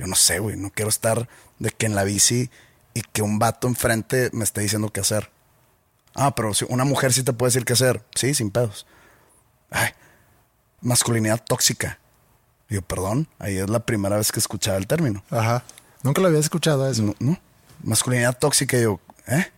Yo 0.00 0.06
no 0.06 0.16
sé, 0.16 0.38
güey, 0.38 0.56
no 0.56 0.70
quiero 0.70 0.88
estar 0.88 1.28
de 1.58 1.70
que 1.70 1.84
en 1.84 1.94
la 1.94 2.04
bici 2.04 2.48
y 2.94 3.02
que 3.02 3.20
un 3.20 3.38
vato 3.38 3.68
enfrente 3.68 4.30
me 4.32 4.44
esté 4.44 4.62
diciendo 4.62 4.88
qué 4.88 5.00
hacer. 5.00 5.30
Ah, 6.14 6.34
pero 6.34 6.54
si 6.54 6.64
una 6.70 6.84
mujer 6.84 7.12
sí 7.12 7.22
te 7.22 7.34
puede 7.34 7.48
decir 7.48 7.66
qué 7.66 7.74
hacer. 7.74 8.02
Sí, 8.14 8.32
sin 8.32 8.50
pedos. 8.50 8.86
Ay, 9.70 9.90
masculinidad 10.80 11.44
tóxica. 11.44 11.98
Yo, 12.70 12.80
perdón, 12.80 13.28
ahí 13.38 13.58
es 13.58 13.68
la 13.68 13.80
primera 13.80 14.16
vez 14.16 14.32
que 14.32 14.40
escuchaba 14.40 14.78
el 14.78 14.86
término. 14.86 15.22
Ajá. 15.28 15.64
Nunca 16.02 16.22
lo 16.22 16.28
había 16.28 16.40
escuchado 16.40 16.90
eso. 16.90 17.02
No, 17.02 17.14
no. 17.18 17.38
Masculinidad 17.82 18.38
tóxica, 18.38 18.78
yo, 18.78 19.00
¿eh? 19.26 19.52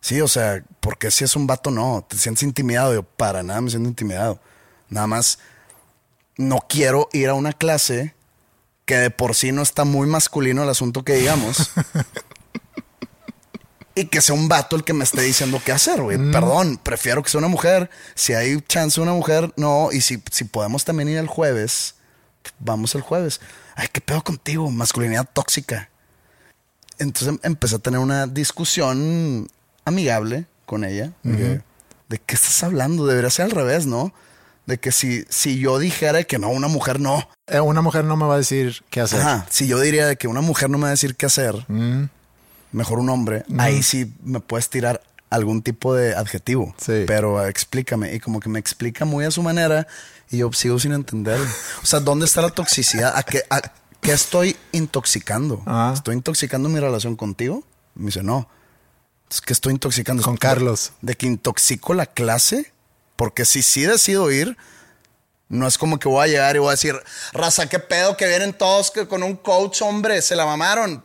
Sí, 0.00 0.20
o 0.20 0.28
sea, 0.28 0.62
porque 0.78 1.10
si 1.10 1.24
es 1.24 1.34
un 1.34 1.48
vato, 1.48 1.72
no, 1.72 2.06
te 2.08 2.16
sientes 2.18 2.44
intimidado. 2.44 2.94
Yo, 2.94 3.02
para 3.02 3.42
nada 3.42 3.60
me 3.60 3.68
siento 3.68 3.88
intimidado. 3.88 4.40
Nada 4.88 5.08
más, 5.08 5.40
no 6.36 6.60
quiero 6.68 7.08
ir 7.12 7.30
a 7.30 7.34
una 7.34 7.52
clase 7.52 8.14
que 8.84 8.96
de 8.96 9.10
por 9.10 9.34
sí 9.34 9.52
no 9.52 9.62
está 9.62 9.84
muy 9.84 10.06
masculino 10.06 10.62
el 10.62 10.68
asunto 10.68 11.04
que 11.04 11.14
digamos. 11.14 11.70
y 13.94 14.06
que 14.06 14.20
sea 14.20 14.34
un 14.34 14.48
vato 14.48 14.76
el 14.76 14.84
que 14.84 14.92
me 14.92 15.04
esté 15.04 15.22
diciendo 15.22 15.60
qué 15.64 15.72
hacer, 15.72 16.02
güey. 16.02 16.18
Perdón, 16.30 16.78
prefiero 16.82 17.22
que 17.22 17.30
sea 17.30 17.38
una 17.38 17.48
mujer. 17.48 17.90
Si 18.14 18.32
hay 18.32 18.60
chance 18.62 19.00
de 19.00 19.02
una 19.02 19.12
mujer, 19.12 19.52
no. 19.56 19.90
Y 19.92 20.00
si, 20.00 20.22
si 20.30 20.44
podemos 20.44 20.84
también 20.84 21.08
ir 21.08 21.18
el 21.18 21.26
jueves, 21.26 21.94
vamos 22.58 22.94
el 22.94 23.02
jueves. 23.02 23.40
Ay, 23.76 23.88
qué 23.92 24.00
pedo 24.00 24.22
contigo, 24.22 24.70
masculinidad 24.70 25.28
tóxica. 25.32 25.90
Entonces 26.98 27.28
em- 27.28 27.40
empecé 27.42 27.76
a 27.76 27.80
tener 27.80 28.00
una 28.00 28.26
discusión 28.26 29.48
amigable 29.84 30.46
con 30.66 30.84
ella. 30.84 31.12
de 31.22 32.18
qué 32.18 32.34
estás 32.34 32.62
hablando, 32.62 33.06
debería 33.06 33.30
ser 33.30 33.46
al 33.46 33.50
revés, 33.52 33.86
¿no? 33.86 34.12
De 34.66 34.78
que 34.78 34.92
si, 34.92 35.24
si 35.28 35.58
yo 35.58 35.78
dijera 35.78 36.22
que 36.24 36.38
no, 36.38 36.48
una 36.48 36.68
mujer 36.68 37.00
no. 37.00 37.28
Eh, 37.46 37.60
una 37.60 37.82
mujer 37.82 38.04
no 38.04 38.16
me 38.16 38.26
va 38.26 38.34
a 38.34 38.38
decir 38.38 38.84
qué 38.90 39.00
hacer. 39.00 39.20
Ajá, 39.20 39.46
si 39.50 39.66
yo 39.66 39.80
diría 39.80 40.06
de 40.06 40.16
que 40.16 40.28
una 40.28 40.40
mujer 40.40 40.70
no 40.70 40.78
me 40.78 40.82
va 40.82 40.88
a 40.88 40.92
decir 40.92 41.16
qué 41.16 41.26
hacer, 41.26 41.54
Mm, 41.68 42.04
mejor 42.72 42.98
un 42.98 43.08
hombre, 43.10 43.44
ahí 43.58 43.82
sí 43.82 44.12
me 44.22 44.40
puedes 44.40 44.70
tirar 44.70 45.02
algún 45.30 45.62
tipo 45.62 45.94
de 45.94 46.14
adjetivo. 46.14 46.74
Sí. 46.78 47.04
Pero 47.06 47.44
explícame. 47.46 48.14
Y 48.14 48.20
como 48.20 48.38
que 48.38 48.48
me 48.48 48.58
explica 48.58 49.04
muy 49.04 49.24
a 49.24 49.30
su 49.30 49.42
manera 49.42 49.86
y 50.30 50.38
yo 50.38 50.52
sigo 50.52 50.78
sin 50.78 50.92
entender. 50.92 51.40
O 51.82 51.86
sea, 51.86 52.00
¿dónde 52.00 52.26
está 52.26 52.42
la 52.42 52.50
toxicidad? 52.50 53.16
¿A 53.16 53.22
qué, 53.22 53.42
a 53.50 53.60
qué 54.00 54.12
estoy 54.12 54.56
intoxicando? 54.72 55.62
Ah. 55.66 55.92
¿Estoy 55.94 56.14
intoxicando 56.14 56.68
mi 56.68 56.78
relación 56.80 57.16
contigo? 57.16 57.64
Me 57.94 58.06
dice, 58.06 58.22
no. 58.22 58.48
Es 59.30 59.40
que 59.40 59.54
estoy 59.54 59.72
intoxicando. 59.72 60.22
Con 60.22 60.36
Carlos. 60.36 60.92
De 61.00 61.14
que 61.14 61.26
intoxico 61.26 61.94
la 61.94 62.06
clase. 62.06 62.72
Porque 63.16 63.44
si 63.44 63.62
sí 63.62 63.82
decido 63.82 64.30
ir, 64.30 64.56
no 65.48 65.66
es 65.66 65.78
como 65.78 65.98
que 65.98 66.08
voy 66.08 66.24
a 66.24 66.28
llegar 66.28 66.56
y 66.56 66.58
voy 66.58 66.68
a 66.68 66.72
decir, 66.72 66.94
raza, 67.32 67.68
qué 67.68 67.78
pedo 67.78 68.16
que 68.16 68.26
vienen 68.26 68.54
todos 68.54 68.90
con 69.08 69.22
un 69.22 69.36
coach, 69.36 69.82
hombre, 69.82 70.22
se 70.22 70.34
la 70.34 70.46
mamaron, 70.46 71.04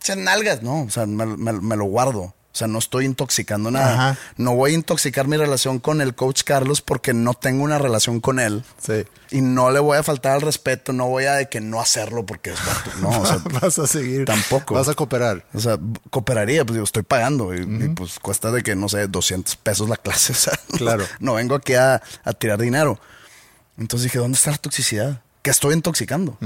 Che 0.00 0.14
nalgas. 0.16 0.62
No, 0.62 0.82
o 0.82 0.90
sea, 0.90 1.06
me 1.06 1.76
lo 1.76 1.84
guardo. 1.84 2.34
O 2.58 2.66
sea, 2.66 2.66
no 2.66 2.80
estoy 2.80 3.04
intoxicando 3.04 3.70
nada. 3.70 3.92
Ajá. 3.94 4.18
No 4.36 4.56
voy 4.56 4.72
a 4.72 4.74
intoxicar 4.74 5.28
mi 5.28 5.36
relación 5.36 5.78
con 5.78 6.00
el 6.00 6.16
coach 6.16 6.42
Carlos 6.42 6.82
porque 6.82 7.14
no 7.14 7.34
tengo 7.34 7.62
una 7.62 7.78
relación 7.78 8.18
con 8.18 8.40
él. 8.40 8.64
Sí. 8.84 9.04
Y 9.30 9.42
no 9.42 9.70
le 9.70 9.78
voy 9.78 9.96
a 9.96 10.02
faltar 10.02 10.32
al 10.32 10.40
respeto, 10.40 10.92
no 10.92 11.06
voy 11.06 11.26
a 11.26 11.34
de 11.34 11.48
que 11.48 11.60
no 11.60 11.80
hacerlo 11.80 12.26
porque 12.26 12.50
es. 12.50 12.58
No, 13.00 13.10
o 13.10 13.24
sea, 13.24 13.36
vas 13.62 13.78
a 13.78 13.86
seguir. 13.86 14.24
tampoco. 14.24 14.74
Vas 14.74 14.88
a 14.88 14.94
cooperar. 14.94 15.46
o 15.54 15.60
sea, 15.60 15.78
cooperaría, 16.10 16.64
pues 16.64 16.74
digo, 16.74 16.84
estoy 16.84 17.04
pagando 17.04 17.54
y, 17.54 17.60
y, 17.60 17.88
pues 17.90 18.18
cuesta 18.18 18.50
de 18.50 18.64
que, 18.64 18.74
no 18.74 18.88
sé, 18.88 19.06
200 19.06 19.54
pesos 19.54 19.88
la 19.88 19.96
clase. 19.96 20.32
O 20.32 20.34
sea, 20.34 20.58
Claro. 20.76 21.04
No, 21.20 21.34
vengo 21.34 21.54
aquí 21.54 21.74
a, 21.74 22.02
a 22.24 22.32
tirar 22.32 22.60
dinero. 22.60 22.98
Entonces 23.78 24.02
dije, 24.02 24.18
¿dónde 24.18 24.34
está 24.34 24.50
la 24.50 24.58
toxicidad? 24.58 25.22
Que 25.42 25.50
estoy 25.50 25.74
intoxicando. 25.74 26.36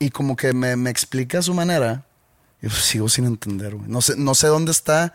Y 0.00 0.10
como 0.10 0.34
que 0.34 0.52
me, 0.52 0.74
me 0.74 0.90
explica 0.90 1.38
a 1.38 1.42
su 1.42 1.54
manera. 1.54 2.06
Y 2.60 2.66
pues, 2.66 2.80
sigo 2.82 3.08
sin 3.08 3.26
entender, 3.26 3.76
güey. 3.76 3.88
No 3.88 4.00
sé, 4.00 4.16
no 4.16 4.34
sé 4.34 4.48
dónde 4.48 4.72
está 4.72 5.14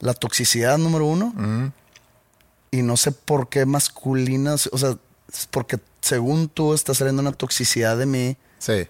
la 0.00 0.14
toxicidad 0.14 0.76
número 0.78 1.06
uno. 1.06 1.72
Y 2.72 2.82
no 2.82 2.96
sé 2.96 3.12
por 3.12 3.48
qué 3.48 3.66
masculina. 3.66 4.54
O 4.72 4.78
sea, 4.78 4.96
porque 5.50 5.78
según 6.00 6.48
tú 6.48 6.74
está 6.74 6.94
saliendo 6.94 7.20
una 7.22 7.32
toxicidad 7.32 7.96
de 7.96 8.06
mí. 8.06 8.36
Sí, 8.58 8.86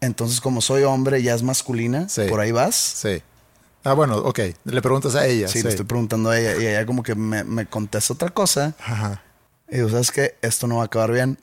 Entonces, 0.00 0.40
como 0.40 0.60
soy 0.60 0.82
hombre, 0.82 1.22
ya 1.22 1.34
es 1.34 1.42
masculina. 1.42 2.08
Sí. 2.08 2.22
Por 2.28 2.40
ahí 2.40 2.52
vas. 2.52 2.74
sí. 2.76 3.22
Ah, 3.86 3.92
bueno, 3.92 4.16
ok. 4.16 4.38
Le 4.64 4.80
preguntas 4.80 5.14
a 5.14 5.26
ella. 5.26 5.46
Sí, 5.46 5.58
Sí, 5.58 5.62
le 5.62 5.68
estoy 5.68 5.84
preguntando 5.84 6.30
a 6.30 6.38
ella 6.38 6.56
y 6.56 6.66
ella 6.66 6.86
como 6.86 7.02
que 7.02 7.14
me, 7.14 7.44
me 7.44 7.66
contesta 7.66 8.14
otra 8.14 8.30
cosa. 8.30 8.74
Ajá. 8.80 9.22
Y 9.68 9.76
digo, 9.76 9.90
¿sabes 9.90 10.10
qué? 10.10 10.36
Esto 10.40 10.66
no 10.66 10.76
va 10.76 10.82
a 10.84 10.86
acabar 10.86 11.12
bien. 11.12 11.38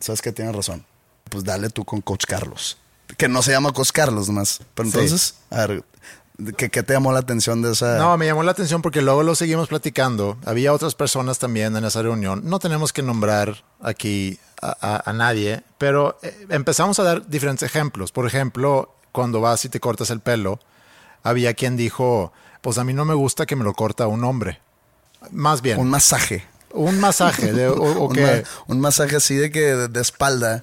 ¿Sabes 0.00 0.22
qué? 0.22 0.32
Tienes 0.32 0.56
razón. 0.56 0.86
Pues 1.28 1.44
dale 1.44 1.68
tú 1.68 1.84
con 1.84 2.00
Coach 2.00 2.24
Carlos. 2.26 2.78
Que 3.18 3.28
no 3.28 3.42
se 3.42 3.50
llama 3.50 3.70
Coach 3.72 3.90
Carlos 3.92 4.28
nomás. 4.28 4.60
Pero 4.74 4.88
Sí. 4.88 4.94
entonces, 4.96 5.34
a 5.50 5.66
ver, 5.66 5.84
¿qué, 6.56 6.70
qué 6.70 6.82
te 6.82 6.92
llamó 6.92 7.12
la 7.12 7.18
atención 7.20 7.62
de 7.62 7.72
esa? 7.72 7.98
No, 7.98 8.16
me 8.16 8.26
llamó 8.26 8.42
la 8.42 8.52
atención 8.52 8.82
porque 8.82 9.02
luego 9.02 9.22
lo 9.22 9.34
seguimos 9.34 9.68
platicando. 9.68 10.36
Había 10.44 10.72
otras 10.72 10.94
personas 10.94 11.38
también 11.38 11.76
en 11.76 11.84
esa 11.84 12.02
reunión. 12.02 12.42
No 12.44 12.58
tenemos 12.58 12.92
que 12.92 13.02
nombrar 13.02 13.64
aquí 13.80 14.38
a, 14.62 14.76
a- 14.80 15.10
a 15.10 15.12
nadie, 15.12 15.62
pero 15.78 16.18
eh, 16.22 16.46
empezamos 16.50 16.98
a 16.98 17.02
dar 17.04 17.28
diferentes 17.28 17.62
ejemplos. 17.68 18.12
Por 18.12 18.26
ejemplo, 18.26 18.94
cuando 19.12 19.40
vas 19.40 19.64
y 19.64 19.68
te 19.68 19.80
cortas 19.80 20.10
el 20.10 20.20
pelo, 20.20 20.60
había 21.22 21.54
quien 21.54 21.76
dijo, 21.76 22.32
pues 22.60 22.78
a 22.78 22.84
mí 22.84 22.92
no 22.94 23.04
me 23.04 23.14
gusta 23.14 23.46
que 23.46 23.56
me 23.56 23.64
lo 23.64 23.74
corta 23.74 24.06
un 24.06 24.24
hombre. 24.24 24.60
Más 25.32 25.62
bien, 25.62 25.78
Un 25.78 25.86
un, 25.86 25.90
masaje. 25.90 26.44
masaje. 27.00 27.52
De, 27.52 27.68
o, 27.68 27.74
o 27.74 28.04
un, 28.08 28.14
que, 28.14 28.22
ma- 28.22 28.48
un 28.68 28.80
masaje 28.80 29.16
así 29.16 29.34
de 29.34 29.50
que 29.50 29.60
de, 29.60 29.88
de 29.88 30.00
espalda. 30.00 30.62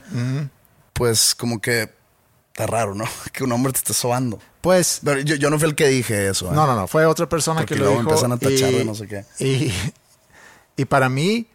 Pues 0.94 1.36
como 1.36 1.60
que 1.60 1.94
está 2.56 2.68
raro, 2.68 2.96
¿no? 2.96 3.04
Que 3.34 3.44
un 3.44 3.52
hombre 3.52 3.74
te 3.74 3.80
esté 3.80 3.94
sobando. 3.94 4.40
pues, 4.62 5.02
Pero 5.04 5.20
yo, 5.20 5.36
yo 5.36 5.50
no 5.50 5.60
fui 5.60 5.68
el 5.68 5.76
que 5.76 5.88
dije 5.90 6.30
eso. 6.30 6.48
¿eh? 6.48 6.56
No, 6.56 6.66
no, 6.66 6.76
no. 6.76 6.88
Fue 6.88 7.06
otra 7.06 7.28
persona 7.28 7.60
Porque 7.62 7.74
que 7.76 7.80
lo 7.82 7.86
luego 7.88 8.00
dijo. 8.00 8.12
empiezan 8.12 8.32
a 8.32 8.38
tachar 8.38 8.72
y, 8.72 8.78
de 8.78 8.86
no 8.86 8.96
sé 8.96 9.08
qué. 9.08 9.26
Y, 9.40 9.74
y 10.82 10.86
para 10.86 11.10
mí, 11.10 11.48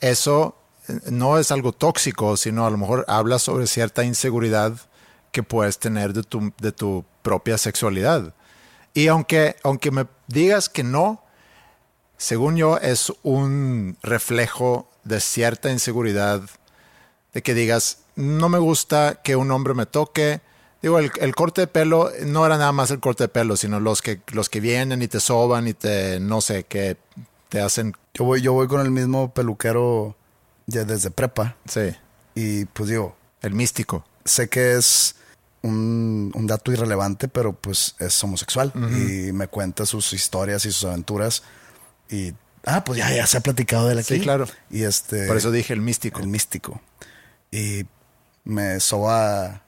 eso 0.00 0.56
eh, 0.88 0.98
no 1.10 1.38
es 1.38 1.50
algo 1.52 1.72
tóxico, 1.72 2.38
sino 2.38 2.66
a 2.66 2.70
lo 2.70 2.78
mejor 2.78 3.04
habla 3.06 3.38
sobre 3.38 3.66
cierta 3.66 4.02
inseguridad 4.02 4.72
que 5.30 5.42
puedes 5.42 5.78
tener 5.78 6.14
de 6.14 6.22
tu, 6.22 6.52
de 6.58 6.72
tu 6.72 7.04
propia 7.20 7.58
sexualidad. 7.58 8.32
Y 8.94 9.08
aunque, 9.08 9.56
aunque 9.62 9.90
me 9.90 10.06
digas 10.26 10.70
que 10.70 10.82
no, 10.82 11.22
según 12.16 12.56
yo, 12.56 12.78
es 12.78 13.12
un 13.22 13.98
reflejo 14.02 14.90
de 15.04 15.20
cierta 15.20 15.70
inseguridad, 15.70 16.40
de 17.34 17.42
que 17.42 17.52
digas, 17.52 17.98
no 18.14 18.48
me 18.48 18.56
gusta 18.58 19.20
que 19.22 19.36
un 19.36 19.50
hombre 19.50 19.74
me 19.74 19.84
toque. 19.84 20.40
Digo, 20.82 20.98
el, 20.98 21.10
el 21.20 21.34
corte 21.34 21.62
de 21.62 21.66
pelo 21.66 22.10
no 22.26 22.44
era 22.46 22.58
nada 22.58 22.72
más 22.72 22.90
el 22.90 23.00
corte 23.00 23.24
de 23.24 23.28
pelo, 23.28 23.56
sino 23.56 23.80
los 23.80 24.02
que, 24.02 24.20
los 24.32 24.48
que 24.48 24.60
vienen 24.60 25.02
y 25.02 25.08
te 25.08 25.20
soban 25.20 25.66
y 25.68 25.74
te, 25.74 26.20
no 26.20 26.40
sé, 26.40 26.64
que 26.64 26.96
te 27.48 27.60
hacen, 27.60 27.94
Yo 28.14 28.24
voy, 28.24 28.40
yo 28.42 28.52
voy 28.52 28.68
con 28.68 28.80
el 28.80 28.90
mismo 28.90 29.32
peluquero 29.32 30.16
ya 30.66 30.84
desde 30.84 31.10
prepa. 31.10 31.56
sí, 31.68 31.94
Y 32.34 32.64
pues 32.66 32.88
digo, 32.90 33.16
el 33.40 33.54
místico. 33.54 34.04
sé 34.24 34.48
que 34.48 34.74
es 34.76 35.14
un, 35.62 36.30
un 36.34 36.46
dato 36.46 36.70
irrelevante, 36.72 37.26
pero 37.28 37.52
pues 37.52 37.96
es 37.98 38.22
homosexual 38.22 38.72
y 38.74 39.32
me 39.32 39.48
cuenta 39.48 39.86
sus 39.86 40.12
historias 40.12 40.64
y 40.66 40.72
sus 40.72 40.84
aventuras. 40.84 41.42
Y, 42.10 42.34
ah, 42.64 42.84
pues 42.84 42.98
ya, 42.98 43.12
ya 43.12 43.26
se 43.26 43.38
ha 43.38 43.40
platicado 43.40 43.86
de 43.86 43.94
él 43.94 43.98
aquí. 44.00 44.14
Sí, 44.16 44.20
claro. 44.20 44.46
Y 44.70 44.82
este. 44.84 45.26
Por 45.26 45.36
eso 45.36 45.50
dije 45.50 45.72
el 45.72 45.80
místico. 45.80 46.20
El 46.20 46.28
místico. 46.28 46.80
Y 47.50 47.84
me 48.44 48.78
soba 48.80 49.62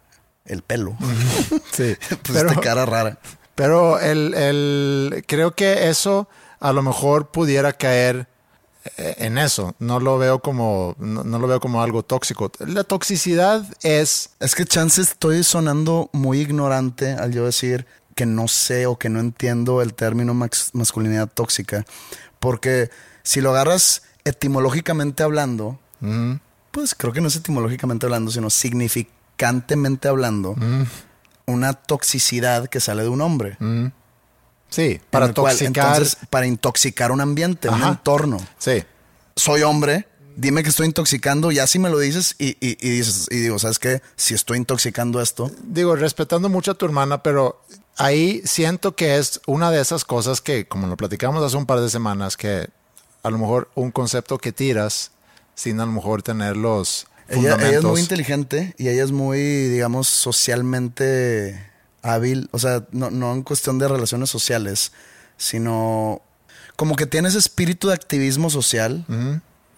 el 0.49 0.63
pelo. 0.63 0.97
Sí, 1.73 1.95
pues 2.09 2.21
pero, 2.33 2.49
esta 2.51 2.61
cara 2.61 2.85
rara. 2.87 3.19
pero 3.55 4.01
el, 4.01 4.35
el- 4.35 5.25
creo 5.29 5.55
que 5.55 5.89
eso 5.89 6.29
a 6.61 6.73
lo 6.73 6.83
mejor 6.83 7.31
pudiera 7.31 7.73
caer 7.73 8.27
eh, 8.97 9.15
en 9.19 9.39
eso. 9.39 9.75
No 9.79 10.01
lo 10.01 10.19
veo 10.19 10.41
como, 10.41 10.97
no, 10.99 11.23
no 11.23 11.39
lo 11.39 11.47
veo 11.47 11.61
como 11.61 11.83
algo 11.83 12.03
tóxico. 12.03 12.51
La 12.59 12.83
toxicidad 12.85 13.65
es 13.83 14.31
Es 14.41 14.55
que 14.57 14.65
chance 14.65 15.01
estoy 15.01 15.45
sonando 15.45 16.11
muy 16.13 16.41
ignorante 16.41 17.13
al 17.13 17.33
yo 17.33 17.45
decir 17.45 17.87
que 18.17 18.27
no 18.27 18.49
sé 18.49 18.87
o 18.87 18.99
que 18.99 19.09
no 19.09 19.21
entiendo 19.21 19.83
el 19.83 19.95
término 19.95 20.35
masculinidad 20.35 21.29
tóxica. 21.33 21.85
Porque 22.41 22.91
si 23.23 23.41
lo 23.41 23.51
agarras 23.51 24.03
etimológicamente 24.25 25.23
hablando, 25.23 25.79
pues 26.73 26.95
creo 26.97 27.13
que 27.13 27.21
no 27.21 27.29
es 27.29 27.37
etimológicamente 27.37 28.07
hablando, 28.07 28.31
sino 28.33 28.51
significantemente 29.39 30.09
hablando, 30.09 30.57
una 31.47 31.73
toxicidad 31.75 32.69
que 32.69 32.81
sale 32.81 33.03
de 33.03 33.09
un 33.09 33.21
hombre. 33.21 33.57
Sí, 34.71 35.01
para 35.11 35.27
En 35.27 35.31
el 35.31 35.35
cual, 35.35 35.57
toxicar. 35.57 35.87
entonces, 35.97 36.17
para 36.29 36.47
intoxicar 36.47 37.11
un 37.13 37.21
ambiente, 37.21 37.69
un 37.69 37.83
entorno. 37.83 38.39
sí, 38.59 38.83
Soy 39.37 39.63
hombre, 39.63 40.09
dime 40.37 40.63
que 40.65 40.69
estoy 40.71 40.87
intoxicando, 40.87 41.53
ya 41.53 41.67
si 41.69 41.79
me 41.79 41.89
lo 41.91 41.99
dices 42.01 42.35
y, 42.41 42.49
y- 42.61 42.77
y 42.81 42.91
dices, 42.91 43.29
y 43.31 43.37
digo, 43.37 43.59
¿sabes 43.61 43.79
qué? 43.79 44.03
Si 44.17 44.35
estoy 44.35 44.59
intoxicando 44.59 45.21
esto, 45.23 45.49
digo, 45.63 45.95
respetando 45.95 46.49
mucho 46.49 46.73
a 46.73 46.75
tu 46.75 46.85
hermana, 46.87 47.23
pero 47.23 47.63
ahí 47.97 48.43
siento 48.45 48.97
que 48.97 49.17
es 49.19 49.41
una 49.47 49.71
de 49.71 49.81
esas 49.81 50.05
cosas 50.05 50.41
que, 50.41 50.67
como 50.67 50.89
lo 50.89 50.97
platicamos 50.97 51.45
hace 51.45 51.57
un 51.57 51.67
par 51.67 51.81
de 51.81 51.89
semanas, 51.89 52.37
que 52.37 52.69
a 53.23 53.31
lo 53.31 53.39
mejor 53.39 53.71
un 53.77 53.93
concepto 53.93 54.39
que 54.39 54.51
tiras 54.53 55.13
sin 55.55 55.79
a 55.81 55.87
lo 55.87 55.93
mejor 55.93 56.23
tener 56.25 56.57
los 56.57 57.07
Ella, 57.29 57.57
es 57.57 57.85
muy 57.85 58.01
inteligente 58.01 58.75
y 58.79 58.89
ella 58.89 59.05
es 59.05 59.13
muy, 59.13 59.39
digamos, 59.69 60.09
socialmente 60.09 61.63
hábil. 62.03 62.49
O 62.53 62.59
sea, 62.59 62.87
no, 62.91 63.11
no 63.11 63.33
en 63.33 63.43
cuestión 63.43 63.79
de 63.79 63.87
relaciones 63.87 64.31
sociales, 64.31 64.93
sino 65.37 66.23
como 66.77 66.97
que 66.97 67.07
tiene 67.07 67.29
ese 67.29 67.39
espíritu 67.39 67.89
de 67.89 67.95
activismo 67.95 68.51
social. 68.51 69.05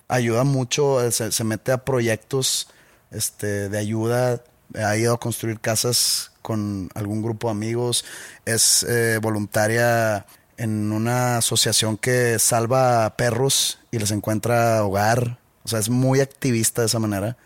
Ayuda 0.06 0.44
mucho, 0.44 1.04
eh, 1.04 1.12
se, 1.12 1.32
se 1.32 1.44
mete 1.44 1.72
a 1.72 1.84
proyectos 1.84 2.68
este, 3.10 3.68
de 3.68 3.78
ayuda. 3.78 4.42
Ha 4.74 4.96
ido 4.96 5.14
a 5.14 5.20
construir 5.20 5.60
casas 5.60 6.30
con 6.42 6.90
algún 6.94 7.22
grupo 7.22 7.48
de 7.48 7.52
amigos. 7.52 8.04
Es 8.44 8.84
eh, 8.84 9.18
voluntaria 9.20 10.26
en 10.56 10.92
una 10.92 11.38
asociación 11.38 11.96
que 11.96 12.38
salva 12.38 13.06
a 13.06 13.16
perros 13.16 13.78
y 13.90 13.98
les 13.98 14.10
encuentra 14.10 14.84
hogar. 14.84 15.38
O 15.64 15.68
sea, 15.68 15.78
es 15.78 15.88
muy 15.90 16.20
activista 16.20 16.82
de 16.82 16.86
esa 16.86 16.98
manera. 16.98 17.36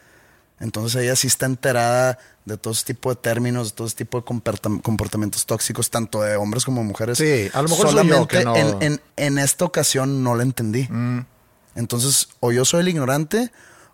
Entonces 0.60 1.02
ella 1.02 1.16
sí 1.16 1.26
está 1.26 1.46
enterada 1.46 2.18
de 2.44 2.56
todo 2.56 2.72
ese 2.72 2.84
tipo 2.84 3.10
de 3.10 3.16
términos, 3.16 3.70
de 3.70 3.76
todo 3.76 3.86
ese 3.88 3.96
tipo 3.96 4.18
de 4.20 4.24
comportam- 4.24 4.80
comportamientos 4.82 5.46
tóxicos, 5.46 5.90
tanto 5.90 6.22
de 6.22 6.36
hombres 6.36 6.64
como 6.64 6.80
de 6.82 6.86
mujeres. 6.86 7.18
Sí, 7.18 7.50
a 7.52 7.62
lo 7.62 7.68
mejor 7.68 7.90
soy 7.90 8.06
yo 8.08 8.28
que 8.28 8.44
no- 8.44 8.54
en, 8.56 8.82
en- 8.82 9.00
en 9.16 9.38
esta 9.38 9.64
ocasión 9.64 10.22
no 10.22 10.34
la 10.36 10.44
entendí. 10.44 10.86
Mm. 10.88 11.20
Entonces, 11.74 12.28
o 12.40 12.52
yo 12.52 12.64
soy 12.64 12.80
el 12.82 12.88
ignorante 12.88 13.50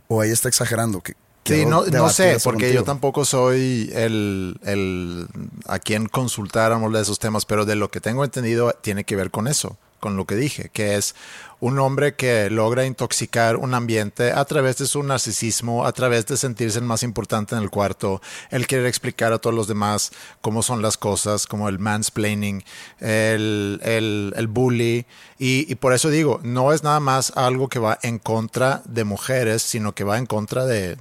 o 0.09 0.23
ella 0.23 0.33
está 0.35 0.49
exagerando. 0.49 1.01
Que, 1.01 1.15
Sí, 1.47 1.65
no, 1.65 1.85
no 1.87 2.11
sé, 2.11 2.37
porque 2.45 2.65
contigo. 2.67 2.75
yo 2.75 2.85
tampoco 2.85 3.25
soy 3.25 3.91
el, 3.95 4.61
el 4.63 5.27
a 5.67 5.79
quien 5.79 6.07
consultáramos 6.07 6.93
de 6.93 7.01
esos 7.01 7.19
temas, 7.19 7.47
pero 7.47 7.65
de 7.65 7.75
lo 7.77 7.91
que 7.91 8.01
tengo 8.01 8.23
entendido 8.25 8.73
tiene 8.83 9.05
que 9.05 9.17
ver 9.17 9.31
con 9.31 9.49
eso, 9.49 9.79
con 10.01 10.17
lo 10.17 10.25
que 10.25 10.35
dije, 10.35 10.71
que 10.73 10.97
es 10.97 11.15
un 11.61 11.79
hombre 11.79 12.15
que 12.15 12.49
logra 12.49 12.87
intoxicar 12.87 13.57
un 13.57 13.75
ambiente 13.75 14.33
a 14.33 14.45
través 14.47 14.79
de 14.79 14.87
su 14.87 15.03
narcisismo, 15.03 15.85
a 15.85 15.93
través 15.93 16.25
de 16.27 16.39
sentirse 16.39 16.79
el 16.79 16.87
más 16.87 17.03
importante 17.03 17.55
en 17.55 17.61
el 17.63 17.69
cuarto, 17.69 18.23
el 18.51 18.67
querer 18.67 18.87
explicar 18.87 19.33
a 19.35 19.39
todos 19.39 19.55
los 19.55 19.69
demás 19.69 20.11
cómo 20.41 20.63
son 20.63 20.81
las 20.81 20.97
cosas, 20.97 21.47
como 21.47 21.69
el 21.69 21.79
mansplaining, 21.79 22.65
el, 22.99 23.79
el, 23.83 24.33
el 24.37 24.47
bully, 24.49 25.05
y, 25.39 25.71
y 25.71 25.75
por 25.75 25.93
eso 25.93 26.09
digo, 26.11 26.41
no 26.43 26.73
es 26.73 26.83
nada 26.83 27.01
más 27.01 27.33
algo 27.37 27.69
que 27.69 27.79
va 27.79 27.99
en 28.03 28.19
contra 28.19 28.83
de 28.87 29.05
mujeres, 29.05 29.63
sino 29.63 29.95
que 29.95 30.05
va 30.05 30.17
en 30.17 30.25
contra 30.27 30.65
de, 30.65 30.97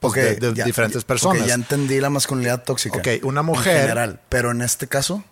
pues, 0.00 0.12
Ok, 0.12 0.16
de, 0.16 0.36
de 0.36 0.54
ya- 0.54 0.64
diferentes 0.64 1.04
personas. 1.04 1.46
ya 1.46 1.54
entendí 1.54 2.00
la 2.00 2.08
masculinidad 2.10 2.64
tóxica. 2.64 2.96
Ok, 2.98 3.08
una 3.24 3.40
En 3.40 3.46
mujer- 3.46 3.80
general. 3.82 4.20
Pero 4.30 4.52
en 4.52 4.62
este 4.62 4.86
caso, 4.88 5.22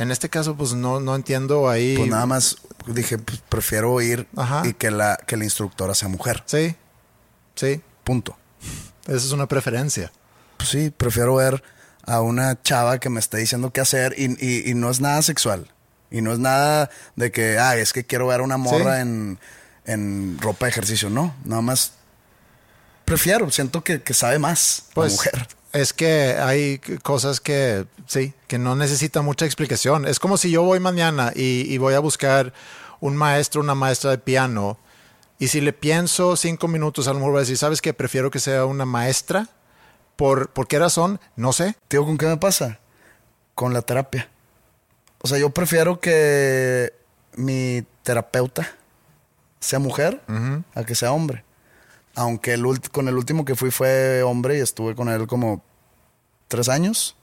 En 0.00 0.10
este 0.10 0.28
caso, 0.30 0.56
pues 0.56 0.72
no, 0.72 0.98
no 1.00 1.14
entiendo 1.14 1.68
ahí. 1.68 1.96
pues 1.96 2.08
nada 2.08 2.26
más 2.26 2.56
dije, 2.86 3.18
pues, 3.18 3.38
prefiero 3.48 4.00
ir 4.00 4.26
Ajá. 4.36 4.62
y 4.66 4.72
que 4.74 4.90
la, 4.90 5.16
que 5.26 5.36
la 5.36 5.44
instructora 5.44 5.94
sea 5.94 6.08
mujer. 6.08 6.42
Sí, 6.46 6.74
sí, 7.54 7.80
Punto. 8.02 8.36
esa 9.06 9.16
es 9.16 9.32
una 9.32 9.46
preferencia. 9.46 10.10
Pues 10.56 10.70
sí, 10.70 10.90
prefiero 10.90 11.34
ver 11.36 11.62
a 12.06 12.20
una 12.22 12.60
chava 12.62 12.98
que 12.98 13.10
me 13.10 13.20
está 13.20 13.36
diciendo 13.36 13.72
qué 13.72 13.80
hacer 13.82 14.14
y, 14.18 14.24
y- 14.44 14.70
y 14.70 14.74
no 14.74 14.90
es 14.90 15.00
nada 15.00 15.20
sexual. 15.22 15.70
Y 16.10 16.22
no 16.22 16.32
es 16.32 16.38
nada 16.38 16.90
de 17.16 17.30
que, 17.30 17.58
ah, 17.58 17.76
es 17.76 17.92
que 17.92 18.04
quiero 18.04 18.26
ver 18.26 18.40
a 18.40 18.42
una 18.42 18.56
morra 18.56 18.96
Sí. 18.96 19.02
en, 19.02 19.38
en 19.84 20.38
ropa 20.40 20.66
de 20.66 20.70
ejercicio. 20.70 21.08
No, 21.10 21.34
nada 21.44 21.62
más 21.62 21.92
prefiero, 23.04 23.50
siento 23.50 23.82
que, 23.84 24.02
que 24.02 24.14
sabe 24.14 24.38
más 24.38 24.84
Pues 24.94 25.12
la 25.12 25.16
mujer. 25.16 25.48
Es 25.72 25.92
que 25.92 26.36
hay 26.38 26.78
cosas 27.02 27.40
que, 27.40 27.86
sí, 28.06 28.34
que 28.48 28.58
no 28.58 28.76
necesitan 28.76 29.24
mucha 29.24 29.46
explicación. 29.46 30.06
Es 30.06 30.18
como 30.18 30.36
si 30.36 30.50
yo 30.50 30.62
voy 30.62 30.80
mañana 30.80 31.32
y, 31.34 31.72
y 31.72 31.78
voy 31.78 31.94
a 31.94 32.00
buscar 32.00 32.52
un 33.00 33.16
maestro, 33.16 33.60
una 33.60 33.74
maestra 33.74 34.10
de 34.10 34.18
piano, 34.18 34.78
y 35.40 35.48
si 35.48 35.62
le 35.62 35.72
pienso 35.72 36.36
cinco 36.36 36.68
minutos, 36.68 37.08
a 37.08 37.14
lo 37.14 37.18
mejor 37.18 37.32
voy 37.32 37.38
a 37.38 37.40
decir, 37.40 37.56
¿sabes 37.56 37.80
qué? 37.80 37.94
Prefiero 37.94 38.30
que 38.30 38.38
sea 38.38 38.66
una 38.66 38.84
maestra. 38.84 39.48
¿Por, 40.14 40.50
¿Por 40.50 40.68
qué 40.68 40.78
razón? 40.78 41.18
No 41.34 41.54
sé. 41.54 41.76
Tío, 41.88 42.04
¿con 42.04 42.18
qué 42.18 42.26
me 42.26 42.36
pasa? 42.36 42.78
Con 43.54 43.72
la 43.72 43.80
terapia. 43.80 44.28
O 45.22 45.28
sea, 45.28 45.38
yo 45.38 45.48
prefiero 45.48 45.98
que 45.98 46.92
mi 47.36 47.86
terapeuta 48.02 48.70
sea 49.60 49.78
mujer 49.78 50.20
a 50.74 50.84
que 50.84 50.94
sea 50.94 51.12
hombre. 51.12 51.42
Aunque 52.14 52.54
el 52.54 52.64
con 52.90 53.08
el 53.08 53.16
último 53.16 53.44
que 53.44 53.54
fui 53.54 53.70
fue 53.70 54.22
hombre 54.22 54.58
y 54.58 54.60
estuve 54.60 54.94
con 54.94 55.08
él 55.08 55.26
como 55.26 55.62
tres 56.48 56.68
años. 56.68 57.16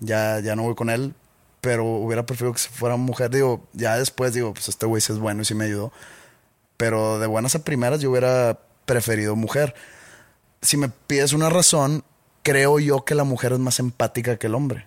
Ya, 0.00 0.40
ya 0.40 0.56
no 0.56 0.62
voy 0.62 0.74
con 0.74 0.90
él, 0.90 1.14
pero 1.60 1.84
hubiera 1.84 2.24
preferido 2.26 2.52
que 2.52 2.58
se 2.60 2.68
fuera 2.68 2.96
mujer. 2.96 3.30
Digo, 3.30 3.66
ya 3.72 3.96
después 3.98 4.32
digo, 4.34 4.52
pues 4.54 4.68
este 4.68 4.86
güey 4.86 5.00
sí 5.00 5.12
es 5.12 5.18
bueno 5.18 5.42
y 5.42 5.44
sí 5.44 5.54
me 5.54 5.64
ayudó. 5.66 5.92
Pero 6.76 7.18
de 7.18 7.26
buenas 7.26 7.54
a 7.54 7.60
primeras 7.64 8.00
yo 8.00 8.10
hubiera 8.10 8.58
preferido 8.84 9.36
mujer. 9.36 9.74
Si 10.60 10.76
me 10.76 10.88
pides 10.88 11.32
una 11.32 11.50
razón, 11.50 12.04
creo 12.42 12.78
yo 12.80 13.04
que 13.04 13.14
la 13.14 13.24
mujer 13.24 13.52
es 13.52 13.58
más 13.58 13.78
empática 13.78 14.36
que 14.38 14.46
el 14.48 14.54
hombre. 14.54 14.86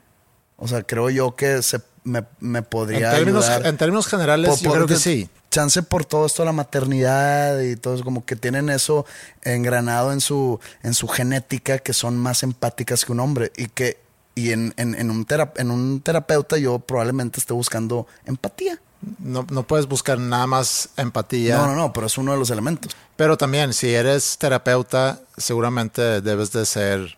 O 0.57 0.67
sea, 0.67 0.83
creo 0.83 1.09
yo 1.09 1.35
que 1.35 1.61
se 1.61 1.81
me, 2.03 2.23
me 2.39 2.59
En 2.59 2.65
podría 2.65 3.11
términos, 3.11 3.45
ayudar. 3.49 3.67
en 3.67 3.77
términos 3.77 4.07
generales, 4.07 4.49
Por- 4.49 4.59
yo 4.59 4.71
creo 4.73 4.87
que 4.87 4.95
sí. 4.97 5.29
Chance 5.55 5.83
por 5.83 6.03
todo 6.03 6.25
esto 6.25 6.41
de 6.41 6.47
la 6.47 6.51
maternidad 6.51 7.61
y 7.61 7.77
todo 7.77 7.95
eso, 7.95 8.03
como 8.03 8.25
que 8.25 8.35
tienen 8.35 8.69
eso 8.69 9.05
engranado 9.41 10.11
en 10.11 10.19
su, 10.19 10.59
en 10.83 10.93
su 10.93 11.07
genética, 11.07 11.79
que 11.79 11.93
son 11.93 12.17
más 12.17 12.43
empáticas 12.43 13.05
que 13.05 13.13
un 13.13 13.21
hombre. 13.21 13.53
Y 13.55 13.67
que, 13.67 13.97
y 14.35 14.51
en, 14.51 14.73
en, 14.75 14.95
en 14.95 15.09
un, 15.11 15.23
tera- 15.25 15.53
en 15.55 15.71
un 15.71 16.01
terapeuta 16.01 16.57
yo 16.57 16.79
probablemente 16.79 17.39
esté 17.39 17.53
buscando 17.53 18.05
empatía. 18.25 18.81
No, 19.19 19.47
no 19.49 19.63
puedes 19.65 19.85
buscar 19.87 20.19
nada 20.19 20.45
más 20.45 20.89
empatía. 20.97 21.55
No, 21.57 21.67
no, 21.67 21.75
no, 21.75 21.93
pero 21.93 22.07
es 22.07 22.17
uno 22.17 22.33
de 22.33 22.37
los 22.39 22.49
elementos. 22.49 22.91
Pero 23.15 23.37
también, 23.37 23.71
si 23.73 23.93
eres 23.93 24.37
terapeuta, 24.37 25.21
seguramente 25.37 26.19
debes 26.21 26.51
de 26.51 26.65
ser 26.65 27.17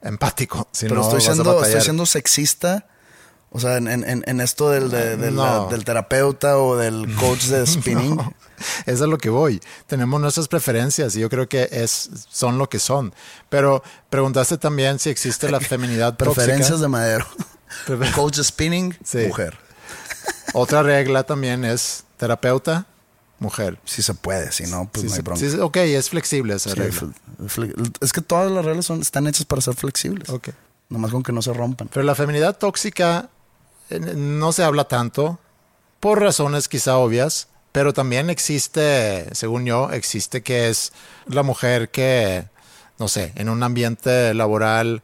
empático. 0.00 0.68
Si 0.70 0.86
pero 0.86 1.00
no, 1.00 1.02
estoy, 1.08 1.22
siendo, 1.22 1.64
estoy 1.64 1.80
siendo 1.80 2.06
sexista. 2.06 2.86
O 3.56 3.60
sea, 3.60 3.76
en, 3.76 3.86
en- 3.86 4.24
en 4.26 4.40
esto 4.40 4.68
del, 4.70 4.90
de- 4.90 5.16
del- 5.16 5.36
No. 5.36 5.68
del 5.68 5.84
terapeuta 5.84 6.58
o 6.58 6.76
del 6.76 7.14
coach 7.14 7.44
de 7.44 7.64
spinning. 7.66 8.16
No, 8.16 8.34
eso 8.84 8.94
es 8.96 9.00
a 9.02 9.06
lo 9.06 9.16
que 9.16 9.30
voy. 9.30 9.60
Tenemos 9.86 10.20
nuestras 10.20 10.48
preferencias 10.48 11.14
y 11.14 11.20
yo 11.20 11.30
creo 11.30 11.48
que 11.48 11.68
es, 11.70 12.10
son 12.28 12.58
lo 12.58 12.68
que 12.68 12.80
son. 12.80 13.14
Pero 13.48 13.82
preguntaste 14.10 14.58
también 14.58 14.98
si 14.98 15.08
existe 15.10 15.48
la 15.52 15.60
feminidad 15.72 16.16
Preferencias 16.16 16.68
tóxica. 16.70 16.82
de 16.82 16.88
madero. 16.88 17.26
Prefer- 17.86 18.12
coach 18.16 18.36
de 18.38 18.44
spinning, 18.44 18.98
Sí. 19.04 19.18
mujer. 19.28 19.56
Otra 20.52 20.82
regla 20.82 21.22
también 21.22 21.64
es 21.64 22.04
terapeuta, 22.16 22.86
mujer. 23.38 23.78
Si 23.84 24.02
se 24.02 24.14
puede, 24.14 24.50
si 24.52 24.64
no, 24.64 24.88
pues 24.90 25.04
no 25.04 25.14
hay 25.14 25.20
bronca. 25.20 25.44
ok, 25.64 25.76
es 25.76 26.10
flexible 26.10 26.54
esa 26.54 26.70
Sí, 26.70 26.76
regla. 26.76 27.12
es 28.00 28.12
que 28.12 28.20
todas 28.20 28.50
las 28.50 28.64
reglas 28.64 28.86
son, 28.86 29.00
están 29.00 29.26
hechas 29.28 29.44
para 29.46 29.62
ser 29.62 29.74
flexibles. 29.76 30.28
Ok. 30.28 30.48
Nomás 30.88 31.10
con 31.12 31.22
que 31.22 31.32
no 31.32 31.40
se 31.42 31.52
rompan. 31.52 31.88
Pero 31.92 32.04
la 32.04 32.14
feminidad 32.14 32.56
tóxica 32.56 33.28
no 33.90 34.52
se 34.52 34.64
habla 34.64 34.84
tanto 34.84 35.38
por 36.00 36.20
razones 36.20 36.68
quizá 36.68 36.96
obvias, 36.98 37.48
pero 37.72 37.92
también 37.92 38.30
existe, 38.30 39.34
según 39.34 39.64
yo, 39.64 39.90
existe 39.90 40.42
que 40.42 40.68
es 40.68 40.92
la 41.26 41.42
mujer 41.42 41.90
que, 41.90 42.46
no 42.98 43.08
sé, 43.08 43.32
en 43.36 43.48
un 43.48 43.62
ambiente 43.62 44.32
laboral 44.34 45.02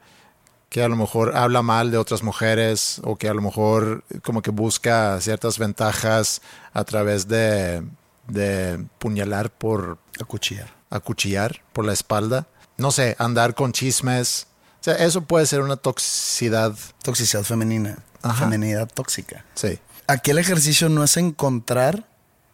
que 0.68 0.82
a 0.84 0.88
lo 0.88 0.96
mejor 0.96 1.36
habla 1.36 1.62
mal 1.62 1.90
de 1.90 1.98
otras 1.98 2.22
mujeres 2.22 3.00
o 3.02 3.16
que 3.16 3.28
a 3.28 3.34
lo 3.34 3.42
mejor 3.42 4.04
como 4.22 4.40
que 4.40 4.52
busca 4.52 5.20
ciertas 5.20 5.58
ventajas 5.58 6.42
a 6.72 6.84
través 6.84 7.26
de, 7.26 7.82
de 8.28 8.84
puñalar 8.98 9.50
por 9.50 9.98
Acuchillar. 10.20 10.72
acuchillar 10.90 11.62
por 11.72 11.84
la 11.84 11.92
espalda. 11.92 12.46
No 12.76 12.92
sé, 12.92 13.16
andar 13.18 13.54
con 13.54 13.72
chismes. 13.72 14.46
O 14.80 14.84
sea, 14.84 14.94
eso 14.94 15.22
puede 15.22 15.44
ser 15.46 15.60
una 15.62 15.76
toxicidad. 15.76 16.76
Toxicidad 17.02 17.42
femenina. 17.42 17.98
Ajá. 18.22 18.44
Feminidad 18.44 18.88
tóxica. 18.88 19.44
Sí. 19.54 19.78
Aquí 20.06 20.30
el 20.30 20.38
ejercicio 20.38 20.88
no 20.88 21.04
es 21.04 21.16
encontrar 21.16 22.06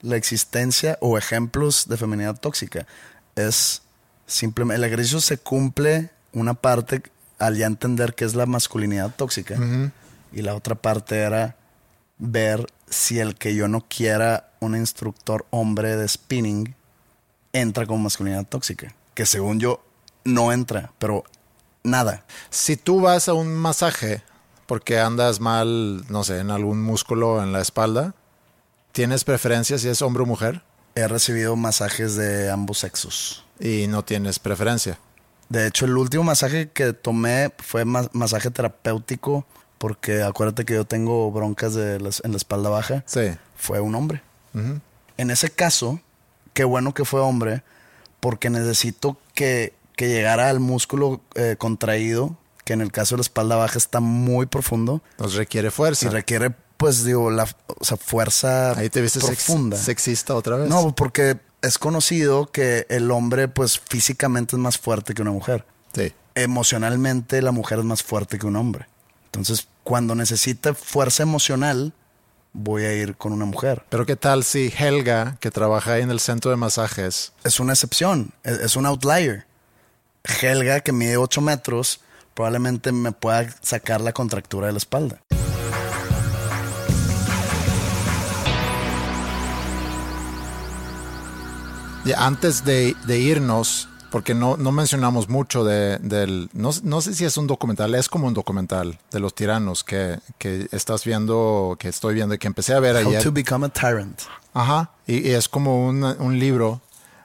la 0.02 0.16
existencia 0.16 0.98
o 1.00 1.18
ejemplos 1.18 1.88
de 1.88 1.96
feminidad 1.96 2.38
tóxica. 2.38 2.86
Es 3.34 3.82
simplemente, 4.26 4.76
el 4.76 4.84
ejercicio 4.84 5.20
se 5.20 5.38
cumple 5.38 6.10
una 6.32 6.54
parte 6.54 7.02
al 7.38 7.56
ya 7.56 7.66
entender 7.66 8.14
qué 8.14 8.24
es 8.24 8.34
la 8.34 8.46
masculinidad 8.46 9.14
tóxica. 9.14 9.56
Y 10.32 10.42
la 10.42 10.54
otra 10.54 10.74
parte 10.74 11.18
era 11.18 11.56
ver 12.18 12.66
si 12.88 13.18
el 13.18 13.36
que 13.36 13.54
yo 13.54 13.68
no 13.68 13.86
quiera 13.88 14.50
un 14.60 14.76
instructor 14.76 15.46
hombre 15.50 15.96
de 15.96 16.08
spinning 16.08 16.74
entra 17.52 17.86
como 17.86 18.04
masculinidad 18.04 18.46
tóxica. 18.46 18.94
Que 19.14 19.26
según 19.26 19.60
yo 19.60 19.82
no 20.24 20.52
entra, 20.52 20.92
pero 20.98 21.24
nada. 21.82 22.24
Si 22.50 22.76
tú 22.76 23.00
vas 23.00 23.28
a 23.28 23.34
un 23.34 23.54
masaje 23.54 24.22
porque 24.66 24.98
andas 24.98 25.40
mal, 25.40 26.04
no 26.10 26.24
sé, 26.24 26.40
en 26.40 26.50
algún 26.50 26.82
músculo 26.82 27.42
en 27.42 27.52
la 27.52 27.60
espalda, 27.60 28.14
¿tienes 28.92 29.24
preferencia 29.24 29.78
si 29.78 29.88
es 29.88 30.02
hombre 30.02 30.22
o 30.22 30.26
mujer? 30.26 30.62
He 30.94 31.06
recibido 31.08 31.56
masajes 31.56 32.16
de 32.16 32.50
ambos 32.50 32.78
sexos. 32.78 33.44
Y 33.60 33.86
no 33.86 34.04
tienes 34.04 34.38
preferencia. 34.38 34.98
De 35.48 35.66
hecho, 35.66 35.84
el 35.84 35.96
último 35.96 36.24
masaje 36.24 36.70
que 36.70 36.92
tomé 36.92 37.52
fue 37.58 37.84
ma- 37.84 38.08
masaje 38.12 38.50
terapéutico 38.50 39.46
porque 39.78 40.22
acuérdate 40.22 40.64
que 40.64 40.74
yo 40.74 40.84
tengo 40.86 41.30
broncas 41.30 41.74
de 41.74 42.00
las- 42.00 42.20
en 42.24 42.32
la 42.32 42.36
espalda 42.38 42.70
baja. 42.70 43.04
Sí. 43.06 43.30
Fue 43.56 43.78
un 43.80 43.94
hombre. 43.94 44.22
En 45.18 45.30
ese 45.30 45.50
caso, 45.50 46.00
qué 46.54 46.64
bueno 46.64 46.94
que 46.94 47.04
fue 47.04 47.20
hombre 47.20 47.62
porque 48.20 48.48
necesito 48.50 49.18
que, 49.34 49.74
que 49.96 50.08
llegara 50.08 50.48
al 50.48 50.60
músculo 50.60 51.20
eh, 51.34 51.56
contraído, 51.58 52.36
que 52.66 52.74
en 52.74 52.82
el 52.82 52.92
caso 52.92 53.14
de 53.14 53.18
la 53.20 53.22
espalda 53.22 53.56
baja 53.56 53.78
está 53.78 54.00
muy 54.00 54.44
profundo 54.44 55.00
Nos 55.18 55.34
requiere 55.34 55.68
y 55.68 55.70
fuerza. 55.70 56.10
requiere, 56.10 56.50
pues 56.76 57.04
digo, 57.04 57.30
la 57.30 57.48
o 57.78 57.84
sea, 57.84 57.96
fuerza 57.96 58.72
Ahí 58.76 58.90
te 58.90 59.00
viste 59.00 59.20
sex- 59.20 59.44
profunda. 59.46 59.76
sexista 59.78 60.34
otra 60.34 60.56
vez. 60.56 60.68
No, 60.68 60.94
porque 60.94 61.38
es 61.62 61.78
conocido 61.78 62.50
que 62.50 62.84
el 62.90 63.10
hombre, 63.12 63.48
pues 63.48 63.78
físicamente 63.78 64.56
es 64.56 64.60
más 64.60 64.76
fuerte 64.78 65.14
que 65.14 65.22
una 65.22 65.30
mujer. 65.30 65.64
Sí. 65.94 66.12
Emocionalmente, 66.34 67.40
la 67.40 67.52
mujer 67.52 67.78
es 67.78 67.84
más 67.84 68.02
fuerte 68.02 68.38
que 68.38 68.46
un 68.46 68.56
hombre. 68.56 68.86
Entonces, 69.26 69.68
cuando 69.84 70.14
necesite 70.14 70.74
fuerza 70.74 71.22
emocional, 71.22 71.92
voy 72.52 72.82
a 72.84 72.92
ir 72.94 73.16
con 73.16 73.32
una 73.32 73.44
mujer. 73.44 73.84
Pero 73.90 74.04
¿qué 74.06 74.16
tal 74.16 74.42
si 74.42 74.72
Helga, 74.76 75.36
que 75.40 75.50
trabaja 75.52 75.92
ahí 75.92 76.02
en 76.02 76.10
el 76.10 76.18
centro 76.20 76.50
de 76.50 76.56
masajes, 76.56 77.32
Es 77.44 77.60
una 77.60 77.74
excepción, 77.74 78.32
es, 78.42 78.58
es 78.58 78.76
un 78.76 78.86
outlier. 78.86 79.46
Helga, 80.42 80.80
que 80.80 80.92
mide 80.92 81.16
8 81.16 81.40
metros, 81.40 82.00
probablemente 82.36 82.92
me 82.92 83.12
pueda 83.12 83.50
sacar 83.62 84.02
la 84.02 84.12
contractura 84.12 84.66
de 84.66 84.74
la 84.74 84.78
espalda. 84.78 85.22
Antes 92.16 92.64
de, 92.64 92.94
de 93.06 93.18
irnos, 93.18 93.88
porque 94.10 94.34
no, 94.34 94.56
no 94.56 94.70
mencionamos 94.70 95.28
mucho 95.28 95.64
de, 95.64 95.98
del... 95.98 96.48
No, 96.52 96.70
no, 96.84 97.00
sé 97.00 97.14
si 97.14 97.24
es 97.24 97.36
un 97.36 97.48
documental, 97.48 97.94
es 97.96 98.08
como 98.08 98.28
un 98.28 98.34
documental 98.34 98.98
de 99.10 99.18
los 99.18 99.34
tiranos 99.34 99.82
que, 99.82 100.20
que 100.38 100.68
estás 100.70 101.04
viendo, 101.04 101.76
que 101.80 101.88
estoy 101.88 102.14
viendo 102.14 102.34
y 102.34 102.38
que 102.38 102.46
empecé 102.46 102.74
a 102.74 102.80
ver 102.80 102.94
How 102.96 103.08
ayer. 103.08 103.22
to 103.24 103.32
become 103.32 103.66
a 103.66 103.70
tyrant. 103.70 104.20
Ajá, 104.54 104.90
y, 105.06 105.26
y 105.28 105.32
es 105.32 105.48
como 105.48 105.88
un, 105.88 106.04
un, 106.04 106.38
libro 106.38 106.80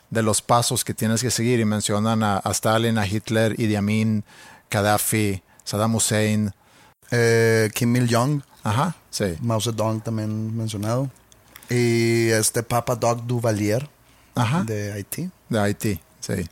de 0.09 0.24
los 0.24 0.41
pasos 0.41 0.84
que 0.84 0.93
tienes 0.95 1.22
que 1.22 1.30
seguir 1.30 1.59
y 1.59 1.66
mencionan 1.66 2.24
a, 2.24 2.38
a 2.38 2.51
Stalin, 2.51 2.97
a 2.97 3.05
Hitler, 3.05 3.59
Idi 3.59 3.76
Amin, 3.76 4.24
Gaddafi, 4.72 5.43
Saddam 5.63 5.95
Hussein. 5.95 6.53
Eh, 7.11 7.69
Kim 7.76 7.95
Il-jong. 7.95 8.41
Ajá, 8.63 8.95
sí. 9.09 9.36
Mao 9.41 9.59
Zedong 9.59 10.01
también 10.01 10.55
mencionado. 10.55 11.09
Y 11.69 12.30
este 12.30 12.63
Papa 12.63 12.95
Doc 12.95 13.22
Duvalier 13.26 13.89
Ajá. 14.36 14.63
de 14.63 14.93
Haití. 14.93 15.30
De 15.49 15.59
Haití, 15.59 15.99
sí. 16.19 16.49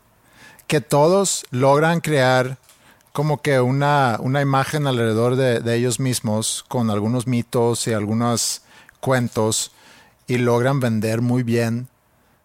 Que 0.67 0.81
todos 0.81 1.45
logran 1.51 2.01
crear 2.01 2.57
como 3.13 3.41
que 3.41 3.59
una, 3.59 4.17
una 4.19 4.41
imagen 4.41 4.85
alrededor 4.85 5.35
de, 5.35 5.61
de, 5.61 5.75
ellos 5.75 5.99
mismos 5.99 6.63
con 6.67 6.89
algunos 6.89 7.25
mitos 7.25 7.87
y 7.87 7.93
algunos 7.93 8.61
cuentos 8.99 9.71
y 10.27 10.37
logran 10.37 10.79
vender 10.79 11.21
muy 11.21 11.43
bien 11.43 11.87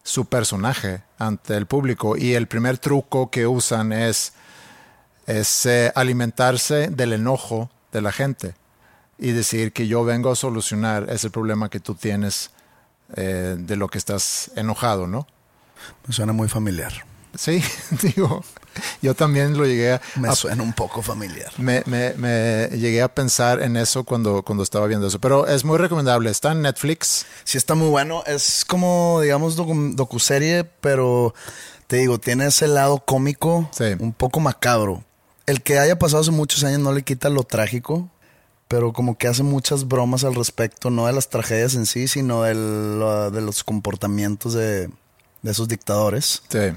su 0.03 0.25
personaje 0.25 1.03
ante 1.19 1.57
el 1.57 1.67
público. 1.67 2.17
Y 2.17 2.35
el 2.35 2.49
primer 2.49 2.79
truco 2.79 3.31
que 3.31 3.47
usan 3.47 3.93
es, 3.93 4.33
es 5.27 5.67
eh, 5.67 5.93
alimentarse 5.95 6.89
del 6.89 7.13
enojo 7.13 7.71
de 7.93 8.03
la 8.03 8.13
gente 8.13 8.55
y 9.19 9.33
decir 9.33 9.73
que 9.73 9.87
yo 9.87 10.05
vengo 10.05 10.31
a 10.31 10.37
solucionar 10.37 11.07
ese 11.09 11.31
problema 11.31 11.71
que 11.71 11.81
tú 11.81 11.95
tienes 11.95 12.51
eh, 13.17 13.57
de 13.59 13.77
lo 13.77 13.89
que 13.89 13.99
estás 13.99 14.51
enojado, 14.57 15.07
¿no? 15.07 15.27
Me 16.07 16.15
suena 16.15 16.33
muy 16.33 16.49
familiar. 16.49 16.93
Sí, 17.37 17.63
digo, 18.03 18.45
yo 19.03 19.15
también 19.15 19.57
lo 19.57 19.67
llegué 19.67 19.95
a... 19.95 20.01
Me 20.17 20.29
a, 20.29 20.35
suena 20.35 20.63
un 20.63 20.73
poco 20.73 21.03
familiar. 21.03 21.53
Me, 21.59 21.83
me, 21.87 22.15
me, 22.15 22.69
llegué 22.73 23.03
a 23.03 23.13
pensar 23.13 23.61
en 23.63 23.77
eso 23.77 24.05
cuando, 24.05 24.43
cuando 24.43 24.63
estaba 24.63 24.87
viendo 24.87 25.07
eso, 25.09 25.21
pero 25.21 25.47
es 25.47 25.65
muy 25.65 25.79
recomendable, 25.79 26.31
está 26.31 26.53
en 26.53 26.63
Netflix. 26.63 27.27
Sí, 27.45 27.59
está 27.59 27.75
muy 27.75 27.89
bueno, 27.89 28.23
es 28.27 28.65
como, 28.65 29.21
digamos, 29.21 29.57
docu 29.57 29.75
docuserie, 29.95 30.65
pero 30.81 31.35
te 31.87 31.97
digo, 31.97 32.19
tiene 32.19 32.47
ese 32.47 32.69
lado 32.69 32.99
cómico, 32.99 33.69
sí. 33.73 33.97
un 33.99 34.13
poco 34.13 34.41
macabro. 34.41 35.05
El 35.47 35.63
que 35.63 35.79
haya 35.79 35.99
pasado 35.99 36.23
hace 36.23 36.31
muchos 36.31 36.65
años 36.65 36.81
no 36.81 36.93
le 36.93 37.03
quita 37.03 37.29
lo 37.29 37.45
trágico, 37.45 38.09
pero 38.69 38.93
como 38.93 39.19
que 39.19 39.29
hace 39.29 39.43
muchas 39.43 39.87
bromas 39.89 40.25
al 40.25 40.35
respecto, 40.35 40.91
no 40.91 41.07
de 41.07 41.13
las 41.13 41.29
tragedias 41.29 41.75
en 41.75 41.87
sí, 41.87 42.09
sino 42.09 42.43
de, 42.43 42.55
lo, 42.55 43.31
de 43.31 43.41
los 43.41 43.63
comportamientos 43.63 44.55
de, 44.55 44.89
de, 45.43 45.51
esos 45.51 45.69
dictadores. 45.69 46.43
Sí. 46.49 46.73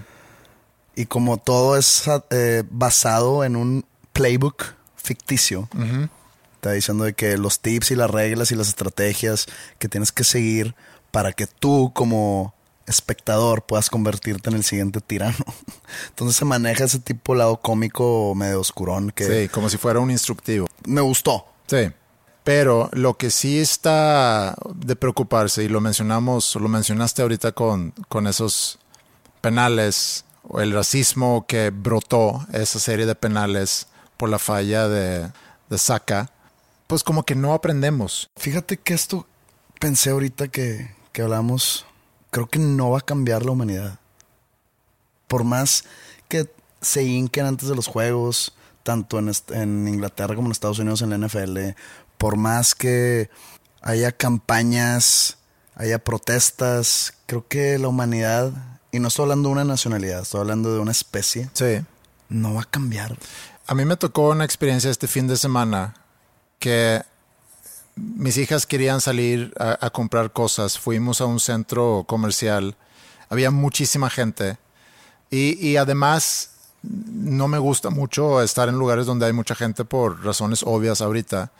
Y 0.95 1.05
como 1.05 1.37
todo 1.37 1.77
es 1.77 2.03
eh, 2.29 2.63
basado 2.69 3.43
en 3.43 3.55
un 3.55 3.85
playbook 4.13 4.63
ficticio, 4.95 5.69
uh 5.73 5.77
-huh. 5.77 6.09
está 6.55 6.71
diciendo 6.73 7.05
de 7.05 7.13
que 7.13 7.37
los 7.37 7.61
tips 7.61 7.91
y 7.91 7.95
las 7.95 8.11
reglas 8.11 8.51
y 8.51 8.55
las 8.55 8.67
estrategias 8.67 9.45
que 9.79 9.87
tienes 9.87 10.11
que 10.11 10.23
seguir 10.23 10.75
para 11.11 11.31
que 11.31 11.47
tú 11.47 11.91
como 11.93 12.53
espectador 12.87 13.63
puedas 13.63 13.89
convertirte 13.89 14.49
en 14.49 14.55
el 14.55 14.63
siguiente 14.63 15.01
tirano. 15.01 15.35
Entonces 16.09 16.37
se 16.37 16.45
maneja 16.45 16.85
ese 16.85 16.99
tipo 16.99 17.33
de 17.33 17.39
lado 17.39 17.57
cómico 17.57 18.33
medio 18.35 18.59
oscurón 18.59 19.11
que 19.11 19.25
sí, 19.25 19.49
como 19.49 19.69
si 19.69 19.77
fuera 19.77 19.99
un 19.99 20.09
instructivo. 20.09 20.67
Me 20.85 21.01
gustó. 21.01 21.45
Sí. 21.67 21.91
Pero 22.43 22.89
lo 22.93 23.17
que 23.17 23.29
sí 23.29 23.59
está 23.59 24.55
de 24.73 24.95
preocuparse, 24.95 25.65
y 25.65 25.67
lo 25.67 25.81
mencionamos, 25.81 26.55
lo 26.55 26.69
mencionaste 26.69 27.21
ahorita 27.21 27.51
con, 27.51 27.93
con 28.07 28.25
esos 28.25 28.79
penales, 29.41 30.23
o 30.43 30.61
el 30.61 30.71
racismo 30.71 31.45
que 31.45 31.71
brotó 31.71 32.47
esa 32.53 32.79
serie 32.79 33.05
de 33.05 33.15
penales 33.15 33.87
por 34.15 34.29
la 34.29 34.39
falla 34.39 34.87
de, 34.87 35.29
de 35.69 35.77
Saka, 35.77 36.31
pues 36.87 37.03
como 37.03 37.23
que 37.23 37.35
no 37.35 37.53
aprendemos. 37.53 38.29
Fíjate 38.37 38.77
que 38.77 38.93
esto 38.93 39.27
pensé 39.79 40.11
ahorita 40.11 40.47
que, 40.47 40.95
que 41.11 41.21
hablamos, 41.21 41.85
creo 42.31 42.47
que 42.47 42.59
no 42.59 42.91
va 42.91 42.99
a 42.99 43.05
cambiar 43.05 43.45
la 43.45 43.51
humanidad. 43.51 43.99
Por 45.27 45.43
más 45.43 45.85
que 46.27 46.49
se 46.81 47.03
hinquen 47.03 47.45
antes 47.45 47.69
de 47.69 47.75
los 47.75 47.87
juegos, 47.87 48.55
tanto 48.83 49.19
en, 49.19 49.31
en 49.49 49.87
Inglaterra 49.87 50.35
como 50.35 50.47
en 50.47 50.51
Estados 50.51 50.79
Unidos 50.79 51.01
en 51.01 51.09
la 51.09 51.17
NFL, 51.17 51.57
por 52.17 52.37
más 52.37 52.75
que 52.75 53.29
haya 53.81 54.11
campañas, 54.11 55.37
haya 55.75 55.99
protestas, 55.99 57.13
creo 57.25 57.47
que 57.47 57.77
la 57.77 57.87
humanidad, 57.87 58.51
y 58.91 58.99
no 58.99 59.09
estoy 59.09 59.23
hablando 59.23 59.49
de 59.49 59.53
una 59.53 59.65
nacionalidad, 59.65 60.21
estoy 60.21 60.41
hablando 60.41 60.73
de 60.73 60.79
una 60.79 60.91
especie, 60.91 61.49
sí. 61.53 61.81
no 62.29 62.53
va 62.53 62.61
a 62.61 62.65
cambiar. 62.65 63.17
A 63.67 63.75
mí 63.75 63.85
me 63.85 63.97
tocó 63.97 64.29
una 64.29 64.45
experiencia 64.45 64.89
este 64.89 65.07
fin 65.07 65.27
de 65.27 65.37
semana 65.37 65.93
que 66.59 67.03
mis 67.97 68.37
hijas 68.37 68.65
querían 68.65 69.01
salir 69.01 69.53
a, 69.59 69.85
a 69.85 69.89
comprar 69.89 70.31
cosas, 70.31 70.79
fuimos 70.79 71.19
a 71.21 71.25
un 71.25 71.39
centro 71.39 72.05
comercial, 72.07 72.75
había 73.29 73.51
muchísima 73.51 74.09
gente 74.09 74.57
y, 75.29 75.67
y 75.67 75.77
además 75.77 76.51
no 76.83 77.47
me 77.47 77.57
gusta 77.57 77.89
mucho 77.89 78.41
estar 78.41 78.69
en 78.69 78.75
lugares 78.75 79.05
donde 79.05 79.25
hay 79.25 79.33
mucha 79.33 79.55
gente 79.55 79.83
por 79.85 80.23
razones 80.23 80.63
obvias 80.63 81.01
ahorita. 81.01 81.51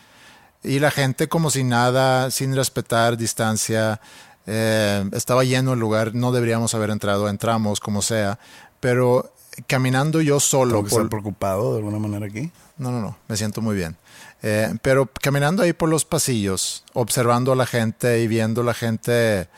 Y 0.64 0.80
la 0.80 0.92
gente 0.92 1.28
como 1.28 1.50
si 1.50 1.64
nada, 1.64 2.32
sin 2.32 2.56
respetar 2.56 3.18
distancia, 3.18 4.00
eh, 4.46 5.08
estaba 5.14 5.44
lleno 5.44 5.74
el 5.74 5.80
lugar, 5.80 6.16
no 6.16 6.32
deberíamos 6.32 6.74
haber 6.74 6.90
entrado, 6.90 7.30
entramos 7.30 7.80
como 7.80 8.02
sea, 8.02 8.40
pero 8.80 9.32
caminando 9.68 10.22
yo 10.22 10.40
solo. 10.40 10.72
¿Tengo 10.72 10.84
que 10.84 10.90
por... 10.90 11.02
estar 11.02 11.10
preocupado 11.10 11.74
de 11.74 11.80
alguna 11.80 12.00
manera 12.00 12.26
aquí? 12.26 12.52
No, 12.78 12.92
no, 12.92 13.02
no, 13.02 13.18
me 13.28 13.38
siento 13.38 13.62
muy 13.62 13.76
bien. 13.76 13.96
Eh, 14.44 14.74
pero 14.82 15.10
caminando 15.22 15.64
ahí 15.64 15.74
por 15.74 15.90
los 15.90 16.06
pasillos, 16.06 16.84
observando 16.94 17.52
a 17.52 17.56
la 17.56 17.66
gente 17.66 18.22
y 18.22 18.28
viendo 18.28 18.64
la 18.64 18.74
gente 18.74 19.50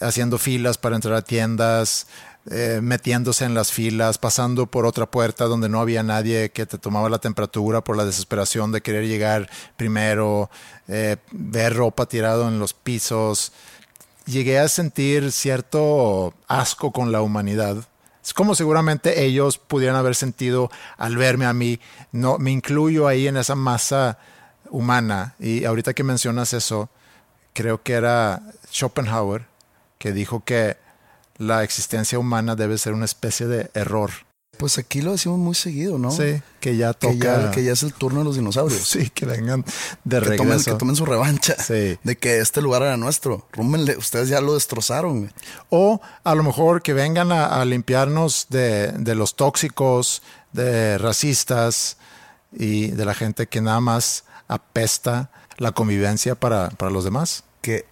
haciendo 0.00 0.38
filas 0.38 0.78
para 0.78 0.94
entrar 0.94 1.14
a 1.14 1.22
tiendas, 1.22 2.06
eh, 2.50 2.80
metiéndose 2.82 3.44
en 3.44 3.54
las 3.54 3.70
filas, 3.70 4.18
pasando 4.18 4.66
por 4.66 4.86
otra 4.86 5.10
puerta 5.10 5.44
donde 5.44 5.68
no 5.68 5.80
había 5.80 6.02
nadie 6.02 6.50
que 6.50 6.64
te 6.64 6.78
tomaba 6.78 7.10
la 7.10 7.18
temperatura 7.18 7.82
por 7.82 7.96
la 7.96 8.06
desesperación 8.06 8.72
de 8.72 8.80
querer 8.80 9.06
llegar 9.06 9.50
primero, 9.76 10.48
eh, 10.88 11.16
ver 11.32 11.74
ropa 11.74 12.06
tirado 12.06 12.48
en 12.48 12.58
los 12.58 12.72
pisos. 12.72 13.52
Llegué 14.24 14.58
a 14.58 14.68
sentir 14.68 15.32
cierto 15.32 16.32
asco 16.46 16.92
con 16.92 17.12
la 17.12 17.20
humanidad. 17.20 17.76
Es 18.22 18.34
como 18.34 18.54
seguramente 18.54 19.24
ellos 19.24 19.58
pudieran 19.58 19.96
haber 19.96 20.14
sentido 20.14 20.70
al 20.98 21.16
verme 21.16 21.46
a 21.46 21.52
mí. 21.52 21.80
No, 22.12 22.38
me 22.38 22.50
incluyo 22.50 23.08
ahí 23.08 23.26
en 23.26 23.36
esa 23.36 23.54
masa 23.54 24.18
humana. 24.68 25.34
Y 25.38 25.64
ahorita 25.64 25.94
que 25.94 26.04
mencionas 26.04 26.52
eso, 26.52 26.90
creo 27.54 27.82
que 27.82 27.94
era 27.94 28.42
Schopenhauer 28.70 29.46
que 29.98 30.12
dijo 30.12 30.44
que 30.44 30.76
la 31.36 31.62
existencia 31.62 32.18
humana 32.18 32.56
debe 32.56 32.78
ser 32.78 32.92
una 32.92 33.04
especie 33.04 33.46
de 33.46 33.70
error. 33.74 34.10
Pues 34.60 34.76
aquí 34.78 35.00
lo 35.00 35.12
decimos 35.12 35.38
muy 35.38 35.54
seguido, 35.54 35.98
¿no? 35.98 36.10
Sí, 36.10 36.42
que 36.60 36.76
ya 36.76 36.92
toca. 36.92 37.12
Que 37.14 37.18
ya, 37.18 37.50
que 37.50 37.64
ya 37.64 37.72
es 37.72 37.82
el 37.82 37.94
turno 37.94 38.18
de 38.20 38.24
los 38.26 38.36
dinosaurios. 38.36 38.82
Sí, 38.86 39.08
que 39.08 39.24
vengan 39.24 39.64
de 40.04 40.18
que 40.18 40.20
regreso. 40.20 40.44
Tomen, 40.44 40.64
que 40.64 40.74
tomen 40.74 40.96
su 40.96 41.06
revancha. 41.06 41.56
Sí. 41.58 41.98
De 42.04 42.16
que 42.18 42.38
este 42.38 42.60
lugar 42.60 42.82
era 42.82 42.96
nuestro. 42.98 43.46
Rúmenle, 43.52 43.96
ustedes 43.96 44.28
ya 44.28 44.40
lo 44.42 44.54
destrozaron. 44.54 45.32
O 45.70 46.00
a 46.22 46.34
lo 46.34 46.42
mejor 46.42 46.82
que 46.82 46.92
vengan 46.92 47.32
a, 47.32 47.46
a 47.46 47.64
limpiarnos 47.64 48.48
de, 48.50 48.92
de 48.92 49.14
los 49.14 49.34
tóxicos, 49.34 50.22
de 50.52 50.98
racistas 50.98 51.96
y 52.52 52.88
de 52.88 53.04
la 53.06 53.14
gente 53.14 53.46
que 53.46 53.62
nada 53.62 53.80
más 53.80 54.24
apesta 54.46 55.30
la 55.56 55.72
convivencia 55.72 56.34
para, 56.34 56.68
para 56.70 56.90
los 56.90 57.04
demás. 57.04 57.44
Que 57.62 57.86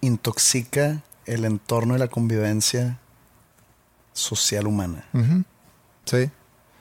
intoxica 0.00 1.02
el 1.26 1.44
entorno 1.44 1.96
y 1.96 1.98
la 1.98 2.08
convivencia 2.08 2.98
social 4.12 4.66
humana. 4.66 5.04
Uh 5.12 5.18
-huh. 5.18 5.44
Sí. 6.04 6.30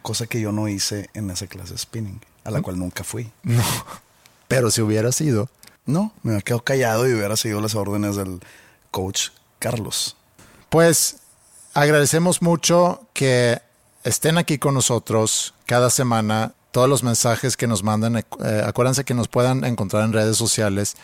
Cosa 0.01 0.27
que 0.27 0.41
yo 0.41 0.51
no 0.51 0.67
hice 0.67 1.09
en 1.13 1.29
esa 1.29 1.47
clase 1.47 1.73
de 1.73 1.77
spinning, 1.79 2.21
a 2.43 2.51
la 2.51 2.59
¿Mm? 2.59 2.63
cual 2.63 2.79
nunca 2.79 3.03
fui. 3.03 3.31
No. 3.43 3.63
Pero 4.47 4.69
si 4.69 4.81
hubiera 4.81 5.11
sido. 5.11 5.49
No, 5.85 6.13
me 6.23 6.31
hubiera 6.31 6.41
quedado 6.43 6.63
callado 6.63 7.09
y 7.09 7.13
hubiera 7.13 7.35
seguido 7.35 7.59
las 7.59 7.75
órdenes 7.75 8.15
del 8.15 8.39
coach 8.91 9.29
Carlos. 9.59 10.15
Pues 10.69 11.17
agradecemos 11.73 12.41
mucho 12.41 13.07
que 13.13 13.61
estén 14.03 14.37
aquí 14.37 14.57
con 14.57 14.73
nosotros 14.73 15.53
cada 15.65 15.89
semana. 15.89 16.53
Todos 16.71 16.89
los 16.89 17.03
mensajes 17.03 17.57
que 17.57 17.67
nos 17.67 17.83
mandan, 17.83 18.17
eh, 18.17 18.23
acuérdense 18.65 19.03
que 19.03 19.13
nos 19.13 19.27
puedan 19.27 19.63
encontrar 19.63 20.03
en 20.03 20.13
redes 20.13 20.37
sociales. 20.37 20.95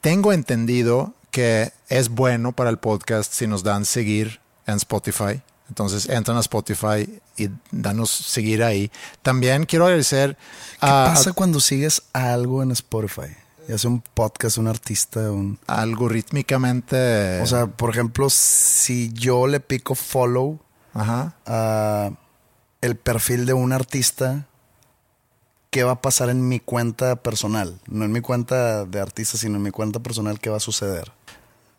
Tengo 0.00 0.32
entendido 0.32 1.14
que 1.30 1.72
es 1.88 2.10
bueno 2.10 2.52
para 2.52 2.70
el 2.70 2.78
podcast 2.78 3.32
si 3.32 3.46
nos 3.46 3.62
dan 3.62 3.84
seguir 3.84 4.40
en 4.66 4.76
Spotify. 4.76 5.42
Entonces 5.68 6.08
entran 6.08 6.36
a 6.36 6.40
Spotify 6.40 7.20
y 7.36 7.48
danos 7.70 8.10
seguir 8.10 8.62
ahí. 8.62 8.90
También 9.22 9.64
quiero 9.64 9.86
agradecer 9.86 10.36
¿Qué 10.80 10.86
a, 10.86 11.06
pasa 11.06 11.32
cuando 11.32 11.60
sigues 11.60 12.02
algo 12.12 12.62
en 12.62 12.70
Spotify? 12.70 13.34
Ya 13.66 13.78
sea 13.78 13.90
un 13.90 14.02
podcast, 14.02 14.58
un 14.58 14.68
artista, 14.68 15.30
un... 15.30 15.58
algorítmicamente. 15.66 17.40
O 17.40 17.46
sea, 17.46 17.66
por 17.66 17.90
ejemplo, 17.90 18.28
si 18.28 19.10
yo 19.14 19.46
le 19.46 19.60
pico 19.60 19.94
follow 19.94 20.60
ajá. 20.92 21.34
a 21.46 22.10
el 22.82 22.96
perfil 22.96 23.46
de 23.46 23.54
un 23.54 23.72
artista, 23.72 24.46
¿qué 25.70 25.84
va 25.84 25.92
a 25.92 26.02
pasar 26.02 26.28
en 26.28 26.46
mi 26.46 26.60
cuenta 26.60 27.16
personal? 27.16 27.80
No 27.86 28.04
en 28.04 28.12
mi 28.12 28.20
cuenta 28.20 28.84
de 28.84 29.00
artista, 29.00 29.38
sino 29.38 29.56
en 29.56 29.62
mi 29.62 29.70
cuenta 29.70 30.00
personal, 30.00 30.38
¿qué 30.38 30.50
va 30.50 30.58
a 30.58 30.60
suceder? 30.60 31.10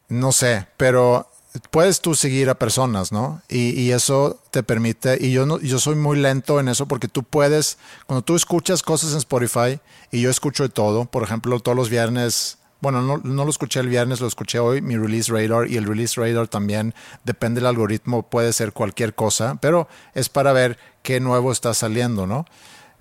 No 0.10 0.32
sé, 0.32 0.68
pero 0.78 1.30
puedes 1.72 2.01
tú 2.01 2.16
seguir 2.16 2.49
a 2.49 2.56
personas, 2.56 3.12
¿no? 3.12 3.41
Y, 3.49 3.70
y 3.80 3.91
eso 3.91 4.39
te 4.51 4.64
permite, 4.64 5.18
y 5.20 5.32
yo 5.32 5.45
no, 5.45 5.60
yo 5.60 5.80
soy 5.80 5.95
muy 5.95 6.18
lento 6.18 6.60
en 6.60 6.68
eso 6.68 6.88
porque 6.88 7.08
tú 7.08 7.24
puedes, 7.24 7.78
cuando 8.06 8.24
tú 8.24 8.36
escuchas 8.36 8.84
cosas 8.84 9.12
en 9.12 9.18
Spotify, 9.18 9.80
y 10.12 10.22
yo 10.22 10.30
escucho 10.30 10.64
de 10.64 10.70
todo, 10.70 11.06
por 11.06 11.24
ejemplo, 11.24 11.60
todos 11.60 11.76
los 11.76 11.89
viernes, 11.89 12.58
bueno, 12.82 13.01
no, 13.01 13.18
no 13.24 13.43
lo 13.43 13.49
escuché 13.49 13.80
el 13.80 13.88
viernes, 13.88 14.22
lo 14.22 14.28
escuché 14.28 14.60
hoy, 14.60 14.82
mi 14.82 14.97
release 14.97 15.32
radar, 15.32 15.70
y 15.70 15.78
el 15.78 15.86
release 15.86 16.20
radar 16.20 16.47
también, 16.47 16.93
depende 17.24 17.60
del 17.60 17.68
algoritmo, 17.68 18.24
puede 18.24 18.53
ser 18.53 18.74
cualquier 18.74 19.16
cosa, 19.16 19.58
pero 19.62 19.88
es 20.14 20.30
para 20.30 20.53
ver 20.53 20.78
qué 21.03 21.20
nuevo 21.20 21.51
está 21.51 21.74
saliendo, 21.74 22.28
¿no? 22.28 22.45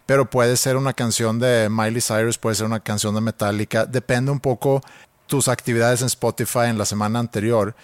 pero 0.06 0.28
puede 0.28 0.56
ser 0.56 0.76
una 0.76 0.92
canción 0.92 1.38
de 1.38 1.68
Miley 1.70 2.02
Cyrus, 2.02 2.38
puede 2.38 2.56
ser 2.56 2.66
una 2.66 2.80
canción 2.80 3.14
de 3.14 3.20
Metallica, 3.20 3.86
depende 3.86 4.30
un 4.30 4.40
poco 4.40 4.82
tus 5.26 5.48
actividades 5.48 6.00
en 6.02 6.06
Spotify 6.06 6.66
en 6.66 6.78
la 6.78 6.84
semana 6.84 7.18
anterior. 7.18 7.74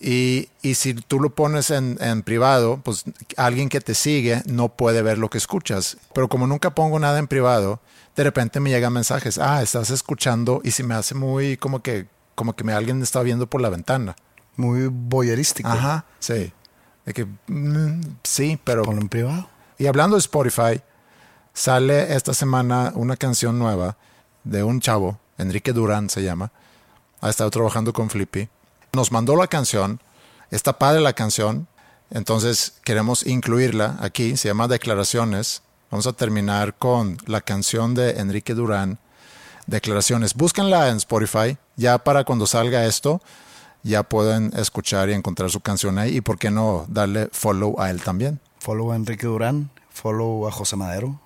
Y, 0.00 0.48
y 0.60 0.74
si 0.74 0.94
tú 0.94 1.20
lo 1.20 1.34
pones 1.34 1.70
en, 1.70 1.96
en 2.00 2.22
privado, 2.22 2.80
pues 2.82 3.04
alguien 3.36 3.68
que 3.68 3.80
te 3.80 3.94
sigue 3.94 4.42
no 4.46 4.68
puede 4.68 5.02
ver 5.02 5.18
lo 5.18 5.30
que 5.30 5.38
escuchas. 5.38 5.96
Pero 6.12 6.28
como 6.28 6.46
nunca 6.46 6.74
pongo 6.74 6.98
nada 6.98 7.18
en 7.18 7.28
privado, 7.28 7.80
de 8.16 8.24
repente 8.24 8.60
me 8.60 8.70
llegan 8.70 8.92
mensajes, 8.92 9.38
ah, 9.38 9.62
estás 9.62 9.90
escuchando 9.90 10.60
y 10.62 10.70
se 10.70 10.82
me 10.82 10.94
hace 10.94 11.14
muy 11.14 11.56
como 11.56 11.82
que, 11.82 12.06
como 12.34 12.54
que 12.54 12.64
me, 12.64 12.72
alguien 12.72 13.02
está 13.02 13.22
viendo 13.22 13.46
por 13.46 13.60
la 13.60 13.70
ventana. 13.70 14.16
Muy 14.56 14.88
boyerístico. 14.88 15.68
Ajá, 15.68 16.04
sí. 16.20 16.52
De 17.04 17.12
que, 17.12 17.26
mm, 17.48 18.00
sí, 18.22 18.58
pero... 18.62 18.82
Ponlo 18.82 19.02
en 19.02 19.08
privado. 19.08 19.48
Y 19.78 19.86
hablando 19.86 20.16
de 20.16 20.20
Spotify, 20.20 20.80
sale 21.52 22.14
esta 22.14 22.34
semana 22.34 22.92
una 22.94 23.16
canción 23.16 23.58
nueva 23.58 23.96
de 24.44 24.62
un 24.62 24.80
chavo, 24.80 25.18
Enrique 25.38 25.72
Durán 25.72 26.08
se 26.08 26.22
llama. 26.22 26.52
Ha 27.20 27.30
estado 27.30 27.50
trabajando 27.50 27.92
con 27.92 28.10
Flippy. 28.10 28.48
Nos 28.94 29.10
mandó 29.10 29.34
la 29.34 29.48
canción. 29.48 30.00
Está 30.52 30.78
padre 30.78 31.00
la 31.00 31.14
canción. 31.14 31.66
Entonces 32.10 32.74
queremos 32.84 33.26
incluirla 33.26 33.96
aquí. 34.00 34.36
Se 34.36 34.46
llama 34.46 34.68
Declaraciones. 34.68 35.62
Vamos 35.90 36.06
a 36.06 36.12
terminar 36.12 36.74
con 36.74 37.18
la 37.26 37.40
canción 37.40 37.94
de 37.94 38.12
Enrique 38.20 38.54
Durán. 38.54 39.00
Declaraciones. 39.66 40.34
Búsquenla 40.34 40.90
en 40.90 40.98
Spotify. 40.98 41.58
Ya 41.74 41.98
para 41.98 42.22
cuando 42.22 42.46
salga 42.46 42.86
esto, 42.86 43.20
ya 43.82 44.04
pueden 44.04 44.52
escuchar 44.56 45.10
y 45.10 45.14
encontrar 45.14 45.50
su 45.50 45.58
canción 45.58 45.98
ahí. 45.98 46.18
Y 46.18 46.20
por 46.20 46.38
qué 46.38 46.52
no 46.52 46.86
darle 46.88 47.28
follow 47.32 47.80
a 47.80 47.90
él 47.90 48.00
también. 48.00 48.38
Follow 48.60 48.92
a 48.92 48.96
Enrique 48.96 49.26
Durán, 49.26 49.70
follow 49.90 50.46
a 50.46 50.52
José 50.52 50.76
Madero. 50.76 51.18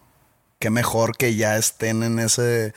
Qué 0.61 0.71
mejor 0.71 1.17
que 1.17 1.37
ya 1.37 1.57
estén 1.57 2.03
en 2.03 2.19
ese, 2.19 2.75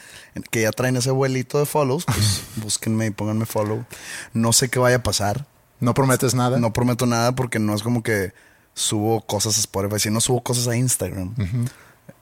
que 0.51 0.61
ya 0.61 0.71
traen 0.71 0.97
ese 0.97 1.09
vuelito 1.09 1.57
de 1.57 1.65
follows, 1.65 2.05
pues 2.05 2.43
búsquenme 2.57 3.07
y 3.07 3.09
pónganme 3.09 3.47
follow. 3.47 3.86
No 4.34 4.53
sé 4.53 4.69
qué 4.69 4.77
vaya 4.77 4.97
a 4.97 5.03
pasar. 5.03 5.47
¿No 5.79 5.95
prometes 5.95 6.36
nada? 6.36 6.59
No 6.59 6.73
prometo 6.73 7.07
nada 7.07 7.34
porque 7.34 7.57
no 7.57 7.73
es 7.73 7.82
como 7.82 8.03
que 8.03 8.34
subo 8.75 9.21
cosas 9.21 9.57
a 9.57 9.61
Spotify, 9.61 9.99
si 9.99 10.11
no 10.11 10.21
subo 10.21 10.43
cosas 10.43 10.67
a 10.67 10.75
Instagram. 10.75 11.34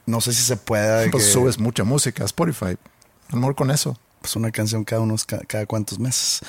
No 0.06 0.22
sé 0.22 0.32
si 0.32 0.42
se 0.42 0.56
pueda. 0.56 1.10
Pues 1.10 1.26
que, 1.26 1.30
subes 1.30 1.58
mucha 1.58 1.84
música 1.84 2.22
a 2.22 2.26
Spotify. 2.26 2.78
A 3.28 3.32
lo 3.34 3.36
mejor 3.40 3.54
con 3.54 3.70
eso. 3.70 3.98
pues 4.22 4.36
una 4.36 4.50
canción 4.50 4.84
cada 4.84 5.02
unos 5.02 5.26
ca- 5.26 5.42
cada 5.46 5.66
cuantos 5.66 5.98
meses. 5.98 6.40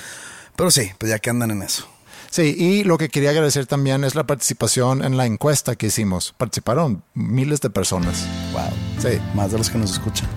Pero 0.56 0.72
sí, 0.72 0.90
pues 0.98 1.10
ya 1.10 1.20
que 1.20 1.30
andan 1.30 1.52
en 1.52 1.64
eso. 1.64 1.86
Sí, 2.32 2.56
y 2.58 2.84
lo 2.86 2.98
que 2.98 3.10
quería 3.10 3.32
agradecer 3.32 3.66
también 3.66 4.06
es 4.06 4.16
la 4.16 4.26
participación 4.26 5.04
en 5.04 5.18
la 5.18 5.26
encuesta 5.26 5.76
que 5.76 5.88
hicimos. 5.88 6.34
Participaron 6.38 7.04
miles 7.14 7.60
de 7.60 7.70
personas. 7.70 8.26
Wow. 8.54 8.72
Sí, 9.00 9.20
Más 9.36 9.52
de 9.52 9.58
los 9.58 9.70
que 9.70 9.78
nos 9.78 9.92
escuchan. 9.92 10.30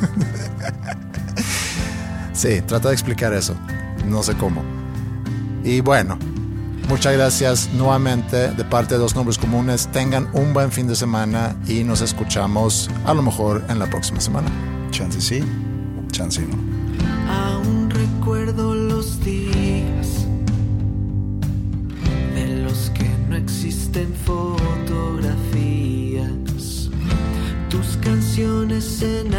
sí, 2.32 2.62
trata 2.62 2.88
de 2.88 2.94
explicar 2.94 3.34
eso. 3.34 3.56
No 4.06 4.22
sé 4.22 4.36
cómo. 4.36 4.62
Y 5.64 5.80
bueno, 5.80 6.16
muchas 6.88 7.14
gracias 7.14 7.68
nuevamente 7.72 8.52
de 8.52 8.64
parte 8.64 8.94
de 8.94 9.00
Dos 9.00 9.16
Nombres 9.16 9.38
Comunes. 9.38 9.88
Tengan 9.90 10.28
un 10.32 10.54
buen 10.54 10.70
fin 10.70 10.86
de 10.86 10.94
semana 10.94 11.56
y 11.66 11.82
nos 11.82 12.00
escuchamos 12.00 12.88
a 13.04 13.12
lo 13.12 13.22
mejor 13.22 13.64
en 13.68 13.80
la 13.80 13.90
próxima 13.90 14.20
semana. 14.20 14.48
Chance 14.92 15.20
sí, 15.20 15.42
chance 16.12 16.40
no. 16.42 16.81
Existen 23.92 24.14
fotografías. 24.24 25.34
Tus 27.68 27.96
canciones 27.98 29.02
en 29.02 29.34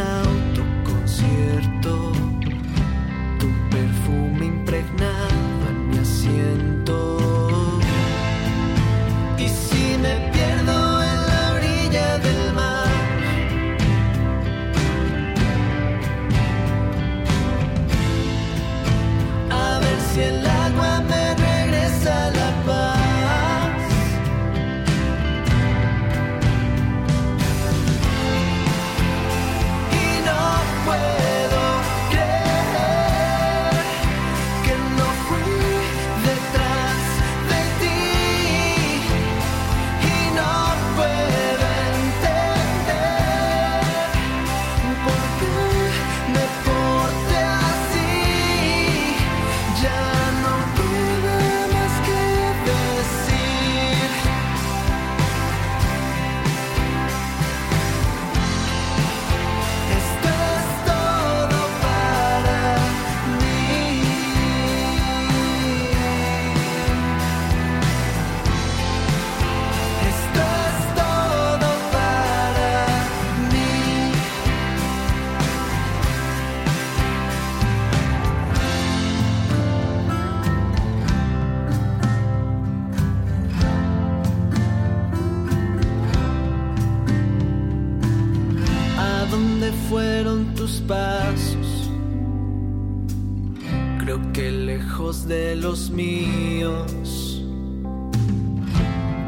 de 95.22 95.56
los 95.56 95.92
míos. 95.92 97.44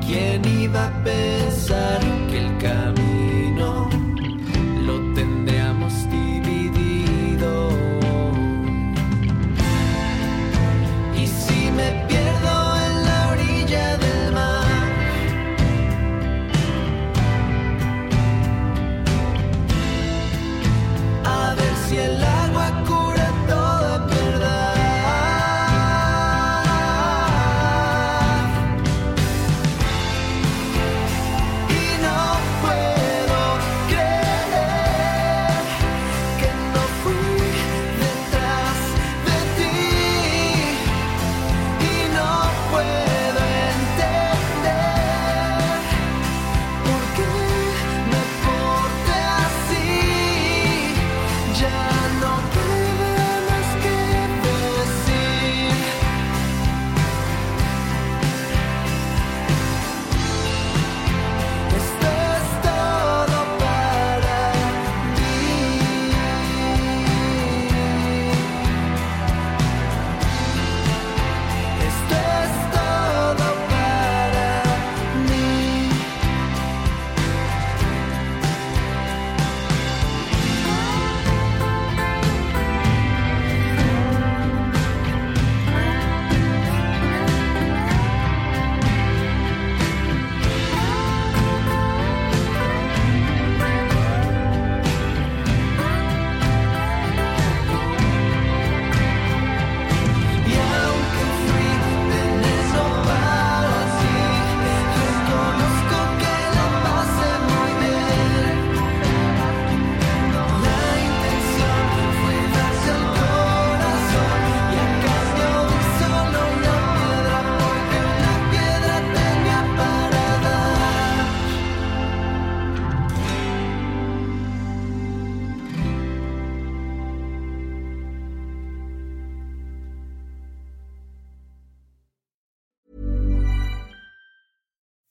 ¿Quién 0.05 0.41
iba 0.61 0.87
a 0.87 1.03
pensar 1.03 1.99
que 2.29 2.37
el 2.39 2.57
camino 2.57 3.04